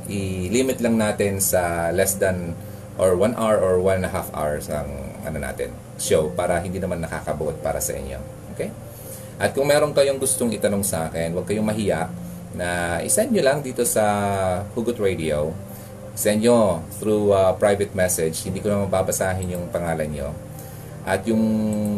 [0.06, 2.54] i-limit lang natin sa less than
[2.94, 4.86] or 1 hour or 1 and a half hours ang
[5.26, 8.22] ano natin, show para hindi naman nakakabuot para sa inyo.
[8.54, 8.70] Okay?
[9.42, 12.06] At kung meron kayong gustong itanong sa akin, huwag kayong mahiya
[12.54, 14.06] na isend nyo lang dito sa
[14.78, 15.50] Hugot Radio
[16.14, 18.46] send nyo through uh, private message.
[18.46, 20.30] Hindi ko naman babasahin yung pangalan nyo.
[21.02, 21.42] At yung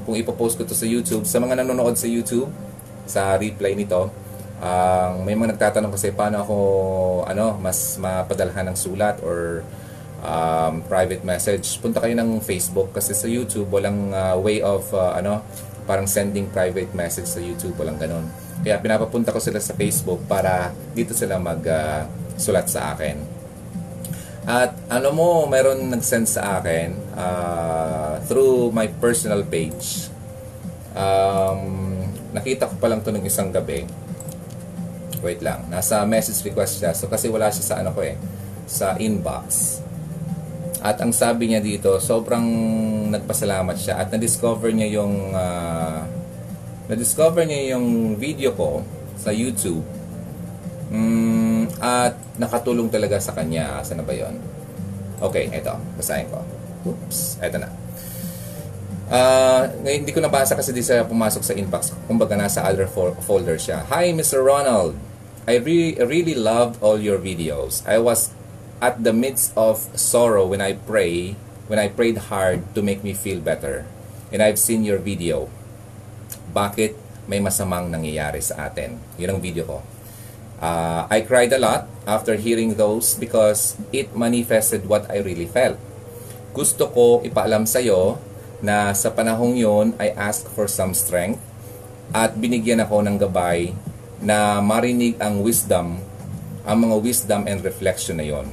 [0.03, 2.49] kung ipopost ko to sa YouTube, sa mga nanonood sa YouTube,
[3.07, 4.11] sa replay nito,
[4.57, 6.57] ang uh, may mga nagtatanong kasi paano ako
[7.29, 9.61] ano mas mapadalhan ng sulat or
[10.25, 15.13] um, private message punta kayo ng Facebook kasi sa YouTube walang uh, way of uh,
[15.13, 15.45] ano
[15.85, 18.25] parang sending private message sa YouTube walang ganon
[18.65, 22.09] kaya pinapapunta ko sila sa Facebook para dito sila mag uh,
[22.41, 23.37] sulat sa akin
[24.47, 30.07] at ano mo, meron nag-send sa akin uh, through my personal page.
[30.95, 31.99] Um,
[32.31, 33.83] nakita ko pa lang to ng isang gabi.
[35.27, 35.67] Wait lang.
[35.67, 36.95] Nasa message request siya.
[36.95, 38.15] So kasi wala siya sa ano ko eh.
[38.71, 39.83] Sa inbox.
[40.87, 42.47] At ang sabi niya dito, sobrang
[43.11, 46.07] nagpasalamat siya at na-discover niya yung ah,
[46.87, 48.87] na-discover niya yung video ko
[49.19, 49.83] sa YouTube.
[50.95, 53.83] Mm, at nakatulong talaga sa kanya.
[53.83, 54.39] Saan na ba 'yon?
[55.19, 55.75] Okay, eto.
[55.99, 56.39] Basahin ko.
[56.87, 57.67] Oops, eto na.
[59.07, 61.95] Ah, ngayon hindi ko nabasa kasi di siya pumasok sa inbox.
[62.11, 63.87] Kumbaga nasa other fol- folder siya.
[63.91, 64.43] Hi, Mr.
[64.43, 64.95] Ronald.
[65.47, 67.87] I re- really loved all your videos.
[67.87, 68.35] I was
[68.83, 71.39] at the midst of sorrow when I pray,
[71.71, 73.87] when I prayed hard to make me feel better.
[74.35, 75.47] And I've seen your video.
[76.51, 76.99] Bakit
[77.31, 78.99] may masamang nangyayari sa atin?
[79.23, 79.79] Yun ang video ko.
[80.59, 85.79] Uh, I cried a lot after hearing those because it manifested what I really felt.
[86.59, 88.19] Gusto ko ipaalam sa'yo
[88.67, 91.39] na sa panahong yon I asked for some strength
[92.11, 93.79] at binigyan ako ng gabay
[94.21, 96.01] na marinig ang wisdom,
[96.65, 98.49] ang mga wisdom and reflection na yon.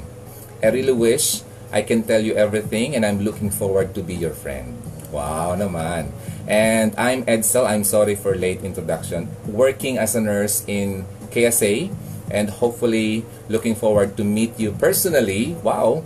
[0.63, 4.35] I really wish I can tell you everything and I'm looking forward to be your
[4.35, 4.77] friend.
[5.13, 6.13] Wow naman.
[6.49, 7.65] And I'm Edsel.
[7.65, 9.31] I'm sorry for late introduction.
[9.47, 11.89] Working as a nurse in KSA
[12.29, 15.55] and hopefully looking forward to meet you personally.
[15.61, 16.03] Wow.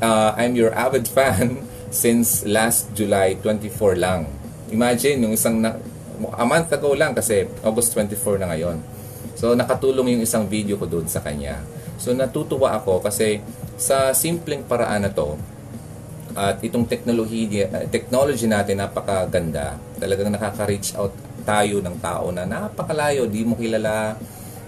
[0.00, 4.28] Uh, I'm your avid fan since last July 24 lang.
[4.68, 5.80] Imagine, yung isang na,
[6.34, 8.78] a month ago lang kasi August 24 na ngayon.
[9.38, 11.62] So nakatulong yung isang video ko doon sa kanya.
[11.98, 13.42] So natutuwa ako kasi
[13.78, 15.38] sa simpleng paraan na to,
[16.38, 17.50] at itong technology,
[17.90, 19.74] technology natin napakaganda.
[19.98, 21.10] Talagang nakaka-reach out
[21.42, 24.14] tayo ng tao na napakalayo, di mo kilala,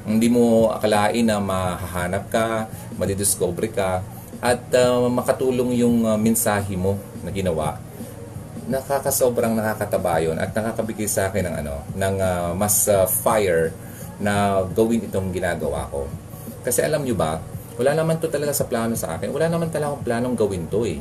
[0.03, 2.67] hindi mo akalain na mahahanap ka,
[2.99, 4.03] madidiscover ka,
[4.41, 7.77] at uh, makatulong yung uh, mensahe mo na ginawa.
[8.71, 13.75] Nakakasobrang nakakataba yun at nakakabigay sa akin ng ano, ng uh, mas uh, fire
[14.23, 16.07] na gawin itong ginagawa ko.
[16.63, 17.43] Kasi alam nyo ba,
[17.81, 19.33] wala naman to talaga sa plano sa akin.
[19.33, 21.01] Wala naman talaga akong planong gawin to eh.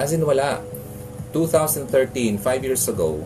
[0.00, 0.64] As in, wala.
[1.36, 3.20] 2013, 5 years ago,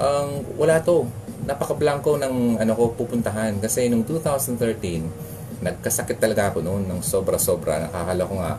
[0.00, 1.04] ang um, wala to.
[1.44, 3.60] Napaka-blanco ng ano ko pupuntahan.
[3.60, 7.84] Kasi nung 2013, nagkasakit talaga ako noon ng sobra-sobra.
[7.84, 8.52] Nakakala ko nga,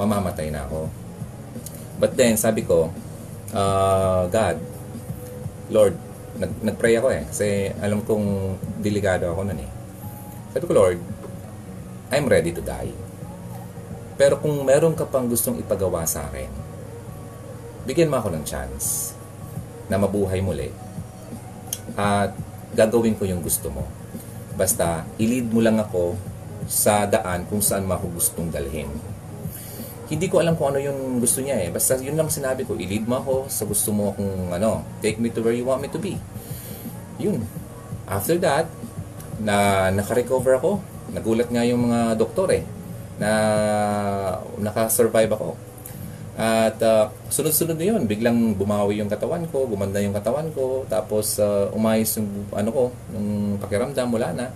[0.00, 0.88] mamamatay na ako.
[2.00, 2.88] But then, sabi ko,
[3.52, 4.56] uh, God,
[5.72, 5.94] Lord,
[6.36, 7.22] nag, nag-pray ako eh.
[7.28, 9.70] Kasi alam kong delikado ako noon eh.
[10.52, 10.98] Sabi ko, Lord,
[12.12, 12.92] I'm ready to die.
[14.20, 16.48] Pero kung meron ka pang gustong ipagawa sa akin,
[17.88, 19.16] bigyan mo ako ng chance
[19.88, 20.68] na mabuhay muli.
[21.96, 22.36] At
[22.76, 23.88] gagawin ko yung gusto mo.
[24.52, 26.16] Basta, ilid mo lang ako
[26.68, 29.11] sa daan kung saan mo ako gustong dalhin.
[30.12, 31.68] Hindi ko alam kung ano yung gusto niya eh.
[31.72, 35.32] Basta yun lang sinabi ko, ilid mo ako sa gusto mo kung ano, take me
[35.32, 36.20] to where you want me to be.
[37.16, 37.40] Yun.
[38.04, 38.68] After that,
[39.40, 42.64] na naka-recover ako, Nagulat nga yung mga doktor eh
[43.20, 43.30] na
[44.56, 45.48] nakasurvive ako.
[46.32, 51.36] At uh, sunod-sunod na yun, biglang bumawi yung katawan ko, gumanda yung katawan ko, tapos
[51.36, 54.46] uh, umayos yung ano ko, yung pakiramdam, wala na.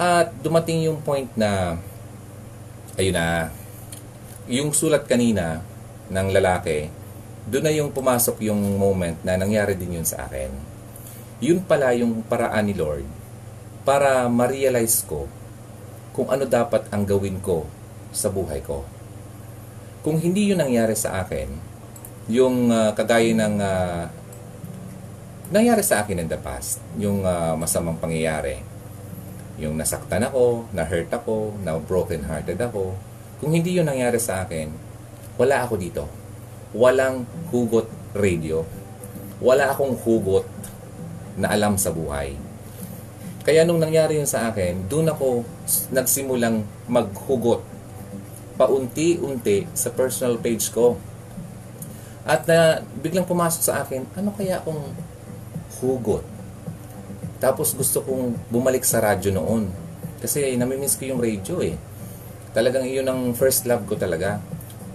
[0.00, 1.76] At dumating yung point na,
[2.96, 3.52] ayun na,
[4.50, 5.62] yung sulat kanina
[6.10, 6.90] ng lalaki,
[7.46, 10.50] doon na yung pumasok yung moment na nangyari din yun sa akin.
[11.38, 13.06] Yun pala yung paraan ni Lord
[13.86, 15.30] para ma-realize ko
[16.10, 17.62] kung ano dapat ang gawin ko
[18.10, 18.82] sa buhay ko.
[20.02, 21.46] Kung hindi yun nangyari sa akin,
[22.26, 24.02] yung uh, kagaya ng uh,
[25.54, 28.66] nangyari sa akin in the past, yung uh, masamang pangyayari,
[29.62, 32.98] yung nasaktan ako, na-hurt ako, na-broken-hearted ako,
[33.40, 34.68] kung hindi yun nangyari sa akin,
[35.40, 36.04] wala ako dito.
[36.76, 38.62] Walang hugot radio.
[39.40, 40.44] Wala akong hugot
[41.40, 42.50] na alam sa buhay
[43.40, 45.42] kaya nung nangyari yun sa akin, doon ako
[45.90, 47.64] nagsimulang maghugot
[48.60, 51.00] paunti-unti sa personal page ko.
[52.28, 54.92] At na biglang pumasok sa akin, ano kaya akong
[55.80, 56.20] hugot?
[57.40, 59.72] Tapos gusto kong bumalik sa radyo noon.
[60.20, 61.80] Kasi namimiss ko yung radio eh.
[62.50, 64.42] Talagang iyon ang first love ko talaga.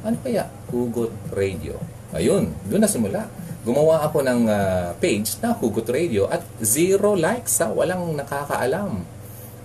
[0.03, 0.51] Ano kaya?
[0.69, 1.79] Hugot Radio.
[2.11, 3.27] Ayun, doon na simula
[3.65, 9.01] gumawa ako ng uh, page na Hugot Radio at zero likes sa walang nakakaalam.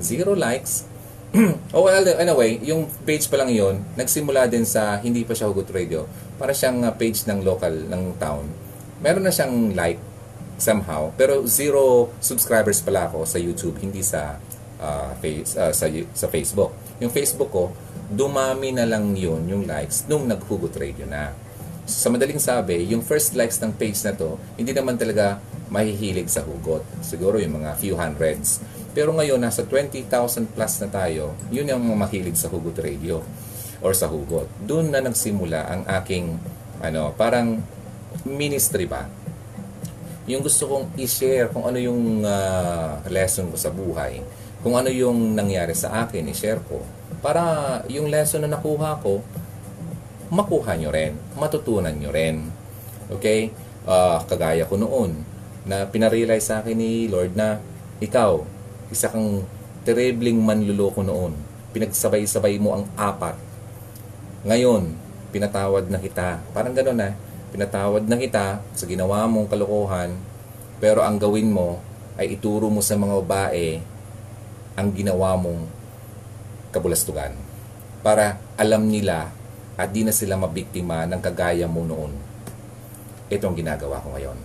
[0.01, 0.89] Zero likes.
[1.77, 5.69] oh well, anyway, yung page pa lang yon nagsimula din sa hindi pa siya Hugot
[5.69, 6.09] Radio.
[6.41, 8.49] Para siyang uh, page ng local, ng town.
[9.05, 10.01] Meron na siyang like
[10.57, 14.41] somehow, pero zero subscribers pala ako sa YouTube, hindi sa
[14.81, 16.73] uh, face, uh, sa, sa Facebook.
[17.01, 17.73] Yung Facebook ko,
[18.13, 21.33] dumami na lang yun, yung likes, nung naghugot radio na
[21.91, 26.45] sa madaling sabi, yung first likes ng page na to, hindi naman talaga mahihilig sa
[26.45, 26.87] hugot.
[27.03, 28.63] Siguro yung mga few hundreds.
[28.95, 30.07] Pero ngayon, nasa 20,000
[30.55, 33.23] plus na tayo, yun yung mga mahilig sa hugot radio
[33.83, 34.47] or sa hugot.
[34.63, 36.37] Doon na nagsimula ang aking,
[36.83, 37.63] ano, parang
[38.27, 39.07] ministry ba?
[40.31, 44.23] Yung gusto kong i-share kung ano yung ah, lesson ko sa buhay,
[44.61, 46.85] kung ano yung nangyari sa akin, i-share ko.
[47.25, 49.25] Para yung lesson na nakuha ko,
[50.29, 52.49] makuha nyo rin, matutunan nyo rin.
[53.09, 53.53] Okay?
[53.89, 55.25] Ah, kagaya ko noon,
[55.65, 57.61] na pinarealize sa akin ni Lord na
[58.01, 58.45] ikaw,
[58.93, 59.45] isa kang
[59.85, 61.33] terribling manluloko noon.
[61.73, 63.37] Pinagsabay-sabay mo ang apat.
[64.45, 64.93] Ngayon,
[65.33, 66.41] pinatawad na kita.
[66.53, 67.11] Parang gano'n na.
[67.51, 70.15] Pinatawad na kita sa ginawa mong kalokohan,
[70.79, 71.83] pero ang gawin mo
[72.21, 73.83] ay ituro mo sa mga babae
[74.81, 75.69] ang ginawa mong
[76.73, 77.37] kabulastugan.
[78.01, 79.29] Para alam nila
[79.77, 82.17] at di na sila mabiktima ng kagaya mo noon.
[83.29, 84.39] Ito ang ginagawa ko ngayon.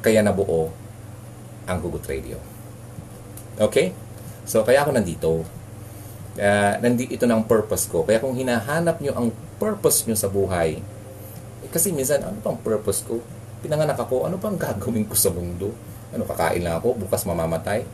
[0.00, 0.72] Kaya nabuo
[1.68, 2.40] ang Hugot Radio.
[3.60, 3.92] Okay?
[4.48, 5.44] So, kaya ako nandito.
[6.32, 8.08] Kaya, nandi, ito ang purpose ko.
[8.08, 9.28] Kaya kung hinahanap nyo ang
[9.60, 10.80] purpose nyo sa buhay,
[11.60, 13.20] eh, kasi minsan, ano pang purpose ko?
[13.60, 15.74] Pinanganak ako, ano pang gagawin ko sa mundo?
[16.14, 17.84] Ano, kakain lang ako, bukas mamamatay?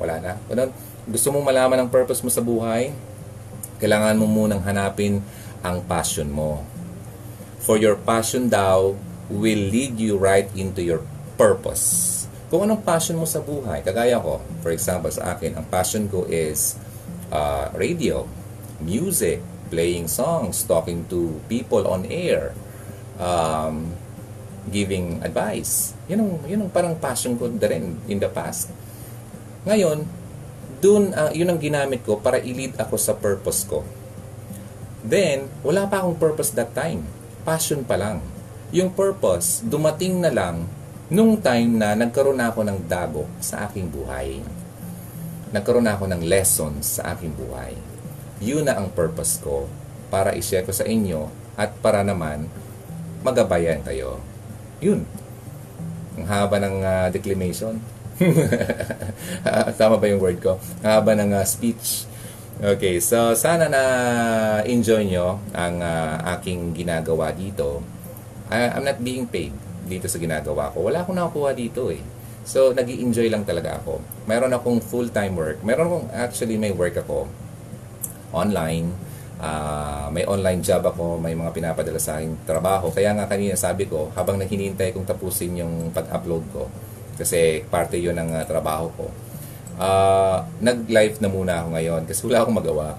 [0.00, 0.32] Wala na.
[0.48, 0.72] Ganun.
[1.10, 2.94] Gusto mong malaman ang purpose mo sa buhay?
[3.82, 5.18] Kailangan mo munang hanapin
[5.58, 6.62] ang passion mo.
[7.58, 8.94] For your passion daw
[9.26, 11.02] will lead you right into your
[11.34, 12.06] purpose.
[12.46, 16.30] Kung anong passion mo sa buhay, kagaya ko, for example sa akin, ang passion ko
[16.30, 16.78] is
[17.34, 18.22] uh, radio,
[18.78, 22.54] music, playing songs, talking to people on air,
[23.18, 23.98] um,
[24.70, 25.90] giving advice.
[26.06, 28.70] Yun ang, yun ang parang passion ko na rin in the past.
[29.66, 30.19] Ngayon,
[30.80, 33.84] dun, uh, yun ang ginamit ko para i-lead ako sa purpose ko.
[35.00, 37.04] Then, wala pa akong purpose that time.
[37.44, 38.20] Passion pa lang.
[38.72, 40.68] Yung purpose, dumating na lang
[41.08, 44.40] nung time na nagkaroon na ako ng dago sa aking buhay.
[45.50, 47.74] Nagkaroon na ako ng lessons sa aking buhay.
[48.38, 49.66] Yun na ang purpose ko
[50.08, 51.26] para i-share ko sa inyo
[51.58, 52.46] at para naman
[53.26, 54.22] magabayan kayo.
[54.78, 55.04] Yun.
[56.16, 57.76] Ang haba ng uh, declamation.
[59.80, 60.60] Tama ba yung word ko?
[60.84, 62.04] Haba ng uh, speech.
[62.60, 63.82] Okay, so sana na
[64.68, 67.80] enjoy nyo ang uh, aking ginagawa dito.
[68.52, 69.56] I, I'm not being paid
[69.88, 70.84] dito sa ginagawa ko.
[70.86, 72.02] Wala akong nakukuha dito eh.
[72.44, 74.00] So, nag enjoy lang talaga ako.
[74.26, 75.58] Meron akong full-time work.
[75.62, 77.30] Meron akong, actually, may work ako
[78.34, 78.90] online.
[79.40, 81.20] Uh, may online job ako.
[81.20, 82.90] May mga pinapadala sa aking trabaho.
[82.90, 86.66] Kaya nga kanina sabi ko, habang nahinintay kong tapusin yung pag-upload ko,
[87.20, 89.06] kasi parte yun ng uh, trabaho ko,
[89.76, 92.96] uh, nag-live na muna ako ngayon kasi wala akong magawa.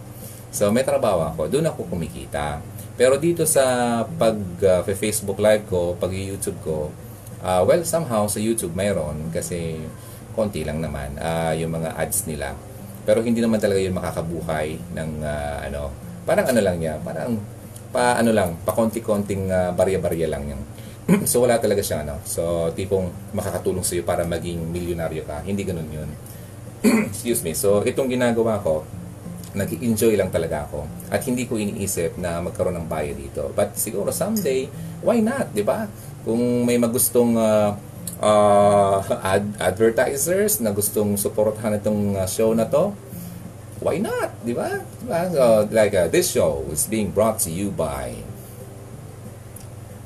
[0.54, 1.50] So, may trabaho ako.
[1.50, 2.62] Doon ako kumikita.
[3.00, 3.64] Pero dito sa
[4.06, 6.94] pag uh, Facebook live ko, pag YouTube ko,
[7.42, 9.82] uh, well, somehow sa YouTube mayroon kasi
[10.38, 12.54] konti lang naman uh, yung mga ads nila.
[13.02, 15.90] Pero hindi naman talaga yun makakabuhay ng uh, ano,
[16.24, 17.42] parang ano lang niya, parang
[17.92, 20.62] pa ano lang, pa konti-konting uh, barya-barya lang yung
[21.30, 22.22] so wala talaga siyang ano.
[22.24, 25.42] So tipong makakatulong sa iyo para maging milyonaryo ka.
[25.44, 26.10] Hindi ganoon 'yun.
[27.12, 27.58] Excuse me.
[27.58, 28.86] So itong ginagawa ko,
[29.52, 30.88] nag-enjoy lang talaga ako.
[31.12, 33.52] At hindi ko iniisip na magkaroon ng bayad dito.
[33.52, 34.72] But siguro someday,
[35.04, 35.92] why not, di ba?
[36.24, 37.76] Kung may magustong uh,
[38.24, 42.96] uh, ad- advertisers na gustong suportahan itong uh, show na to,
[43.84, 44.80] why not, di ba?
[45.04, 45.20] Diba?
[45.34, 48.22] So, like uh, this show is being brought to you by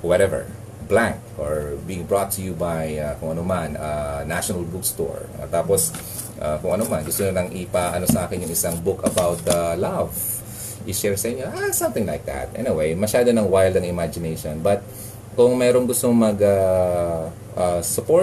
[0.01, 0.47] whatever,
[0.85, 5.25] blank, or being brought to you by uh, kung ano man, uh, National Bookstore.
[5.41, 5.91] Uh, tapos,
[6.37, 9.73] uh, kung ano man, gusto nyo lang ipa-ano sa akin yung isang book about uh,
[9.75, 10.13] love.
[10.85, 12.53] I-share sa inyo, ah, something like that.
[12.53, 14.61] Anyway, masyado ng wild ang imagination.
[14.61, 14.85] But,
[15.35, 16.69] kung merong gustong mag-support,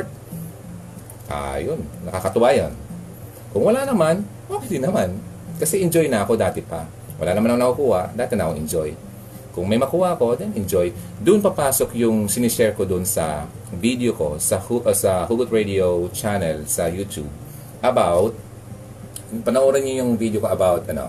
[0.09, 0.15] uh,
[1.29, 2.73] uh, ah, yun, nakakatuwa yun.
[3.53, 5.21] Kung wala naman, okay din naman.
[5.61, 6.89] Kasi enjoy na ako dati pa.
[7.21, 8.91] Wala naman ako nakukuha, dati na ako enjoy.
[9.53, 10.89] Kung may makuha ko, then enjoy.
[11.21, 16.65] Doon papasok yung sinishare ko doon sa video ko sa, uh, sa Hugot Radio channel
[16.65, 17.29] sa YouTube
[17.85, 18.33] about
[19.45, 21.09] panoorin niyo yung video ko about ano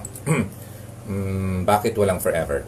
[1.08, 2.64] um, bakit walang forever.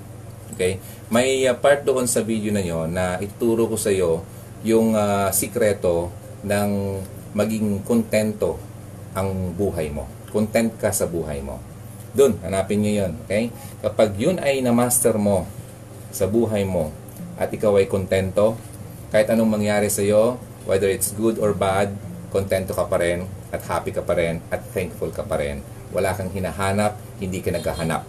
[0.56, 0.80] Okay?
[1.12, 4.24] May uh, part doon sa video na yon na ituturo ko sa iyo
[4.64, 6.12] yung uh, sikreto
[6.44, 7.00] ng
[7.36, 8.60] maging kontento
[9.16, 10.08] ang buhay mo.
[10.32, 11.60] Content ka sa buhay mo.
[12.16, 13.52] Doon, hanapin niyo yon Okay?
[13.80, 15.48] Kapag yun ay na-master mo,
[16.16, 16.96] sa buhay mo
[17.36, 18.56] at ikaw ay kontento,
[19.12, 21.92] kahit anong mangyari sa iyo, whether it's good or bad,
[22.32, 25.60] kontento ka pa rin at happy ka pa rin at thankful ka pa rin.
[25.92, 28.08] Wala kang hinahanap, hindi ka naghahanap.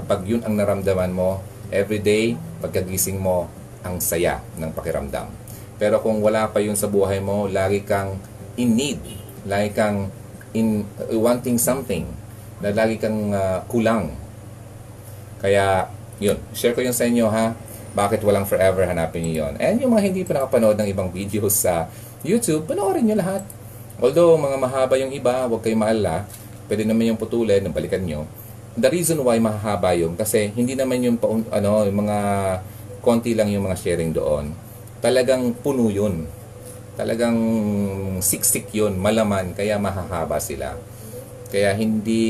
[0.00, 3.52] Kapag yun ang naramdaman mo, everyday, pagkagising mo,
[3.84, 5.28] ang saya ng pakiramdam.
[5.76, 8.16] Pero kung wala pa yun sa buhay mo, lagi kang
[8.54, 9.02] in need.
[9.44, 10.08] Lagi kang
[10.54, 12.06] in uh, wanting something.
[12.62, 14.14] Na lagi kang uh, kulang.
[15.42, 15.90] Kaya,
[16.22, 16.38] yun.
[16.54, 17.58] Share ko yun sa inyo ha.
[17.92, 18.86] Bakit walang forever?
[18.86, 19.52] Hanapin niyo yun.
[19.58, 21.90] And yung mga hindi pa nakapanood ng ibang videos sa
[22.22, 23.42] YouTube, panoorin nyo lahat.
[24.00, 26.24] Although, mga mahaba yung iba, huwag kayong maalala.
[26.66, 28.24] Pwede naman yung putulin, balikan nyo.
[28.72, 31.20] The reason why mahaba yung, kasi hindi naman yung,
[31.52, 32.18] ano, yung mga
[33.04, 34.56] konti lang yung mga sharing doon.
[35.04, 36.24] Talagang puno yun.
[36.96, 37.36] Talagang
[38.24, 40.78] siksik yun, malaman, kaya mahahaba sila.
[41.52, 42.24] Kaya hindi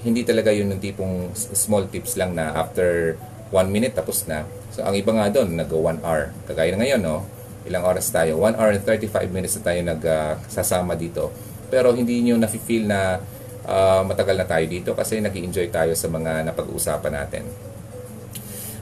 [0.00, 3.20] hindi talaga yun yung tipong small tips lang na after
[3.52, 4.48] 1 minute tapos na.
[4.72, 6.32] So ang iba nga doon, nag 1 hour.
[6.48, 7.28] Kagaya na ngayon, no?
[7.68, 8.40] Ilang oras tayo?
[8.40, 11.28] 1 hour and 35 minutes na tayo nagsasama uh, dito.
[11.68, 13.20] Pero hindi niyo na-feel na
[13.68, 17.44] uh, matagal na tayo dito kasi nag enjoy tayo sa mga napag-uusapan natin.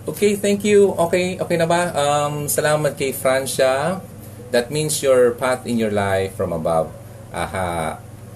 [0.06, 0.94] Okay, thank you.
[1.10, 1.90] Okay, okay na ba?
[1.90, 3.98] Um, salamat kay Francia.
[4.54, 6.90] That means your path in your life from above
[7.34, 7.66] uh, ha,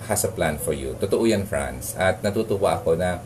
[0.06, 0.96] has a plan for you.
[1.00, 1.96] Totoo yan, Franz.
[1.96, 3.20] At natutuwa ako na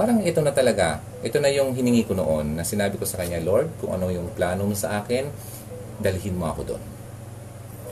[0.00, 1.04] parang ito na talaga.
[1.20, 4.32] Ito na yung hiningi ko noon na sinabi ko sa kanya, Lord, kung ano yung
[4.32, 5.28] plano mo sa akin,
[6.00, 6.82] dalhin mo ako doon.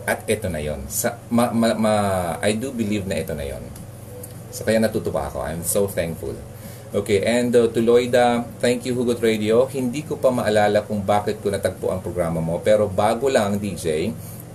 [0.08, 0.88] At ito na yon.
[0.88, 1.94] Sa, ma, ma, ma,
[2.40, 3.60] I do believe na ito na yon.
[4.48, 5.44] So kaya natutuwa ako.
[5.44, 6.32] I'm so thankful.
[6.88, 9.68] Okay, and uh, to Lloyda, thank you Hugot Radio.
[9.68, 14.08] Hindi ko pa maalala kung bakit ko natagpo ang programa mo, pero bago lang DJ,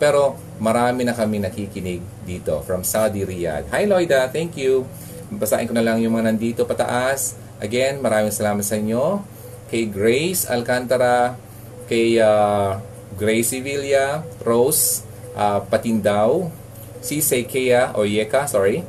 [0.03, 3.71] pero marami na kami nakikinig dito from Saudi Riyadh.
[3.71, 4.83] Hi Lloyda, thank you.
[5.31, 7.39] Basahin ko na lang yung mga nandito pataas.
[7.63, 9.23] Again, maraming salamat sa inyo.
[9.71, 11.39] Kay Grace Alcantara,
[11.87, 12.83] kay uh,
[13.15, 15.07] Gracie Villa, Rose
[15.39, 16.51] uh, Patindaw,
[16.99, 18.83] si Kea o Yeka, sorry,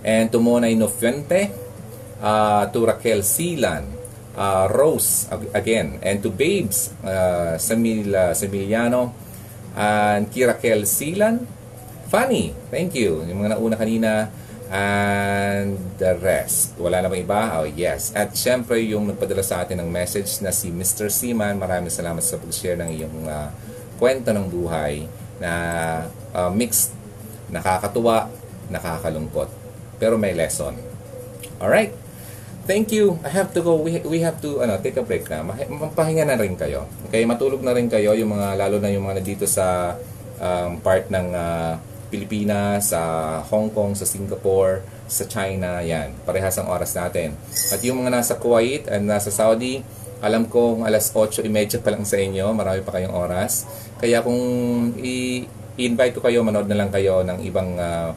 [0.00, 1.52] and to Monay Nofuente,
[2.24, 3.84] uh, to Raquel Silan,
[4.32, 9.28] uh, Rose again, and to Babes uh, Samil, uh, Samiliano,
[9.80, 11.48] and Kirakel Silan,
[12.10, 13.22] Funny, thank you.
[13.22, 14.34] Yung mga nauna kanina,
[14.66, 16.74] and the rest.
[16.74, 17.54] Wala na bang iba?
[17.54, 18.10] Oh, yes.
[18.18, 21.06] At syempre, yung nagpadala sa atin ng message na si Mr.
[21.06, 23.54] Seaman, maraming salamat sa pag-share ng iyong uh,
[24.02, 25.06] kwento ng buhay
[25.38, 25.52] na
[26.34, 26.90] uh, mixed,
[27.46, 28.26] nakakatuwa,
[28.74, 29.50] nakakalungkot.
[30.02, 30.74] Pero may lesson.
[31.62, 31.99] Alright?
[32.70, 33.18] Thank you.
[33.26, 33.82] I have to go.
[33.82, 35.42] We, we have to ano, take a break na.
[35.42, 36.86] Mapahinga na rin kayo.
[37.10, 39.98] Okay, matulog na rin kayo yung mga lalo na yung mga dito sa
[40.38, 41.82] um, part ng uh,
[42.14, 43.02] Pilipinas, sa
[43.50, 46.14] Hong Kong, sa Singapore, sa China, yan.
[46.22, 47.34] Parehas ang oras natin.
[47.74, 49.82] At yung mga nasa Kuwait and nasa Saudi,
[50.22, 53.66] alam kong alas 8.30 pa lang sa inyo, marami pa kayong oras.
[53.98, 54.38] Kaya kung
[55.02, 58.14] i-invite ko kayo, manood na lang kayo ng ibang uh,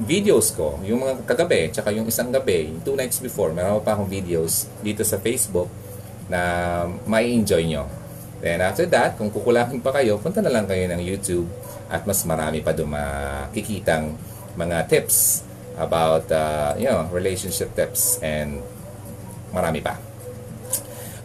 [0.00, 4.08] videos ko, yung mga kagabi, tsaka yung isang gabi, two nights before, meron pa akong
[4.08, 5.68] videos dito sa Facebook
[6.32, 6.40] na
[7.04, 7.84] may enjoy nyo.
[8.40, 11.44] Then after that, kung kukulangin pa kayo, punta na lang kayo ng YouTube
[11.92, 14.16] at mas marami pa doon makikitang
[14.56, 15.44] mga tips
[15.76, 18.64] about uh, you know, relationship tips and
[19.52, 20.00] marami pa.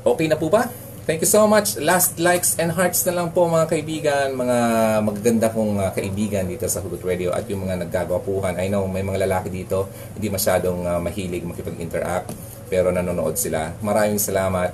[0.03, 0.67] Okay na po ba?
[1.05, 1.77] Thank you so much.
[1.77, 4.57] Last likes and hearts na lang po mga kaibigan, mga
[5.05, 8.57] magaganda kong uh, kaibigan dito sa Hugot Radio at yung mga naggagawapuhan.
[8.57, 9.85] I know may mga lalaki dito,
[10.17, 12.33] hindi masyadong uh, mahilig makipag-interact
[12.73, 13.77] pero nanonood sila.
[13.85, 14.73] Maraming salamat.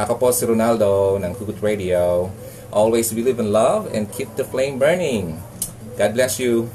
[0.00, 2.32] Ako po si Ronaldo ng Hugot Radio.
[2.72, 5.36] Always believe in love and keep the flame burning.
[6.00, 6.72] God bless you.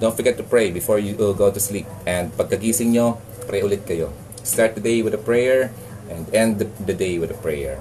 [0.00, 1.84] Don't forget to pray before you uh, go to sleep.
[2.08, 4.08] And pagkagising nyo, pray ulit kayo.
[4.40, 5.68] Start the day with a prayer
[6.10, 7.78] and end the, the day with a prayer.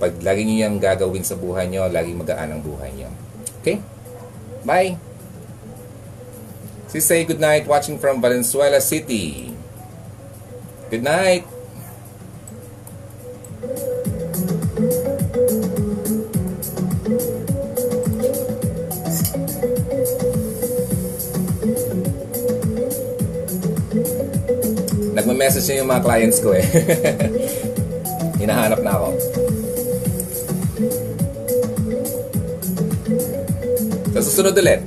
[0.00, 3.12] Pag lagi niyo yung gagawin sa buhay niyo, lagi magaan ang buhay niyo.
[3.60, 3.84] Okay?
[4.64, 4.96] Bye!
[6.88, 9.52] Si say good night watching from Valenzuela City.
[10.88, 11.44] Good night!
[25.28, 26.64] Nagme-message niya yung mga clients ko eh.
[28.40, 29.08] Hinahanap na ako.
[34.16, 34.80] Sa susunod ulit.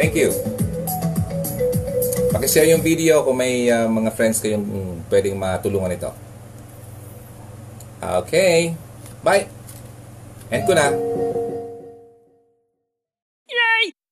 [0.00, 0.32] Thank you.
[2.32, 4.64] Pakishare yung video kung may uh, mga friends kayong
[5.12, 6.08] pwedeng matulungan ito.
[8.00, 8.72] Okay.
[9.20, 9.44] Bye.
[10.48, 10.88] End ko na.